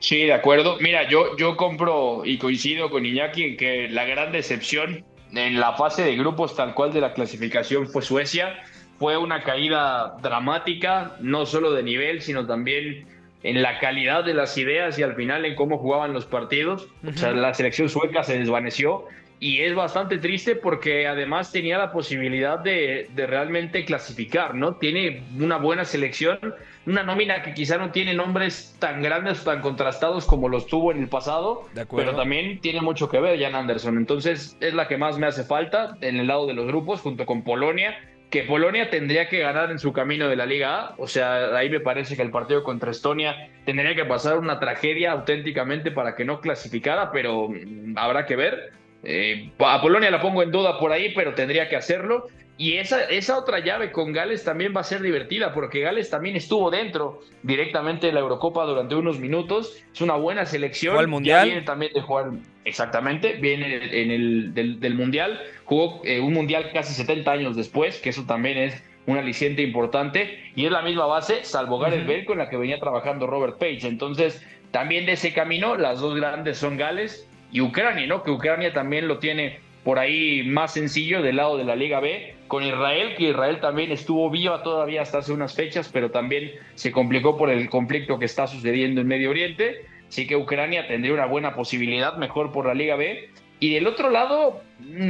Sí, 0.00 0.24
de 0.24 0.32
acuerdo. 0.32 0.78
Mira, 0.80 1.08
yo, 1.08 1.36
yo 1.36 1.56
compro 1.56 2.22
y 2.24 2.38
coincido 2.38 2.90
con 2.90 3.04
Iñaki 3.04 3.42
en 3.44 3.56
que 3.56 3.88
la 3.88 4.04
gran 4.04 4.32
decepción 4.32 5.04
en 5.32 5.60
la 5.60 5.74
fase 5.74 6.02
de 6.02 6.16
grupos 6.16 6.56
tal 6.56 6.74
cual 6.74 6.92
de 6.92 7.00
la 7.00 7.12
clasificación 7.12 7.88
fue 7.88 8.02
Suecia. 8.02 8.56
Fue 8.98 9.16
una 9.16 9.42
caída 9.44 10.16
dramática, 10.22 11.16
no 11.20 11.46
solo 11.46 11.72
de 11.72 11.84
nivel, 11.84 12.20
sino 12.20 12.46
también 12.46 13.06
en 13.42 13.62
la 13.62 13.78
calidad 13.78 14.24
de 14.24 14.34
las 14.34 14.58
ideas 14.58 14.98
y 14.98 15.02
al 15.04 15.14
final 15.14 15.44
en 15.44 15.54
cómo 15.54 15.78
jugaban 15.78 16.12
los 16.12 16.24
partidos. 16.24 16.88
O 17.06 17.12
sea, 17.16 17.32
la 17.32 17.54
selección 17.54 17.88
sueca 17.88 18.24
se 18.24 18.38
desvaneció 18.38 19.04
y 19.40 19.60
es 19.60 19.74
bastante 19.74 20.18
triste 20.18 20.56
porque 20.56 21.06
además 21.06 21.52
tenía 21.52 21.78
la 21.78 21.92
posibilidad 21.92 22.58
de, 22.58 23.08
de, 23.14 23.26
realmente 23.26 23.84
clasificar, 23.84 24.54
¿no? 24.54 24.74
Tiene 24.74 25.22
una 25.38 25.58
buena 25.58 25.84
selección, 25.84 26.38
una 26.86 27.02
nómina 27.02 27.42
que 27.42 27.54
quizá 27.54 27.76
no 27.76 27.90
tiene 27.90 28.14
nombres 28.14 28.76
tan 28.78 29.02
grandes 29.02 29.42
o 29.42 29.44
tan 29.44 29.60
contrastados 29.60 30.24
como 30.24 30.48
los 30.48 30.66
tuvo 30.66 30.92
en 30.92 31.02
el 31.02 31.08
pasado, 31.08 31.68
pero 31.94 32.14
también 32.14 32.60
tiene 32.60 32.80
mucho 32.80 33.08
que 33.08 33.20
ver 33.20 33.40
Jan 33.40 33.54
Anderson. 33.54 33.96
Entonces 33.98 34.56
es 34.60 34.74
la 34.74 34.88
que 34.88 34.96
más 34.96 35.18
me 35.18 35.26
hace 35.26 35.44
falta 35.44 35.96
en 36.00 36.16
el 36.16 36.26
lado 36.26 36.46
de 36.46 36.54
los 36.54 36.66
grupos, 36.66 37.00
junto 37.00 37.26
con 37.26 37.42
Polonia, 37.42 37.96
que 38.30 38.42
Polonia 38.42 38.90
tendría 38.90 39.28
que 39.28 39.38
ganar 39.38 39.70
en 39.70 39.78
su 39.78 39.92
camino 39.92 40.28
de 40.28 40.36
la 40.36 40.46
Liga 40.46 40.80
A. 40.80 40.94
O 40.98 41.06
sea, 41.06 41.56
ahí 41.56 41.70
me 41.70 41.80
parece 41.80 42.16
que 42.16 42.22
el 42.22 42.30
partido 42.30 42.62
contra 42.62 42.90
Estonia 42.90 43.50
tendría 43.64 43.94
que 43.94 44.04
pasar 44.04 44.38
una 44.38 44.60
tragedia 44.60 45.12
auténticamente 45.12 45.90
para 45.90 46.14
que 46.14 46.24
no 46.24 46.40
clasificara, 46.40 47.10
pero 47.10 47.48
mm, 47.48 47.96
habrá 47.96 48.26
que 48.26 48.36
ver. 48.36 48.72
Eh, 49.02 49.50
a 49.58 49.80
Polonia 49.80 50.10
la 50.10 50.20
pongo 50.20 50.42
en 50.42 50.50
duda 50.50 50.78
por 50.78 50.92
ahí, 50.92 51.12
pero 51.14 51.34
tendría 51.34 51.68
que 51.68 51.76
hacerlo. 51.76 52.26
Y 52.58 52.78
esa, 52.78 53.04
esa 53.04 53.38
otra 53.38 53.60
llave 53.60 53.92
con 53.92 54.12
Gales 54.12 54.42
también 54.42 54.74
va 54.76 54.80
a 54.80 54.84
ser 54.84 55.00
divertida, 55.00 55.54
porque 55.54 55.78
Gales 55.80 56.10
también 56.10 56.34
estuvo 56.34 56.72
dentro 56.72 57.20
directamente 57.44 58.08
de 58.08 58.12
la 58.12 58.18
Eurocopa 58.18 58.64
durante 58.64 58.96
unos 58.96 59.20
minutos. 59.20 59.80
Es 59.94 60.00
una 60.00 60.16
buena 60.16 60.44
selección. 60.44 60.94
¿Fue 60.94 61.04
al 61.04 61.08
Mundial? 61.08 61.46
viene 61.46 61.62
también 61.62 61.92
de 61.92 62.00
jugar, 62.00 62.32
exactamente, 62.64 63.34
viene 63.34 64.02
en 64.02 64.10
el 64.10 64.54
del, 64.54 64.94
Mundial. 64.94 65.40
Jugó 65.66 66.02
eh, 66.04 66.18
un 66.18 66.32
Mundial 66.32 66.72
casi 66.72 66.94
70 66.94 67.30
años 67.30 67.54
después, 67.56 68.00
que 68.00 68.10
eso 68.10 68.24
también 68.26 68.58
es 68.58 68.82
un 69.06 69.16
aliciente 69.16 69.62
importante. 69.62 70.50
Y 70.56 70.66
es 70.66 70.72
la 70.72 70.82
misma 70.82 71.06
base, 71.06 71.44
salvo 71.44 71.78
Gareth 71.78 72.08
Bale, 72.08 72.24
con 72.24 72.38
la 72.38 72.50
que 72.50 72.56
venía 72.56 72.80
trabajando 72.80 73.28
Robert 73.28 73.56
Page. 73.58 73.86
Entonces, 73.86 74.44
también 74.72 75.06
de 75.06 75.12
ese 75.12 75.32
camino, 75.32 75.76
las 75.76 76.00
dos 76.00 76.16
grandes 76.16 76.58
son 76.58 76.76
Gales 76.76 77.28
y 77.52 77.60
Ucrania, 77.60 78.08
¿no? 78.08 78.24
Que 78.24 78.32
Ucrania 78.32 78.72
también 78.72 79.06
lo 79.06 79.20
tiene 79.20 79.60
por 79.84 79.98
ahí 79.98 80.42
más 80.44 80.74
sencillo 80.74 81.22
del 81.22 81.36
lado 81.36 81.56
de 81.56 81.64
la 81.64 81.76
Liga 81.76 82.00
B, 82.00 82.34
con 82.46 82.62
Israel, 82.64 83.14
que 83.16 83.30
Israel 83.30 83.60
también 83.60 83.92
estuvo 83.92 84.30
viva 84.30 84.62
todavía 84.62 85.02
hasta 85.02 85.18
hace 85.18 85.32
unas 85.32 85.54
fechas, 85.54 85.90
pero 85.92 86.10
también 86.10 86.52
se 86.74 86.92
complicó 86.92 87.36
por 87.36 87.50
el 87.50 87.68
conflicto 87.68 88.18
que 88.18 88.24
está 88.24 88.46
sucediendo 88.46 89.00
en 89.00 89.06
Medio 89.06 89.30
Oriente. 89.30 89.86
Así 90.08 90.26
que 90.26 90.36
Ucrania 90.36 90.86
tendría 90.88 91.14
una 91.14 91.26
buena 91.26 91.54
posibilidad, 91.54 92.16
mejor 92.16 92.52
por 92.52 92.66
la 92.66 92.74
Liga 92.74 92.96
B. 92.96 93.30
Y 93.60 93.74
del 93.74 93.86
otro 93.86 94.10
lado, 94.10 94.62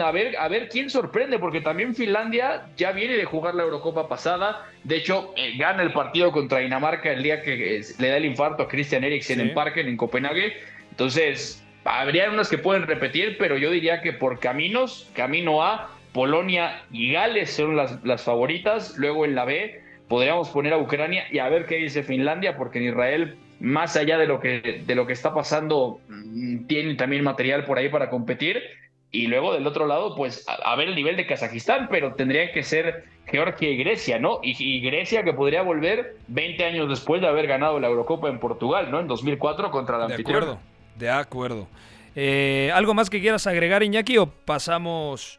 a 0.03 0.11
ver, 0.11 0.37
a 0.39 0.49
ver 0.49 0.69
quién 0.69 0.89
sorprende, 0.89 1.39
porque 1.39 1.61
también 1.61 1.95
Finlandia 1.95 2.67
ya 2.77 2.93
viene 2.93 3.17
de 3.17 3.25
jugar 3.25 3.55
la 3.55 3.63
Eurocopa 3.63 4.09
pasada. 4.09 4.67
De 4.85 4.97
hecho, 4.97 5.35
eh, 5.37 5.55
gana 5.59 5.83
el 5.83 5.93
partido 5.93 6.33
contra 6.33 6.59
Dinamarca 6.59 7.13
el 7.13 7.23
día 7.23 7.43
que 7.43 7.83
le 7.99 8.09
da 8.09 8.17
el 8.17 8.25
infarto 8.25 8.63
a 8.63 8.69
Christian 8.69 9.05
Eriksen 9.05 9.41
en 9.41 9.55
Parken, 9.55 9.87
en 9.87 9.97
Copenhague. 9.99 10.55
Entonces, 10.91 11.63
Habría 11.85 12.31
unas 12.31 12.49
que 12.49 12.59
pueden 12.59 12.87
repetir, 12.87 13.37
pero 13.39 13.57
yo 13.57 13.71
diría 13.71 14.03
que 14.03 14.13
por 14.13 14.41
caminos, 14.41 15.11
camino 15.15 15.65
A, 15.65 15.91
Polonia 16.13 16.83
y 16.91 17.13
Gales 17.13 17.51
son 17.51 17.77
las, 17.77 18.03
las 18.05 18.23
favoritas. 18.23 18.97
Luego 18.99 19.25
en 19.25 19.35
la 19.35 19.45
B 19.45 19.81
podríamos 20.09 20.49
poner 20.49 20.73
a 20.73 20.79
Ucrania 20.79 21.25
y 21.31 21.39
a 21.39 21.49
ver 21.49 21.67
qué 21.67 21.77
dice 21.77 22.03
Finlandia, 22.03 22.57
porque 22.57 22.79
en 22.79 22.89
Israel, 22.89 23.37
más 23.61 23.97
allá 23.97 24.19
de 24.19 24.27
lo 24.27 24.41
que, 24.41 24.83
de 24.85 24.95
lo 24.95 25.07
que 25.07 25.13
está 25.13 25.35
pasando, 25.35 26.01
mm, 26.09 26.67
tiene 26.67 26.95
también 26.95 27.23
material 27.23 27.65
por 27.65 27.79
ahí 27.79 27.89
para 27.89 28.11
competir. 28.11 28.63
Y 29.11 29.27
luego 29.27 29.55
del 29.55 29.67
otro 29.67 29.87
lado, 29.87 30.15
pues 30.17 30.45
a, 30.49 30.77
ver 30.77 30.89
el 30.89 30.95
nivel 30.95 31.17
de 31.17 31.27
Kazajistán, 31.27 31.89
pero 31.91 32.15
tendría 32.15 32.53
que 32.53 32.63
ser 32.63 33.05
Georgia 33.27 33.71
y 33.71 33.79
Grecia, 33.79 34.19
¿no? 34.19 34.41
Y, 34.43 34.81
Grecia 34.81 35.23
que 35.23 35.33
podría 35.33 35.63
volver 35.63 36.17
20 36.27 36.65
años 36.65 36.89
después 36.91 37.23
de 37.23 37.27
haber 37.27 37.47
ganado 37.47 37.81
la 37.81 37.89
Eurocopa 37.89 38.29
en 38.29 38.39
Portugal, 38.39 38.91
¿no? 38.91 39.01
En 39.01 39.07
2004 39.07 39.71
contra 39.71 39.97
la 39.97 40.07
anfitriona. 40.07 40.59
De 40.99 41.11
acuerdo. 41.11 41.69
Eh, 42.17 42.73
¿Algo 42.75 42.95
más 42.95 43.09
que 43.09 43.21
quieras 43.21 43.47
agregar, 43.47 43.85
Iñaki, 43.85 44.19
o 44.19 44.27
pasamos 44.27 45.39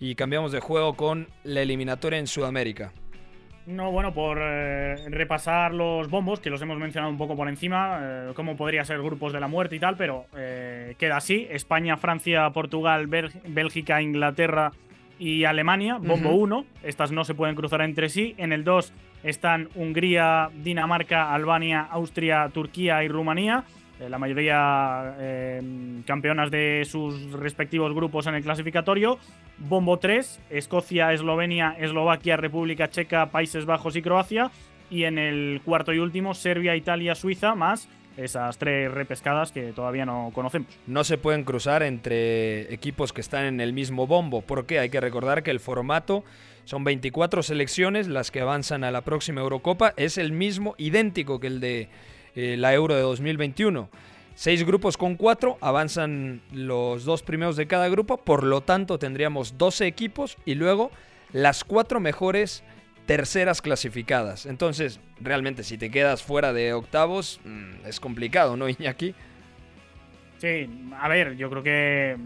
y 0.00 0.14
cambiamos 0.14 0.52
de 0.52 0.60
juego 0.60 0.94
con 0.94 1.28
la 1.42 1.60
eliminatoria 1.60 2.18
en 2.18 2.26
Sudamérica? 2.26 2.92
No, 3.66 3.90
bueno, 3.90 4.12
por 4.14 4.38
eh, 4.40 5.08
repasar 5.08 5.74
los 5.74 6.08
bombos, 6.08 6.40
que 6.40 6.50
los 6.50 6.60
hemos 6.62 6.78
mencionado 6.78 7.10
un 7.10 7.18
poco 7.18 7.36
por 7.36 7.48
encima, 7.48 7.98
eh, 8.00 8.32
cómo 8.34 8.56
podría 8.56 8.84
ser 8.84 9.02
grupos 9.02 9.34
de 9.34 9.40
la 9.40 9.48
muerte 9.48 9.76
y 9.76 9.80
tal, 9.80 9.96
pero 9.96 10.26
queda 10.32 11.16
así. 11.18 11.46
España, 11.50 11.96
Francia, 11.98 12.48
Portugal, 12.50 13.06
Bélgica, 13.06 14.00
Inglaterra 14.00 14.72
y 15.18 15.44
Alemania, 15.44 15.98
bombo 15.98 16.30
1. 16.30 16.64
Estas 16.82 17.12
no 17.12 17.24
se 17.24 17.34
pueden 17.34 17.54
cruzar 17.54 17.82
entre 17.82 18.08
sí. 18.08 18.34
En 18.38 18.52
el 18.52 18.64
2 18.64 18.92
están 19.22 19.68
Hungría, 19.74 20.50
Dinamarca, 20.54 21.34
Albania, 21.34 21.86
Austria, 21.90 22.48
Turquía 22.52 23.04
y 23.04 23.08
Rumanía. 23.08 23.64
Eh, 24.04 24.08
la 24.08 24.18
mayoría 24.18 25.16
eh, 25.18 25.62
campeonas 26.06 26.50
de 26.50 26.86
sus 26.88 27.32
respectivos 27.32 27.94
grupos 27.94 28.26
en 28.26 28.34
el 28.34 28.42
clasificatorio. 28.42 29.18
Bombo 29.58 29.98
3, 29.98 30.40
Escocia, 30.50 31.12
Eslovenia, 31.12 31.76
Eslovaquia, 31.78 32.36
República 32.36 32.88
Checa, 32.88 33.30
Países 33.30 33.66
Bajos 33.66 33.96
y 33.96 34.02
Croacia. 34.02 34.50
Y 34.90 35.04
en 35.04 35.18
el 35.18 35.60
cuarto 35.64 35.92
y 35.92 35.98
último, 35.98 36.34
Serbia, 36.34 36.76
Italia, 36.76 37.14
Suiza, 37.14 37.54
más 37.54 37.88
esas 38.16 38.58
tres 38.58 38.92
repescadas 38.92 39.50
que 39.50 39.72
todavía 39.72 40.06
no 40.06 40.30
conocemos. 40.32 40.68
No 40.86 41.02
se 41.02 41.18
pueden 41.18 41.42
cruzar 41.42 41.82
entre 41.82 42.72
equipos 42.72 43.12
que 43.12 43.20
están 43.20 43.44
en 43.44 43.60
el 43.60 43.72
mismo 43.72 44.06
bombo, 44.06 44.42
porque 44.42 44.78
hay 44.78 44.88
que 44.88 45.00
recordar 45.00 45.42
que 45.42 45.50
el 45.50 45.58
formato 45.58 46.22
son 46.64 46.84
24 46.84 47.42
selecciones 47.42 48.06
las 48.06 48.30
que 48.30 48.40
avanzan 48.40 48.84
a 48.84 48.92
la 48.92 49.02
próxima 49.02 49.40
Eurocopa, 49.40 49.94
es 49.96 50.16
el 50.16 50.30
mismo, 50.30 50.76
idéntico 50.78 51.40
que 51.40 51.48
el 51.48 51.60
de 51.60 51.88
eh, 52.34 52.56
la 52.56 52.74
Euro 52.74 52.94
de 52.94 53.02
2021. 53.02 53.88
Seis 54.34 54.64
grupos 54.64 54.96
con 54.96 55.14
cuatro, 55.14 55.58
avanzan 55.60 56.42
los 56.52 57.04
dos 57.04 57.22
primeros 57.22 57.56
de 57.56 57.66
cada 57.66 57.88
grupo, 57.88 58.16
por 58.16 58.42
lo 58.42 58.62
tanto 58.62 58.98
tendríamos 58.98 59.58
12 59.58 59.86
equipos 59.86 60.36
y 60.44 60.54
luego 60.54 60.90
las 61.32 61.62
cuatro 61.62 62.00
mejores 62.00 62.64
terceras 63.06 63.62
clasificadas. 63.62 64.46
Entonces, 64.46 64.98
realmente 65.20 65.62
si 65.62 65.78
te 65.78 65.90
quedas 65.90 66.22
fuera 66.22 66.52
de 66.52 66.72
octavos, 66.72 67.40
mm, 67.44 67.86
es 67.86 68.00
complicado, 68.00 68.56
¿no, 68.56 68.68
Iñaki? 68.68 69.14
Sí, 70.38 70.68
a 70.98 71.08
ver, 71.08 71.36
yo 71.36 71.48
creo 71.50 71.62
que 71.62 72.16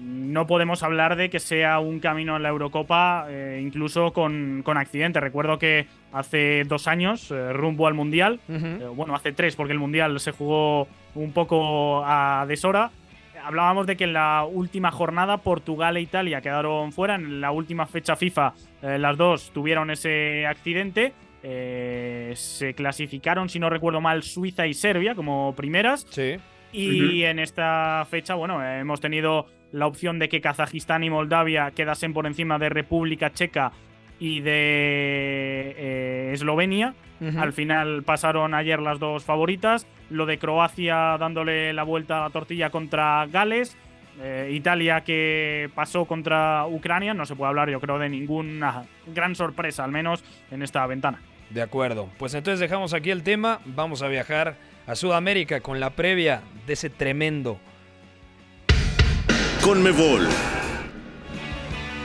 no 0.00 0.46
podemos 0.46 0.82
hablar 0.82 1.16
de 1.16 1.28
que 1.28 1.40
sea 1.40 1.78
un 1.78 2.00
camino 2.00 2.36
en 2.36 2.42
la 2.42 2.48
Eurocopa, 2.48 3.26
eh, 3.28 3.60
incluso 3.62 4.12
con, 4.12 4.62
con 4.64 4.78
accidentes. 4.78 5.22
Recuerdo 5.22 5.58
que 5.58 5.86
hace 6.12 6.64
dos 6.64 6.88
años, 6.88 7.30
eh, 7.30 7.52
rumbo 7.52 7.86
al 7.86 7.94
Mundial, 7.94 8.40
eh, 8.48 8.86
bueno, 8.94 9.14
hace 9.14 9.32
tres, 9.32 9.56
porque 9.56 9.72
el 9.72 9.78
Mundial 9.78 10.18
se 10.18 10.32
jugó 10.32 10.88
un 11.14 11.32
poco 11.32 12.02
a 12.04 12.46
deshora. 12.48 12.90
Hablábamos 13.42 13.86
de 13.86 13.96
que 13.96 14.04
en 14.04 14.12
la 14.12 14.46
última 14.50 14.90
jornada 14.90 15.38
Portugal 15.38 15.96
e 15.96 16.00
Italia 16.02 16.40
quedaron 16.40 16.92
fuera. 16.92 17.14
En 17.14 17.40
la 17.40 17.50
última 17.50 17.86
fecha 17.86 18.14
FIFA, 18.14 18.52
las 18.82 19.16
dos 19.16 19.50
tuvieron 19.52 19.90
ese 19.90 20.46
accidente. 20.46 21.14
se 21.40 22.74
clasificaron, 22.74 23.48
si 23.48 23.58
no 23.58 23.70
recuerdo 23.70 24.02
mal, 24.02 24.22
Suiza 24.22 24.66
y 24.66 24.74
Serbia 24.74 25.14
como 25.14 25.54
primeras. 25.56 26.06
Sí. 26.10 26.36
Y 26.72 27.24
en 27.24 27.38
esta 27.38 28.06
fecha, 28.08 28.34
bueno, 28.34 28.64
hemos 28.64 29.00
tenido 29.00 29.46
la 29.72 29.86
opción 29.86 30.18
de 30.18 30.28
que 30.28 30.40
Kazajistán 30.40 31.04
y 31.04 31.10
Moldavia 31.10 31.70
quedasen 31.72 32.12
por 32.12 32.26
encima 32.26 32.58
de 32.58 32.68
República 32.68 33.32
Checa 33.32 33.72
y 34.18 34.40
de 34.40 35.74
eh, 35.76 36.30
Eslovenia. 36.32 36.94
Al 37.36 37.52
final 37.52 38.02
pasaron 38.02 38.54
ayer 38.54 38.80
las 38.80 38.98
dos 38.98 39.24
favoritas. 39.24 39.86
Lo 40.08 40.24
de 40.24 40.38
Croacia 40.38 41.18
dándole 41.18 41.74
la 41.74 41.82
vuelta 41.82 42.18
a 42.18 42.22
la 42.28 42.30
tortilla 42.30 42.70
contra 42.70 43.26
Gales. 43.26 43.76
Eh, 44.22 44.50
Italia 44.52 45.02
que 45.02 45.68
pasó 45.74 46.06
contra 46.06 46.66
Ucrania. 46.66 47.12
No 47.12 47.26
se 47.26 47.36
puede 47.36 47.50
hablar, 47.50 47.68
yo 47.68 47.78
creo, 47.78 47.98
de 47.98 48.08
ninguna 48.08 48.84
gran 49.14 49.34
sorpresa, 49.34 49.84
al 49.84 49.90
menos 49.90 50.24
en 50.50 50.62
esta 50.62 50.86
ventana. 50.86 51.20
De 51.50 51.60
acuerdo. 51.60 52.08
Pues 52.18 52.32
entonces 52.32 52.58
dejamos 52.58 52.94
aquí 52.94 53.10
el 53.10 53.22
tema. 53.22 53.60
Vamos 53.66 54.02
a 54.02 54.08
viajar 54.08 54.56
a 54.90 54.96
Sudamérica 54.96 55.60
con 55.60 55.78
la 55.78 55.90
previa 55.90 56.42
de 56.66 56.72
ese 56.72 56.90
tremendo 56.90 57.60
Conmebol. 59.62 60.26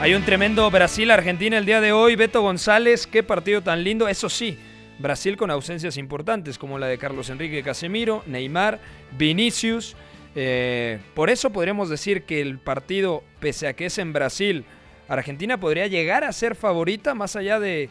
Hay 0.00 0.14
un 0.14 0.22
tremendo 0.24 0.70
Brasil-Argentina 0.70 1.58
el 1.58 1.66
día 1.66 1.80
de 1.80 1.90
hoy. 1.90 2.14
Beto 2.14 2.42
González, 2.42 3.08
qué 3.08 3.24
partido 3.24 3.60
tan 3.60 3.82
lindo. 3.82 4.06
Eso 4.06 4.28
sí, 4.28 4.56
Brasil 5.00 5.36
con 5.36 5.50
ausencias 5.50 5.96
importantes 5.96 6.58
como 6.58 6.78
la 6.78 6.86
de 6.86 6.96
Carlos 6.96 7.28
Enrique 7.28 7.64
Casemiro, 7.64 8.22
Neymar, 8.26 8.78
Vinicius. 9.18 9.96
Eh, 10.36 11.00
por 11.14 11.28
eso 11.28 11.50
podríamos 11.50 11.88
decir 11.88 12.22
que 12.22 12.40
el 12.40 12.60
partido, 12.60 13.24
pese 13.40 13.66
a 13.66 13.72
que 13.72 13.86
es 13.86 13.98
en 13.98 14.12
Brasil, 14.12 14.64
Argentina 15.08 15.58
podría 15.58 15.88
llegar 15.88 16.22
a 16.22 16.32
ser 16.32 16.54
favorita 16.54 17.16
más 17.16 17.34
allá 17.34 17.58
de, 17.58 17.90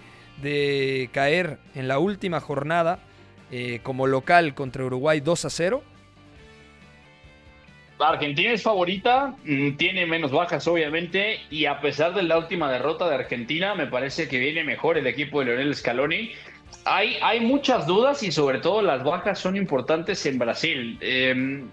caer 1.12 1.60
en 1.74 1.90
la 1.90 2.00
última 2.00 2.40
jornada 2.40 3.00
eh, 3.52 3.80
como 3.84 4.08
local 4.08 4.54
contra 4.56 4.84
Uruguay 4.84 5.20
2 5.20 5.46
a 5.46 5.50
0. 5.50 5.84
Argentina 8.00 8.52
es 8.52 8.64
favorita, 8.64 9.36
mm, 9.46 9.78
tiene 9.78 10.06
menos 10.06 10.32
bajas 10.32 10.68
obviamente 10.68 11.40
y 11.50 11.66
a 11.66 11.80
pesar 11.80 12.14
de 12.14 12.24
la 12.24 12.38
última 12.38 12.72
derrota 12.72 13.08
de 13.08 13.16
Argentina 13.16 13.74
me 13.76 13.88
parece 13.88 14.28
que 14.28 14.40
viene 14.40 14.64
mejor 14.64 14.98
el 14.98 15.08
equipo 15.08 15.40
de 15.40 15.46
Leonel 15.48 15.76
Scaloni. 15.76 16.32
Hay, 16.84 17.18
hay 17.22 17.40
muchas 17.40 17.88
dudas 17.88 18.22
y 18.24 18.32
sobre 18.32 18.60
todo 18.60 18.82
las 18.82 19.04
bajas 19.04 19.40
son 19.40 19.56
importantes 19.56 20.26
en 20.26 20.38
Brasil. 20.38 20.98
Em, 21.02 21.70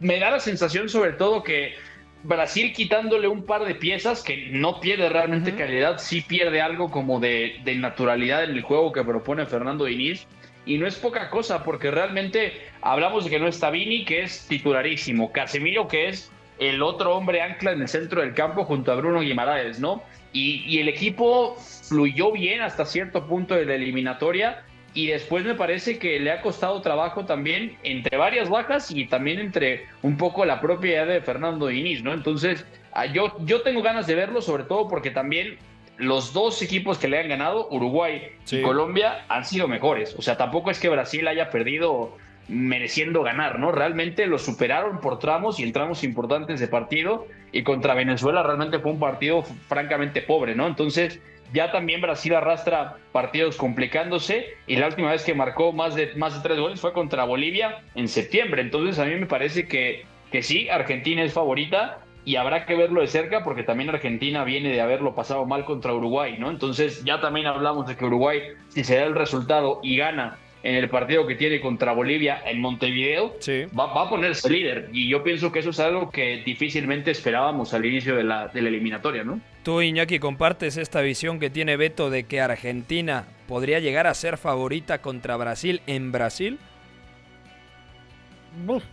me 0.00 0.18
da 0.20 0.30
la 0.30 0.40
sensación 0.40 0.88
sobre 0.88 1.12
todo 1.12 1.42
que 1.42 1.74
Brasil 2.22 2.72
quitándole 2.72 3.28
un 3.28 3.44
par 3.44 3.64
de 3.64 3.74
piezas 3.74 4.22
que 4.22 4.48
no 4.50 4.80
pierde 4.80 5.08
realmente 5.08 5.54
calidad, 5.54 5.98
sí 5.98 6.20
pierde 6.20 6.62
algo 6.62 6.90
como 6.90 7.20
de, 7.20 7.60
de, 7.64 7.74
naturalidad 7.74 8.44
en 8.44 8.50
el 8.50 8.62
juego 8.62 8.92
que 8.92 9.02
propone 9.02 9.44
Fernando 9.44 9.84
Diniz 9.84 10.26
y 10.66 10.78
no 10.78 10.86
es 10.86 10.96
poca 10.96 11.30
cosa, 11.30 11.62
porque 11.62 11.90
realmente 11.90 12.52
hablamos 12.80 13.24
de 13.24 13.30
que 13.30 13.38
no 13.38 13.48
está 13.48 13.70
Vini, 13.70 14.04
que 14.04 14.22
es 14.22 14.46
titularísimo, 14.48 15.32
Casemiro, 15.32 15.88
que 15.88 16.08
es 16.08 16.32
el 16.58 16.82
otro 16.82 17.16
hombre 17.16 17.42
ancla 17.42 17.72
en 17.72 17.82
el 17.82 17.88
centro 17.88 18.20
del 18.20 18.34
campo 18.34 18.64
junto 18.64 18.92
a 18.92 18.96
Bruno 18.96 19.20
Guimaraes, 19.20 19.80
¿no? 19.80 20.02
Y, 20.32 20.78
el 20.80 20.88
equipo 20.88 21.56
fluyó 21.88 22.32
bien 22.32 22.60
hasta 22.60 22.84
cierto 22.84 23.26
punto 23.26 23.54
de 23.54 23.66
la 23.66 23.74
eliminatoria 23.74 24.64
y 24.92 25.06
después 25.06 25.44
me 25.44 25.54
parece 25.54 25.98
que 25.98 26.18
le 26.18 26.32
ha 26.32 26.40
costado 26.40 26.80
trabajo 26.80 27.24
también 27.24 27.76
entre 27.84 28.16
varias 28.16 28.48
bajas 28.48 28.90
y 28.90 29.06
también 29.06 29.38
entre 29.38 29.86
un 30.02 30.16
poco 30.16 30.44
la 30.44 30.60
propia 30.60 30.90
idea 30.90 31.06
de 31.06 31.20
Fernando 31.20 31.68
Diniz, 31.68 32.02
¿no? 32.02 32.12
Entonces, 32.12 32.66
ah, 32.92 33.06
yo, 33.06 33.36
yo 33.44 33.62
tengo 33.62 33.82
ganas 33.82 34.08
de 34.08 34.16
verlo, 34.16 34.42
sobre 34.42 34.64
todo 34.64 34.88
porque 34.88 35.12
también 35.12 35.56
los 35.96 36.32
dos 36.32 36.60
equipos 36.62 36.98
que 36.98 37.08
le 37.08 37.20
han 37.20 37.28
ganado, 37.28 37.68
Uruguay 37.70 38.22
y 38.50 38.62
Colombia, 38.62 39.24
han 39.28 39.44
sido 39.44 39.68
mejores. 39.68 40.14
O 40.18 40.22
sea, 40.22 40.36
tampoco 40.36 40.70
es 40.70 40.80
que 40.80 40.88
Brasil 40.88 41.26
haya 41.28 41.50
perdido 41.50 42.16
mereciendo 42.48 43.22
ganar, 43.22 43.58
¿no? 43.58 43.72
Realmente 43.72 44.26
lo 44.26 44.38
superaron 44.38 45.00
por 45.00 45.18
tramos 45.18 45.58
y 45.60 45.62
en 45.62 45.72
tramos 45.72 46.04
importantes 46.04 46.60
de 46.60 46.68
partido 46.68 47.26
y 47.52 47.62
contra 47.62 47.94
Venezuela 47.94 48.42
realmente 48.42 48.78
fue 48.80 48.92
un 48.92 48.98
partido 48.98 49.42
francamente 49.42 50.20
pobre, 50.20 50.54
¿no? 50.54 50.66
Entonces 50.66 51.20
ya 51.52 51.70
también 51.70 52.00
Brasil 52.00 52.34
arrastra 52.34 52.96
partidos 53.12 53.56
complicándose 53.56 54.48
y 54.66 54.76
la 54.76 54.88
última 54.88 55.12
vez 55.12 55.24
que 55.24 55.34
marcó 55.34 55.72
más 55.72 55.94
de, 55.94 56.14
más 56.16 56.34
de 56.34 56.46
tres 56.46 56.58
goles 56.58 56.80
fue 56.80 56.92
contra 56.92 57.24
Bolivia 57.24 57.82
en 57.94 58.08
septiembre. 58.08 58.60
Entonces 58.60 58.98
a 58.98 59.04
mí 59.06 59.14
me 59.14 59.26
parece 59.26 59.66
que, 59.66 60.04
que 60.30 60.42
sí, 60.42 60.68
Argentina 60.68 61.22
es 61.22 61.32
favorita, 61.32 62.03
y 62.24 62.36
habrá 62.36 62.66
que 62.66 62.74
verlo 62.74 63.00
de 63.00 63.06
cerca 63.06 63.44
porque 63.44 63.62
también 63.62 63.90
Argentina 63.90 64.44
viene 64.44 64.70
de 64.70 64.80
haberlo 64.80 65.14
pasado 65.14 65.44
mal 65.46 65.64
contra 65.64 65.92
Uruguay, 65.92 66.36
¿no? 66.38 66.50
Entonces 66.50 67.04
ya 67.04 67.20
también 67.20 67.46
hablamos 67.46 67.86
de 67.86 67.96
que 67.96 68.04
Uruguay, 68.04 68.40
si 68.68 68.84
se 68.84 68.96
da 68.96 69.04
el 69.04 69.14
resultado 69.14 69.80
y 69.82 69.96
gana 69.96 70.38
en 70.64 70.76
el 70.76 70.88
partido 70.88 71.26
que 71.26 71.34
tiene 71.34 71.60
contra 71.60 71.92
Bolivia 71.92 72.40
en 72.46 72.58
Montevideo, 72.58 73.36
va, 73.78 74.02
a 74.02 74.08
ponerse 74.08 74.48
líder. 74.48 74.88
Y 74.94 75.10
yo 75.10 75.22
pienso 75.22 75.52
que 75.52 75.58
eso 75.58 75.70
es 75.70 75.78
algo 75.78 76.10
que 76.10 76.42
difícilmente 76.44 77.10
esperábamos 77.10 77.74
al 77.74 77.84
inicio 77.84 78.16
de 78.16 78.24
la, 78.24 78.48
de 78.48 78.62
la 78.62 78.70
eliminatoria, 78.70 79.24
¿no? 79.24 79.40
Tú, 79.62 79.82
Iñaki, 79.82 80.18
compartes 80.18 80.78
esta 80.78 81.02
visión 81.02 81.38
que 81.38 81.50
tiene 81.50 81.76
Beto 81.76 82.08
de 82.08 82.24
que 82.24 82.40
Argentina 82.40 83.26
podría 83.46 83.78
llegar 83.78 84.06
a 84.06 84.14
ser 84.14 84.38
favorita 84.38 85.02
contra 85.02 85.36
Brasil 85.36 85.82
en 85.86 86.12
Brasil. 86.12 86.58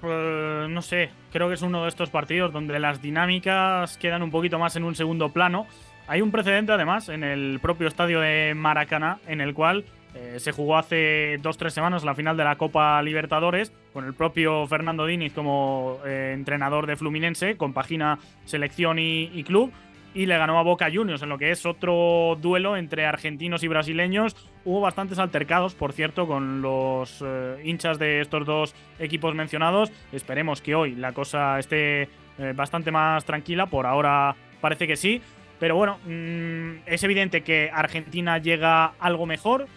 Eh, 0.03 0.67
no 0.69 0.81
sé, 0.81 1.09
creo 1.31 1.47
que 1.47 1.55
es 1.55 1.61
uno 1.61 1.83
de 1.83 1.89
estos 1.89 2.09
partidos 2.09 2.51
donde 2.51 2.79
las 2.79 3.01
dinámicas 3.01 3.97
quedan 3.97 4.23
un 4.23 4.31
poquito 4.31 4.59
más 4.59 4.75
en 4.75 4.83
un 4.83 4.95
segundo 4.95 5.29
plano. 5.29 5.67
Hay 6.07 6.21
un 6.21 6.31
precedente 6.31 6.71
además 6.71 7.09
en 7.09 7.23
el 7.23 7.59
propio 7.61 7.87
estadio 7.87 8.19
de 8.19 8.53
Maracaná 8.55 9.19
en 9.27 9.39
el 9.39 9.53
cual 9.53 9.85
eh, 10.13 10.39
se 10.39 10.51
jugó 10.51 10.77
hace 10.77 11.37
dos 11.41 11.57
tres 11.57 11.73
semanas 11.73 12.03
la 12.03 12.15
final 12.15 12.35
de 12.35 12.43
la 12.43 12.57
Copa 12.57 13.01
Libertadores 13.01 13.71
con 13.93 14.03
el 14.05 14.13
propio 14.13 14.67
Fernando 14.67 15.05
Diniz 15.05 15.31
como 15.33 15.99
eh, 16.05 16.31
entrenador 16.33 16.85
de 16.85 16.97
Fluminense, 16.97 17.55
compagina 17.55 18.19
selección 18.45 18.99
y 18.99 19.43
club 19.43 19.71
y 20.13 20.25
le 20.25 20.37
ganó 20.37 20.59
a 20.59 20.63
Boca 20.63 20.89
Juniors 20.93 21.21
en 21.21 21.29
lo 21.29 21.37
que 21.37 21.51
es 21.51 21.65
otro 21.65 22.37
duelo 22.39 22.75
entre 22.75 23.05
argentinos 23.05 23.63
y 23.63 23.67
brasileños. 23.67 24.35
Hubo 24.65 24.81
bastantes 24.81 25.19
altercados, 25.19 25.73
por 25.73 25.93
cierto, 25.93 26.27
con 26.27 26.61
los 26.61 27.23
eh, 27.25 27.61
hinchas 27.63 27.97
de 27.97 28.21
estos 28.21 28.45
dos 28.45 28.75
equipos 28.99 29.33
mencionados. 29.35 29.91
Esperemos 30.11 30.61
que 30.61 30.75
hoy 30.75 30.95
la 30.95 31.13
cosa 31.13 31.59
esté 31.59 32.03
eh, 32.03 32.53
bastante 32.55 32.91
más 32.91 33.23
tranquila. 33.25 33.67
Por 33.67 33.85
ahora 33.85 34.35
parece 34.59 34.87
que 34.87 34.97
sí. 34.97 35.21
Pero 35.59 35.75
bueno, 35.75 35.99
mm, 36.05 36.87
es 36.87 37.03
evidente 37.03 37.41
que 37.41 37.69
Argentina 37.71 38.39
llega 38.39 38.93
algo 38.99 39.25
mejor, 39.25 39.67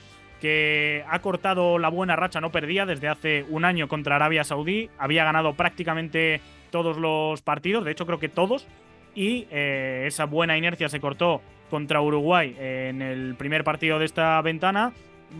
que 0.40 1.04
ha 1.08 1.18
cortado 1.20 1.78
la 1.78 1.90
buena 1.90 2.16
racha, 2.16 2.40
no 2.40 2.50
perdía 2.50 2.86
desde 2.86 3.08
hace 3.08 3.44
un 3.50 3.64
año 3.64 3.86
contra 3.86 4.16
Arabia 4.16 4.44
Saudí. 4.44 4.90
Había 4.98 5.24
ganado 5.24 5.52
prácticamente 5.54 6.40
todos 6.70 6.96
los 6.96 7.40
partidos, 7.42 7.84
de 7.84 7.92
hecho 7.92 8.04
creo 8.04 8.18
que 8.18 8.28
todos, 8.28 8.66
y 9.14 9.46
eh, 9.50 10.04
esa 10.06 10.24
buena 10.26 10.56
inercia 10.56 10.88
se 10.88 11.00
cortó 11.00 11.40
contra 11.70 12.00
Uruguay 12.00 12.56
en 12.58 13.02
el 13.02 13.34
primer 13.36 13.64
partido 13.64 13.98
de 13.98 14.04
esta 14.04 14.40
ventana. 14.42 14.92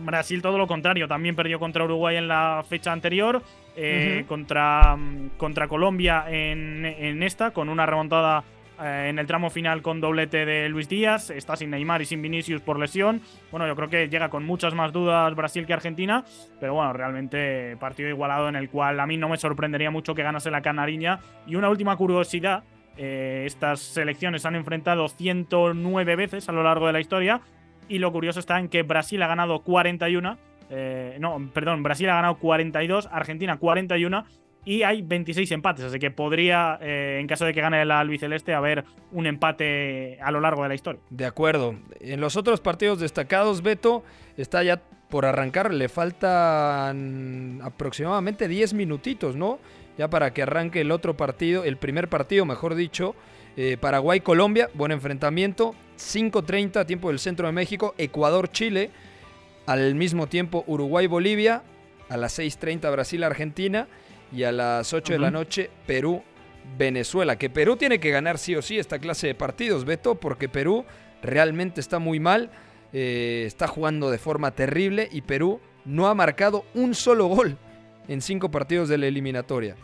Brasil 0.03 0.41
todo 0.41 0.57
lo 0.57 0.67
contrario, 0.67 1.07
también 1.07 1.35
perdió 1.35 1.59
contra 1.59 1.83
Uruguay 1.83 2.17
en 2.17 2.27
la 2.27 2.63
fecha 2.67 2.91
anterior, 2.91 3.41
eh, 3.75 4.25
contra, 4.27 4.97
contra 5.37 5.67
Colombia 5.67 6.25
en, 6.27 7.23
esta, 7.23 7.51
con 7.51 7.69
una 7.69 7.85
remontada 7.85 8.43
eh, 8.81 9.07
en 9.09 9.19
el 9.19 9.27
tramo 9.27 9.49
final 9.49 9.81
con 9.81 10.01
doblete 10.01 10.45
de 10.45 10.67
Luis 10.67 10.89
Díaz, 10.89 11.29
está 11.29 11.55
sin 11.55 11.69
Neymar 11.69 12.01
y 12.01 12.05
sin 12.05 12.21
Vinicius 12.21 12.61
por 12.61 12.77
lesión. 12.77 13.21
Bueno, 13.51 13.67
yo 13.67 13.75
creo 13.75 13.89
que 13.89 14.09
llega 14.09 14.29
con 14.29 14.45
muchas 14.45 14.73
más 14.73 14.91
dudas 14.91 15.33
Brasil 15.35 15.65
que 15.65 15.73
Argentina, 15.73 16.25
pero 16.59 16.73
bueno, 16.73 16.91
realmente 16.91 17.77
partido 17.77 18.09
igualado 18.09 18.49
en 18.49 18.55
el 18.55 18.69
cual 18.69 18.99
a 18.99 19.05
mí 19.05 19.17
no 19.17 19.29
me 19.29 19.37
sorprendería 19.37 19.91
mucho 19.91 20.13
que 20.13 20.23
ganase 20.23 20.51
la 20.51 20.61
Canariña. 20.61 21.19
Y 21.47 21.55
una 21.55 21.69
última 21.69 21.95
curiosidad, 21.95 22.63
eh, 22.97 23.43
estas 23.45 23.79
selecciones 23.79 24.43
se 24.43 24.47
han 24.47 24.55
enfrentado 24.55 25.07
109 25.07 26.15
veces 26.15 26.47
a 26.49 26.51
lo 26.51 26.63
largo 26.63 26.87
de 26.87 26.93
la 26.93 26.99
historia 26.99 27.41
y 27.87 27.99
lo 27.99 28.11
curioso 28.11 28.39
está 28.39 28.59
en 28.59 28.69
que 28.69 28.83
Brasil 28.83 29.21
ha 29.21 29.27
ganado 29.27 29.59
41, 29.61 30.37
eh, 30.69 31.17
no, 31.19 31.49
perdón, 31.53 31.83
Brasil 31.83 32.09
ha 32.09 32.15
ganado 32.15 32.35
42, 32.35 33.09
Argentina 33.11 33.57
41 33.57 34.25
y 34.65 34.81
hay 34.81 35.03
26 35.03 35.51
empates, 35.51 35.85
así 35.85 35.99
que 35.99 36.09
podría, 36.09 36.79
eh, 36.81 37.19
en 37.21 37.27
caso 37.27 37.45
de 37.45 37.53
que 37.53 37.61
gane 37.61 37.81
el 37.81 37.91
albiceleste, 37.91 38.53
haber 38.53 38.83
un 39.11 39.27
empate 39.27 40.17
a 40.21 40.31
lo 40.31 40.39
largo 40.41 40.63
de 40.63 40.69
la 40.69 40.75
historia. 40.75 40.99
De 41.11 41.25
acuerdo. 41.25 41.75
En 41.99 42.19
los 42.19 42.35
otros 42.35 42.61
partidos 42.61 42.99
destacados, 42.99 43.61
Beto 43.61 44.03
está 44.37 44.63
ya 44.63 44.81
por 45.09 45.25
arrancar, 45.25 45.71
le 45.71 45.87
faltan 45.87 47.59
aproximadamente 47.63 48.47
10 48.47 48.73
minutitos, 48.73 49.35
¿no? 49.35 49.59
Ya 49.97 50.09
para 50.09 50.33
que 50.33 50.41
arranque 50.43 50.81
el 50.81 50.91
otro 50.91 51.15
partido, 51.15 51.63
el 51.63 51.77
primer 51.77 52.09
partido, 52.09 52.45
mejor 52.45 52.75
dicho. 52.75 53.15
Eh, 53.57 53.77
Paraguay-Colombia, 53.79 54.69
buen 54.73 54.91
enfrentamiento. 54.91 55.75
5.30, 55.97 56.85
tiempo 56.85 57.09
del 57.09 57.19
centro 57.19 57.47
de 57.47 57.53
México. 57.53 57.95
Ecuador-Chile. 57.97 58.91
Al 59.65 59.95
mismo 59.95 60.27
tiempo 60.27 60.63
Uruguay-Bolivia. 60.67 61.63
A 62.09 62.17
las 62.17 62.37
6.30 62.37 62.91
Brasil-Argentina 62.91 63.87
y 64.31 64.43
a 64.43 64.51
las 64.51 64.93
8 64.93 65.13
de 65.13 65.19
la 65.19 65.31
noche 65.31 65.69
Perú 65.87 66.21
Venezuela, 66.77 67.37
que 67.37 67.49
Perú 67.49 67.77
tiene 67.77 67.99
que 67.99 68.11
ganar 68.11 68.37
sí 68.37 68.55
o 68.55 68.61
sí 68.61 68.77
esta 68.77 68.99
clase 68.99 69.27
de 69.27 69.35
partidos, 69.35 69.85
Beto, 69.85 70.15
porque 70.15 70.49
Perú 70.49 70.85
realmente 71.21 71.79
está 71.79 71.99
muy 71.99 72.19
mal, 72.19 72.51
eh, 72.91 73.43
está 73.47 73.67
jugando 73.67 74.11
de 74.11 74.17
forma 74.17 74.51
terrible 74.51 75.07
y 75.11 75.21
Perú 75.21 75.61
no 75.85 76.07
ha 76.07 76.15
marcado 76.15 76.65
un 76.73 76.95
solo 76.95 77.27
gol 77.27 77.57
en 78.07 78.21
cinco 78.21 78.51
partidos 78.51 78.89
de 78.89 78.97
la 78.97 79.07
eliminatoria. 79.07 79.75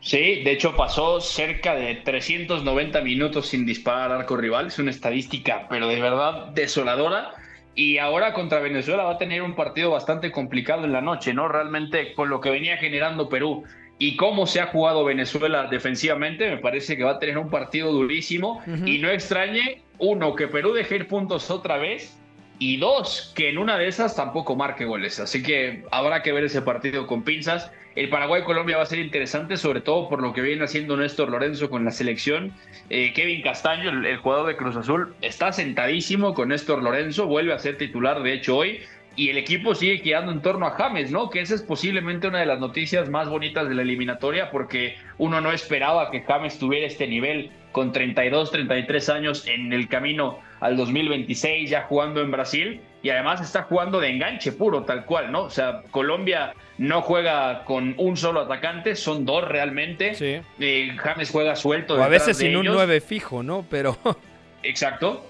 Sí, 0.00 0.42
de 0.44 0.52
hecho 0.52 0.76
pasó 0.76 1.20
cerca 1.20 1.74
de 1.74 1.96
390 1.96 3.00
minutos 3.00 3.48
sin 3.48 3.66
disparar 3.66 4.12
al 4.12 4.20
arco 4.20 4.36
rival, 4.36 4.68
es 4.68 4.78
una 4.78 4.90
estadística, 4.90 5.66
pero 5.68 5.88
de 5.88 6.00
verdad 6.00 6.48
desoladora. 6.48 7.32
Y 7.74 7.98
ahora 7.98 8.32
contra 8.32 8.60
Venezuela 8.60 9.04
va 9.04 9.12
a 9.12 9.18
tener 9.18 9.42
un 9.42 9.54
partido 9.54 9.90
bastante 9.90 10.30
complicado 10.30 10.84
en 10.84 10.92
la 10.92 11.02
noche, 11.02 11.34
¿no? 11.34 11.48
Realmente 11.48 12.14
con 12.14 12.30
lo 12.30 12.40
que 12.40 12.50
venía 12.50 12.76
generando 12.78 13.28
Perú 13.28 13.64
y 13.98 14.16
cómo 14.16 14.46
se 14.46 14.60
ha 14.60 14.66
jugado 14.66 15.04
Venezuela 15.04 15.66
defensivamente, 15.70 16.50
me 16.50 16.58
parece 16.58 16.96
que 16.96 17.04
va 17.04 17.12
a 17.12 17.18
tener 17.18 17.38
un 17.38 17.50
partido 17.50 17.92
durísimo. 17.92 18.62
Y 18.84 18.98
no 18.98 19.10
extrañe, 19.10 19.82
uno, 19.98 20.34
que 20.34 20.48
Perú 20.48 20.72
deje 20.72 20.96
ir 20.96 21.08
puntos 21.08 21.50
otra 21.50 21.78
vez. 21.78 22.18
Y 22.58 22.78
dos, 22.78 23.32
que 23.36 23.50
en 23.50 23.58
una 23.58 23.76
de 23.76 23.86
esas 23.86 24.16
tampoco 24.16 24.56
marque 24.56 24.86
goles. 24.86 25.20
Así 25.20 25.42
que 25.42 25.84
habrá 25.90 26.22
que 26.22 26.32
ver 26.32 26.44
ese 26.44 26.62
partido 26.62 27.06
con 27.06 27.22
pinzas. 27.22 27.70
El 27.96 28.08
Paraguay-Colombia 28.08 28.78
va 28.78 28.82
a 28.82 28.86
ser 28.86 28.98
interesante, 28.98 29.56
sobre 29.56 29.80
todo 29.80 30.08
por 30.08 30.22
lo 30.22 30.32
que 30.32 30.40
viene 30.40 30.64
haciendo 30.64 30.96
Néstor 30.96 31.30
Lorenzo 31.30 31.68
con 31.68 31.84
la 31.84 31.90
selección. 31.90 32.52
Eh, 32.88 33.12
Kevin 33.14 33.42
Castaño, 33.42 33.90
el, 33.90 34.16
jugador 34.18 34.46
de 34.46 34.56
Cruz 34.56 34.76
Azul, 34.76 35.14
está 35.20 35.52
sentadísimo 35.52 36.34
con 36.34 36.48
Néstor 36.48 36.82
Lorenzo, 36.82 37.26
vuelve 37.26 37.52
a 37.52 37.58
ser 37.58 37.76
titular, 37.76 38.22
de 38.22 38.34
hecho, 38.34 38.56
hoy. 38.56 38.80
Y 39.16 39.30
el 39.30 39.38
equipo 39.38 39.74
sigue 39.74 40.02
quedando 40.02 40.30
en 40.30 40.42
torno 40.42 40.66
a 40.66 40.72
James, 40.72 41.10
¿no? 41.10 41.30
Que 41.30 41.40
esa 41.40 41.54
es 41.54 41.62
posiblemente 41.62 42.28
una 42.28 42.40
de 42.40 42.46
las 42.46 42.60
noticias 42.60 43.08
más 43.08 43.30
bonitas 43.30 43.66
de 43.66 43.74
la 43.74 43.80
eliminatoria, 43.80 44.50
porque 44.50 44.96
uno 45.16 45.40
no 45.40 45.52
esperaba 45.52 46.10
que 46.10 46.20
James 46.20 46.58
tuviera 46.58 46.86
este 46.86 47.06
nivel 47.06 47.50
con 47.76 47.92
32, 47.92 48.52
33 48.52 49.08
años 49.10 49.46
en 49.46 49.70
el 49.70 49.86
camino 49.86 50.38
al 50.60 50.78
2026, 50.78 51.68
ya 51.68 51.82
jugando 51.82 52.22
en 52.22 52.30
Brasil 52.30 52.80
y 53.02 53.10
además 53.10 53.42
está 53.42 53.64
jugando 53.64 54.00
de 54.00 54.08
enganche 54.08 54.50
puro, 54.52 54.84
tal 54.84 55.04
cual, 55.04 55.30
¿no? 55.30 55.42
O 55.42 55.50
sea, 55.50 55.82
Colombia 55.90 56.54
no 56.78 57.02
juega 57.02 57.64
con 57.64 57.94
un 57.98 58.16
solo 58.16 58.40
atacante, 58.40 58.96
son 58.96 59.26
dos 59.26 59.46
realmente. 59.46 60.14
Sí. 60.14 60.40
Eh, 60.58 60.96
James 60.96 61.28
juega 61.30 61.54
suelto. 61.54 61.96
O 61.96 62.02
a 62.02 62.08
veces 62.08 62.38
sin 62.38 62.56
un 62.56 62.64
9 62.64 63.02
fijo, 63.02 63.42
¿no? 63.42 63.66
Pero. 63.68 63.98
Exacto. 64.62 65.26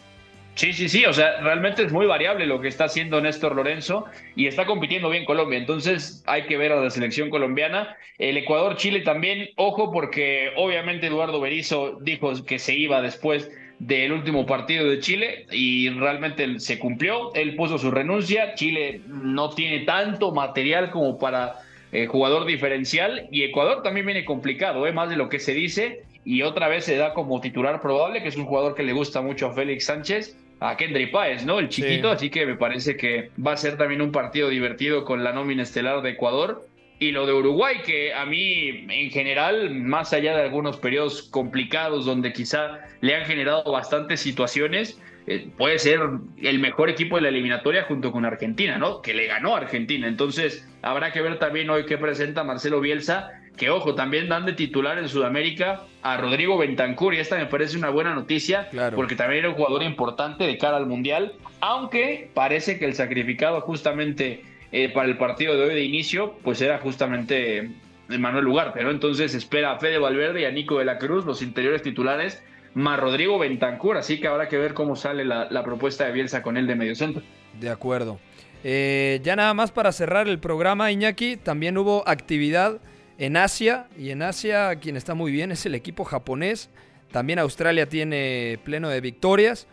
Sí, 0.57 0.73
sí, 0.73 0.89
sí, 0.89 1.05
o 1.05 1.13
sea, 1.13 1.39
realmente 1.43 1.83
es 1.83 1.93
muy 1.93 2.07
variable 2.07 2.47
lo 2.47 2.63
que 2.63 2.69
está 2.69 2.85
haciendo 2.85 3.21
Néstor 3.21 3.55
Lorenzo 3.55 4.07
y 4.37 4.47
está 4.47 4.65
compitiendo 4.65 5.11
bien 5.11 5.27
Colombia, 5.27 5.59
entonces 5.59 6.25
hay 6.27 6.47
que 6.47 6.57
ver 6.57 6.73
a 6.73 6.81
la 6.81 6.89
selección 6.89 7.29
colombiana. 7.29 7.95
El 8.17 8.39
Ecuador-Chile 8.39 9.01
también, 9.03 9.51
ojo, 9.57 9.93
porque 9.93 10.53
obviamente 10.57 11.09
Eduardo 11.09 11.43
Berizzo 11.43 11.99
dijo 12.01 12.33
que 12.47 12.59
se 12.59 12.75
iba 12.75 13.03
después 13.03 13.51
del 13.81 14.13
último 14.13 14.47
partido 14.47 14.89
de 14.89 15.01
Chile 15.01 15.45
y 15.53 15.91
realmente 15.91 16.59
se 16.59 16.79
cumplió. 16.79 17.35
Él 17.35 17.55
puso 17.55 17.77
su 17.77 17.91
renuncia. 17.91 18.55
Chile 18.55 19.03
no 19.07 19.51
tiene 19.51 19.81
tanto 19.81 20.33
material 20.33 20.91
como 20.91 21.19
para 21.19 21.57
eh, 21.93 22.07
jugador 22.07 22.47
diferencial 22.47 23.29
y 23.31 23.43
Ecuador 23.43 23.83
también 23.83 24.07
viene 24.07 24.25
complicado, 24.25 24.87
¿eh? 24.87 24.93
más 24.93 25.11
de 25.11 25.17
lo 25.17 25.29
que 25.29 25.39
se 25.39 25.53
dice. 25.53 26.05
Y 26.25 26.43
otra 26.43 26.69
vez 26.69 26.85
se 26.85 26.97
da 26.97 27.13
como 27.13 27.41
titular 27.43 27.81
probable, 27.83 28.23
que 28.23 28.29
es 28.29 28.37
un 28.37 28.47
jugador 28.47 28.75
que 28.75 28.83
le 28.83 28.95
gusta 28.95 29.21
mucho 29.21 29.47
a 29.47 29.53
Félix 29.53 29.85
Sánchez, 29.85 30.37
a 30.61 30.77
Kendry 30.77 31.07
Páez, 31.07 31.45
¿no? 31.45 31.59
El 31.59 31.69
chiquito, 31.69 32.11
así 32.11 32.31
que 32.31 32.47
me 32.47 32.57
parece 32.57 32.97
que 32.97 33.31
va 33.45 33.53
a 33.53 33.57
ser 33.57 33.77
también 33.77 34.01
un 34.01 34.13
partido 34.13 34.49
divertido 34.49 35.05
con 35.05 35.23
la 35.23 35.33
nómina 35.33 35.63
estelar 35.63 36.03
de 36.03 36.11
Ecuador. 36.11 36.67
Y 36.99 37.13
lo 37.13 37.27
de 37.27 37.35
Uruguay, 37.35 37.77
que 37.85 38.15
a 38.15 38.25
mí 38.25 38.87
en 38.89 39.11
general, 39.11 39.75
más 39.75 40.15
allá 40.15 40.35
de 40.35 40.45
algunos 40.45 40.79
periodos 40.79 41.23
complicados 41.23 42.07
donde 42.07 42.33
quizá 42.33 42.81
le 43.03 43.15
han 43.15 43.27
generado 43.27 43.71
bastantes 43.71 44.21
situaciones, 44.21 44.99
eh, 45.27 45.49
puede 45.59 45.79
ser 45.79 46.01
el 46.41 46.59
mejor 46.59 46.89
equipo 46.89 47.17
de 47.17 47.23
la 47.23 47.29
eliminatoria 47.29 47.83
junto 47.83 48.13
con 48.13 48.25
Argentina, 48.25 48.79
¿no? 48.79 49.03
Que 49.03 49.13
le 49.13 49.27
ganó 49.27 49.55
a 49.55 49.59
Argentina. 49.59 50.09
Entonces, 50.09 50.67
habrá 50.81 51.13
que 51.13 51.21
ver 51.21 51.39
también 51.39 51.69
hoy 51.69 51.85
qué 51.85 51.99
presenta 51.99 52.45
Marcelo 52.45 52.81
Bielsa, 52.81 53.43
que 53.57 53.71
ojo, 53.71 53.95
también 53.95 54.29
dan 54.29 54.47
de 54.47 54.53
titular 54.53 54.99
en 54.99 55.09
Sudamérica 55.09 55.83
a 56.03 56.17
Rodrigo 56.17 56.59
Bentancur, 56.59 57.15
y 57.15 57.19
esta 57.19 57.37
me 57.37 57.47
parece 57.47 57.77
una 57.77 57.91
buena 57.91 58.15
noticia, 58.15 58.69
porque 58.95 59.17
también 59.17 59.41
era 59.41 59.49
un 59.49 59.55
jugador 59.55 59.83
importante 59.83 60.45
de 60.45 60.59
cara 60.59 60.77
al 60.77 60.87
Mundial, 60.87 61.33
aunque 61.61 62.31
parece 62.35 62.79
que 62.79 62.85
el 62.85 62.95
sacrificado 62.95 63.61
justamente 63.61 64.43
eh, 64.73 64.89
para 64.91 65.09
el 65.09 65.17
partido 65.17 65.57
de 65.57 65.65
hoy 65.65 65.75
de 65.75 65.85
inicio, 65.85 66.35
pues 66.43 66.61
era 66.61 66.79
justamente 66.79 67.71
Manuel 68.09 68.47
Ugarte, 68.47 68.83
¿no? 68.83 68.91
Entonces 68.91 69.35
espera 69.35 69.73
a 69.73 69.79
Fede 69.79 69.99
Valverde 69.99 70.43
y 70.43 70.45
a 70.45 70.51
Nico 70.51 70.79
de 70.79 70.85
la 70.85 70.99
Cruz, 70.99 71.25
los 71.25 71.43
interiores 71.43 71.83
titulares, 71.83 72.43
más 72.75 73.01
Rodrigo 73.01 73.39
Bentancur, 73.39 73.97
así 73.97 74.21
que 74.21 74.29
habrá 74.29 74.49
que 74.49 74.59
ver 74.59 74.75
cómo 74.75 74.97
sale 74.97 75.25
la, 75.25 75.63
propuesta 75.65 76.05
de 76.05 76.13
Bielsa 76.13 76.43
con 76.43 76.57
él 76.57 76.67
de 76.67 76.75
mediocentro. 76.75 77.23
De 77.59 77.71
acuerdo. 77.71 78.19
Eh, 78.65 79.21
ya 79.23 79.35
nada 79.35 79.55
más 79.55 79.71
para 79.71 79.93
cerrar 79.93 80.29
el 80.29 80.39
programa, 80.39 80.93
Iñaki, 80.93 81.37
también 81.37 81.79
hubo 81.79 82.07
actividad 82.07 82.81
en 83.19 83.37
Asia, 83.37 83.87
y 83.99 84.11
en 84.11 84.23
Asia 84.23 84.77
quien 84.77 84.97
está 84.97 85.15
muy 85.15 85.33
bien 85.33 85.53
es 85.53 85.65
el 85.67 85.75
equipo 85.75 86.05
japonés. 86.05 86.71
También 87.13 87.39
Australia 87.39 87.89
tiene 87.89 88.59
pleno 88.65 88.89
de 88.89 89.01
victorias. 89.01 89.67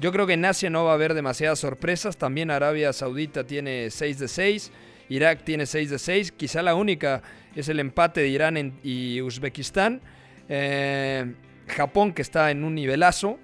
Yo 0.00 0.12
creo 0.12 0.26
que 0.26 0.34
en 0.34 0.44
Asia 0.44 0.70
no 0.70 0.84
va 0.84 0.90
a 0.90 0.94
haber 0.94 1.14
demasiadas 1.14 1.60
sorpresas. 1.60 2.16
También 2.16 2.50
Arabia 2.50 2.92
Saudita 2.92 3.44
tiene 3.44 3.90
6 3.90 4.18
de 4.18 4.28
6. 4.28 4.72
Irak 5.08 5.44
tiene 5.44 5.66
6 5.66 5.90
de 5.90 5.98
6. 5.98 6.32
Quizá 6.32 6.62
la 6.62 6.74
única 6.74 7.22
es 7.54 7.68
el 7.68 7.80
empate 7.80 8.20
de 8.20 8.28
Irán 8.28 8.74
y 8.82 9.20
Uzbekistán. 9.22 10.02
Eh, 10.48 11.34
Japón 11.68 12.12
que 12.12 12.22
está 12.22 12.50
en 12.50 12.64
un 12.64 12.74
nivelazo. 12.74 13.38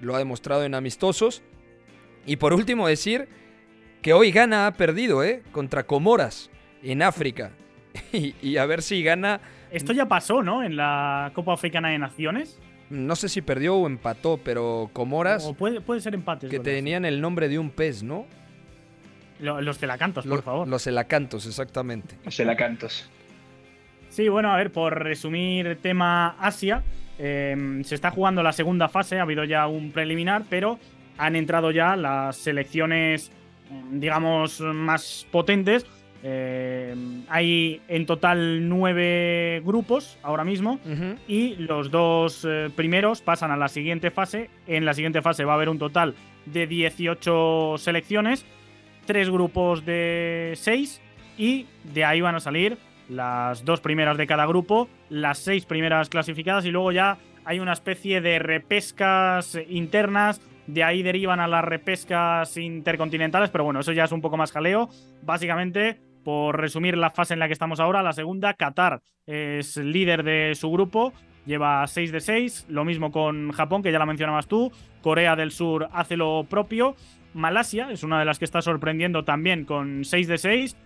Lo 0.00 0.14
ha 0.14 0.18
demostrado 0.18 0.64
en 0.64 0.74
amistosos. 0.74 1.42
Y 2.24 2.36
por 2.36 2.54
último 2.54 2.88
decir 2.88 3.28
que 4.00 4.12
hoy 4.12 4.30
Ghana 4.30 4.66
ha 4.66 4.72
perdido 4.72 5.22
¿eh? 5.24 5.42
contra 5.52 5.86
Comoras 5.86 6.50
en 6.82 7.02
África. 7.02 7.52
y, 8.12 8.34
y 8.42 8.56
a 8.56 8.66
ver 8.66 8.82
si 8.82 9.02
gana... 9.02 9.40
Esto 9.70 9.92
ya 9.92 10.06
pasó, 10.06 10.42
¿no? 10.42 10.62
En 10.62 10.76
la 10.76 11.32
Copa 11.34 11.52
Africana 11.52 11.88
de 11.88 11.98
Naciones. 11.98 12.60
No 12.90 13.16
sé 13.16 13.28
si 13.28 13.42
perdió 13.42 13.76
o 13.76 13.86
empató, 13.86 14.38
pero 14.42 14.90
Comoras. 14.92 15.44
O 15.46 15.54
puede, 15.54 15.80
puede 15.80 16.00
ser 16.00 16.14
empate. 16.14 16.48
Que 16.48 16.60
tenían 16.60 17.04
el 17.04 17.20
nombre 17.20 17.48
de 17.48 17.58
un 17.58 17.70
pez, 17.70 18.02
¿no? 18.02 18.26
Los 19.40 19.78
celacantos, 19.78 20.26
por 20.26 20.42
favor. 20.42 20.68
Los 20.68 20.84
celacantos, 20.84 21.46
exactamente. 21.46 22.16
Los 22.24 22.36
celacantos. 22.36 23.10
Sí, 24.10 24.28
bueno, 24.28 24.52
a 24.52 24.56
ver, 24.56 24.70
por 24.70 25.02
resumir 25.02 25.76
tema 25.82 26.36
Asia, 26.38 26.84
em, 27.18 27.82
se 27.82 27.96
está 27.96 28.12
jugando 28.12 28.44
la 28.44 28.52
segunda 28.52 28.88
fase, 28.88 29.18
ha 29.18 29.22
habido 29.22 29.42
ya 29.42 29.66
un 29.66 29.90
preliminar, 29.90 30.44
pero 30.48 30.78
han 31.18 31.34
entrado 31.34 31.72
ya 31.72 31.96
las 31.96 32.36
selecciones, 32.36 33.32
digamos, 33.90 34.60
más 34.60 35.26
potentes 35.32 35.84
eh, 36.26 36.94
hay 37.28 37.82
en 37.86 38.06
total 38.06 38.66
nueve 38.66 39.60
grupos 39.62 40.18
ahora 40.22 40.42
mismo 40.42 40.80
y 41.28 41.56
los 41.56 41.90
dos 41.90 42.46
eh, 42.48 42.70
primeros 42.74 43.20
pasan 43.20 43.50
a 43.50 43.58
la 43.58 43.68
siguiente 43.68 44.10
fase. 44.10 44.48
En 44.66 44.86
la 44.86 44.94
siguiente 44.94 45.20
fase 45.20 45.44
va 45.44 45.52
a 45.52 45.56
haber 45.56 45.68
un 45.68 45.78
total 45.78 46.14
de 46.46 46.66
18 46.66 47.74
selecciones, 47.76 48.46
tres 49.04 49.28
grupos 49.28 49.84
de 49.84 50.54
seis 50.56 51.02
y 51.36 51.66
de 51.92 52.06
ahí 52.06 52.22
van 52.22 52.36
a 52.36 52.40
salir 52.40 52.78
las 53.10 53.66
dos 53.66 53.82
primeras 53.82 54.16
de 54.16 54.26
cada 54.26 54.46
grupo, 54.46 54.88
las 55.10 55.36
seis 55.36 55.66
primeras 55.66 56.08
clasificadas 56.08 56.64
y 56.64 56.70
luego 56.70 56.90
ya 56.90 57.18
hay 57.44 57.60
una 57.60 57.74
especie 57.74 58.22
de 58.22 58.38
repescas 58.38 59.58
internas, 59.68 60.40
de 60.66 60.84
ahí 60.84 61.02
derivan 61.02 61.40
a 61.40 61.48
las 61.48 61.66
repescas 61.66 62.56
intercontinentales, 62.56 63.50
pero 63.50 63.64
bueno, 63.64 63.80
eso 63.80 63.92
ya 63.92 64.04
es 64.04 64.12
un 64.12 64.22
poco 64.22 64.38
más 64.38 64.52
jaleo. 64.52 64.88
Básicamente, 65.20 66.00
por 66.24 66.58
resumir 66.58 66.96
la 66.96 67.10
fase 67.10 67.34
en 67.34 67.40
la 67.40 67.46
que 67.46 67.52
estamos 67.52 67.80
ahora, 67.80 68.02
la 68.02 68.12
segunda, 68.12 68.54
Qatar 68.54 69.00
es 69.26 69.76
líder 69.76 70.22
de 70.22 70.54
su 70.54 70.70
grupo, 70.70 71.12
lleva 71.46 71.86
6 71.86 72.12
de 72.12 72.20
6, 72.20 72.66
lo 72.68 72.84
mismo 72.84 73.12
con 73.12 73.52
Japón, 73.52 73.82
que 73.82 73.92
ya 73.92 73.98
la 73.98 74.06
mencionabas 74.06 74.48
tú, 74.48 74.72
Corea 75.02 75.36
del 75.36 75.50
Sur 75.50 75.88
hace 75.92 76.16
lo 76.16 76.44
propio, 76.48 76.96
Malasia 77.34 77.90
es 77.90 78.02
una 78.02 78.18
de 78.18 78.24
las 78.24 78.38
que 78.38 78.44
está 78.44 78.62
sorprendiendo 78.62 79.24
también 79.24 79.64
con 79.64 80.04
6 80.04 80.28
de 80.28 80.38
6, 80.38 80.76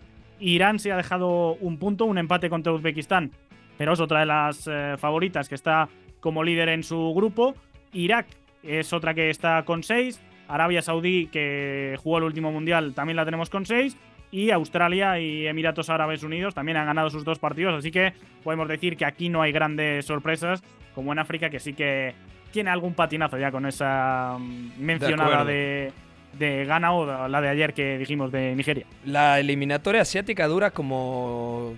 Irán 0.40 0.78
se 0.78 0.92
ha 0.92 0.96
dejado 0.96 1.54
un 1.54 1.78
punto, 1.78 2.04
un 2.04 2.18
empate 2.18 2.50
contra 2.50 2.72
Uzbekistán, 2.72 3.32
pero 3.76 3.92
es 3.92 4.00
otra 4.00 4.20
de 4.20 4.26
las 4.26 4.68
eh, 4.70 4.96
favoritas 4.98 5.48
que 5.48 5.54
está 5.54 5.88
como 6.20 6.42
líder 6.42 6.68
en 6.68 6.82
su 6.82 7.12
grupo, 7.14 7.54
Irak 7.92 8.26
es 8.62 8.92
otra 8.92 9.14
que 9.14 9.30
está 9.30 9.64
con 9.64 9.82
6, 9.82 10.20
Arabia 10.48 10.82
Saudí, 10.82 11.26
que 11.26 11.96
jugó 12.02 12.18
el 12.18 12.24
último 12.24 12.50
mundial, 12.50 12.94
también 12.94 13.16
la 13.16 13.24
tenemos 13.24 13.50
con 13.50 13.66
6, 13.66 13.96
y 14.30 14.50
Australia 14.50 15.18
y 15.18 15.46
Emiratos 15.46 15.90
Árabes 15.90 16.22
Unidos 16.22 16.54
también 16.54 16.76
han 16.76 16.86
ganado 16.86 17.10
sus 17.10 17.24
dos 17.24 17.38
partidos, 17.38 17.74
así 17.78 17.90
que 17.90 18.12
podemos 18.44 18.68
decir 18.68 18.96
que 18.96 19.04
aquí 19.04 19.28
no 19.28 19.42
hay 19.42 19.52
grandes 19.52 20.04
sorpresas, 20.04 20.62
como 20.94 21.12
en 21.12 21.18
África, 21.18 21.50
que 21.50 21.60
sí 21.60 21.72
que 21.72 22.14
tiene 22.50 22.70
algún 22.70 22.94
patinazo 22.94 23.38
ya 23.38 23.50
con 23.50 23.66
esa 23.66 24.36
mm, 24.38 24.80
mencionada 24.80 25.44
de, 25.44 25.92
de, 26.38 26.64
Ghana 26.64 26.92
o 26.92 27.28
la 27.28 27.40
de 27.40 27.48
ayer 27.48 27.74
que 27.74 27.98
dijimos 27.98 28.32
de 28.32 28.54
Nigeria. 28.54 28.86
La 29.04 29.40
eliminatoria 29.40 30.02
asiática 30.02 30.46
dura 30.46 30.70
como 30.70 31.74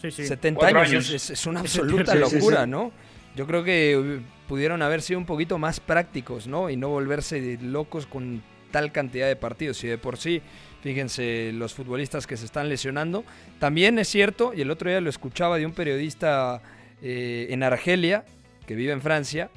70 0.00 0.66
años, 0.66 1.10
Es, 1.10 1.46
una 1.46 1.60
absoluta 1.60 2.14
locura, 2.14 2.66
¿no? 2.66 2.92
Yo 3.34 3.46
creo 3.46 3.64
que 3.64 4.20
pudieron 4.48 4.82
haber 4.82 5.00
sido 5.00 5.18
un 5.18 5.26
poquito 5.26 5.58
más 5.58 5.80
prácticos, 5.80 6.46
¿no? 6.46 6.68
Y 6.68 6.76
no 6.76 6.88
volverse 6.88 7.58
locos 7.62 8.06
con 8.06 8.42
tal 8.70 8.92
cantidad 8.92 9.26
de 9.26 9.36
partidos. 9.36 9.82
Y 9.84 9.88
de 9.88 9.98
por 9.98 10.18
sí 10.18 10.42
Fíjense 10.82 11.52
los 11.52 11.74
futbolistas 11.74 12.26
que 12.26 12.36
se 12.36 12.44
están 12.44 12.68
lesionando. 12.68 13.24
También 13.60 14.00
es 14.00 14.08
cierto, 14.08 14.52
y 14.52 14.62
el 14.62 14.70
otro 14.70 14.90
día 14.90 15.00
lo 15.00 15.10
escuchaba 15.10 15.56
de 15.56 15.64
un 15.64 15.72
periodista 15.72 16.60
eh, 17.00 17.46
en 17.50 17.62
Argelia, 17.62 18.24
que 18.66 18.74
vive 18.74 18.92
en 18.92 19.00
Francia, 19.00 19.48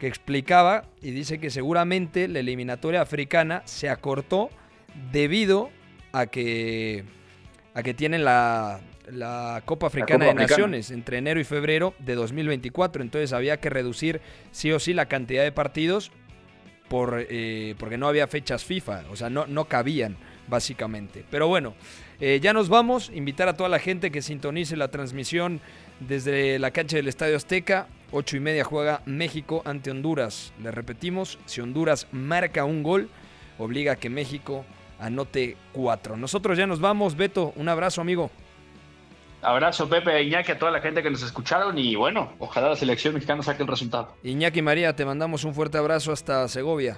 que 0.00 0.08
explicaba 0.08 0.86
y 1.00 1.12
dice 1.12 1.38
que 1.38 1.50
seguramente 1.50 2.26
la 2.26 2.40
eliminatoria 2.40 3.00
africana 3.00 3.62
se 3.64 3.88
acortó 3.88 4.50
debido 5.12 5.70
a 6.10 6.26
que, 6.26 7.04
a 7.74 7.84
que 7.84 7.94
tienen 7.94 8.24
la, 8.24 8.80
Copa 9.64 9.86
Africana 9.86 10.26
de 10.26 10.34
Naciones 10.34 10.90
entre 10.90 11.18
enero 11.18 11.38
y 11.38 11.44
febrero 11.44 11.94
de 12.00 12.16
2024. 12.16 13.02
Entonces 13.02 13.32
había 13.32 13.58
que 13.58 13.70
reducir 13.70 14.20
sí 14.50 14.72
o 14.72 14.80
sí 14.80 14.94
la 14.94 15.06
cantidad 15.06 15.44
de 15.44 15.52
partidos 15.52 16.10
por, 16.88 17.24
eh, 17.30 17.76
porque 17.78 17.98
no 17.98 18.08
había 18.08 18.26
fechas 18.26 18.64
FIFA, 18.64 19.04
o 19.10 19.16
sea, 19.16 19.30
no, 19.30 19.46
no 19.46 19.66
cabían 19.66 20.16
básicamente. 20.48 21.24
Pero 21.30 21.48
bueno, 21.48 21.74
eh, 22.20 22.40
ya 22.42 22.52
nos 22.52 22.68
vamos. 22.68 23.10
Invitar 23.14 23.48
a 23.48 23.56
toda 23.56 23.68
la 23.68 23.78
gente 23.78 24.10
que 24.10 24.22
sintonice 24.22 24.76
la 24.76 24.88
transmisión 24.88 25.60
desde 26.00 26.58
la 26.58 26.70
cancha 26.70 26.96
del 26.96 27.08
Estadio 27.08 27.36
Azteca. 27.36 27.88
Ocho 28.10 28.36
y 28.36 28.40
media 28.40 28.64
juega 28.64 29.02
México 29.06 29.62
ante 29.64 29.90
Honduras. 29.90 30.52
Le 30.62 30.70
repetimos, 30.70 31.38
si 31.46 31.60
Honduras 31.60 32.06
marca 32.12 32.64
un 32.64 32.82
gol, 32.82 33.08
obliga 33.58 33.92
a 33.92 33.96
que 33.96 34.10
México 34.10 34.64
anote 35.00 35.56
cuatro. 35.72 36.16
Nosotros 36.16 36.56
ya 36.58 36.66
nos 36.66 36.80
vamos. 36.80 37.16
Beto, 37.16 37.52
un 37.56 37.68
abrazo, 37.68 38.00
amigo. 38.00 38.30
Abrazo, 39.42 39.88
Pepe, 39.88 40.22
Iñaki, 40.22 40.52
a 40.52 40.58
toda 40.58 40.70
la 40.70 40.80
gente 40.80 41.02
que 41.02 41.10
nos 41.10 41.22
escucharon 41.22 41.76
y 41.76 41.96
bueno, 41.96 42.32
ojalá 42.38 42.68
la 42.68 42.76
selección 42.76 43.14
mexicana 43.14 43.42
saque 43.42 43.64
el 43.64 43.68
resultado. 43.68 44.14
Iñaki 44.22 44.62
María, 44.62 44.94
te 44.94 45.04
mandamos 45.04 45.42
un 45.42 45.52
fuerte 45.52 45.78
abrazo 45.78 46.12
hasta 46.12 46.46
Segovia. 46.46 46.96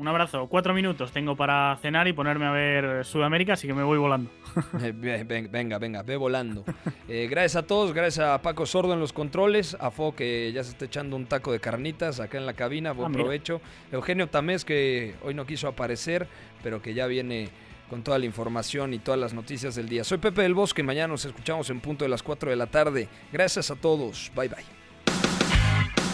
Un 0.00 0.08
abrazo. 0.08 0.46
Cuatro 0.46 0.72
minutos 0.72 1.12
tengo 1.12 1.36
para 1.36 1.76
cenar 1.82 2.08
y 2.08 2.14
ponerme 2.14 2.46
a 2.46 2.52
ver 2.52 3.04
Sudamérica, 3.04 3.52
así 3.52 3.66
que 3.66 3.74
me 3.74 3.82
voy 3.82 3.98
volando. 3.98 4.30
Venga, 4.94 5.78
venga, 5.78 6.02
ve 6.02 6.16
volando. 6.16 6.64
Eh, 7.06 7.28
gracias 7.30 7.62
a 7.62 7.66
todos, 7.66 7.92
gracias 7.92 8.26
a 8.26 8.40
Paco 8.40 8.64
Sordo 8.64 8.94
en 8.94 8.98
los 8.98 9.12
controles, 9.12 9.76
a 9.78 9.90
Fo 9.90 10.16
que 10.16 10.52
ya 10.54 10.64
se 10.64 10.70
está 10.70 10.86
echando 10.86 11.16
un 11.16 11.26
taco 11.26 11.52
de 11.52 11.60
carnitas 11.60 12.18
acá 12.18 12.38
en 12.38 12.46
la 12.46 12.54
cabina, 12.54 12.92
buen 12.92 13.12
ah, 13.12 13.14
provecho. 13.14 13.60
Eugenio 13.92 14.28
Tamés 14.28 14.64
que 14.64 15.16
hoy 15.22 15.34
no 15.34 15.44
quiso 15.44 15.68
aparecer, 15.68 16.26
pero 16.62 16.80
que 16.80 16.94
ya 16.94 17.06
viene 17.06 17.50
con 17.90 18.02
toda 18.02 18.18
la 18.18 18.24
información 18.24 18.94
y 18.94 19.00
todas 19.00 19.20
las 19.20 19.34
noticias 19.34 19.74
del 19.74 19.90
día. 19.90 20.02
Soy 20.02 20.16
Pepe 20.16 20.40
del 20.40 20.54
Bosque, 20.54 20.82
mañana 20.82 21.08
nos 21.08 21.26
escuchamos 21.26 21.68
en 21.68 21.80
punto 21.80 22.06
de 22.06 22.08
las 22.08 22.22
4 22.22 22.48
de 22.48 22.56
la 22.56 22.68
tarde. 22.68 23.06
Gracias 23.30 23.70
a 23.70 23.76
todos, 23.76 24.32
bye 24.34 24.48
bye. 24.48 24.79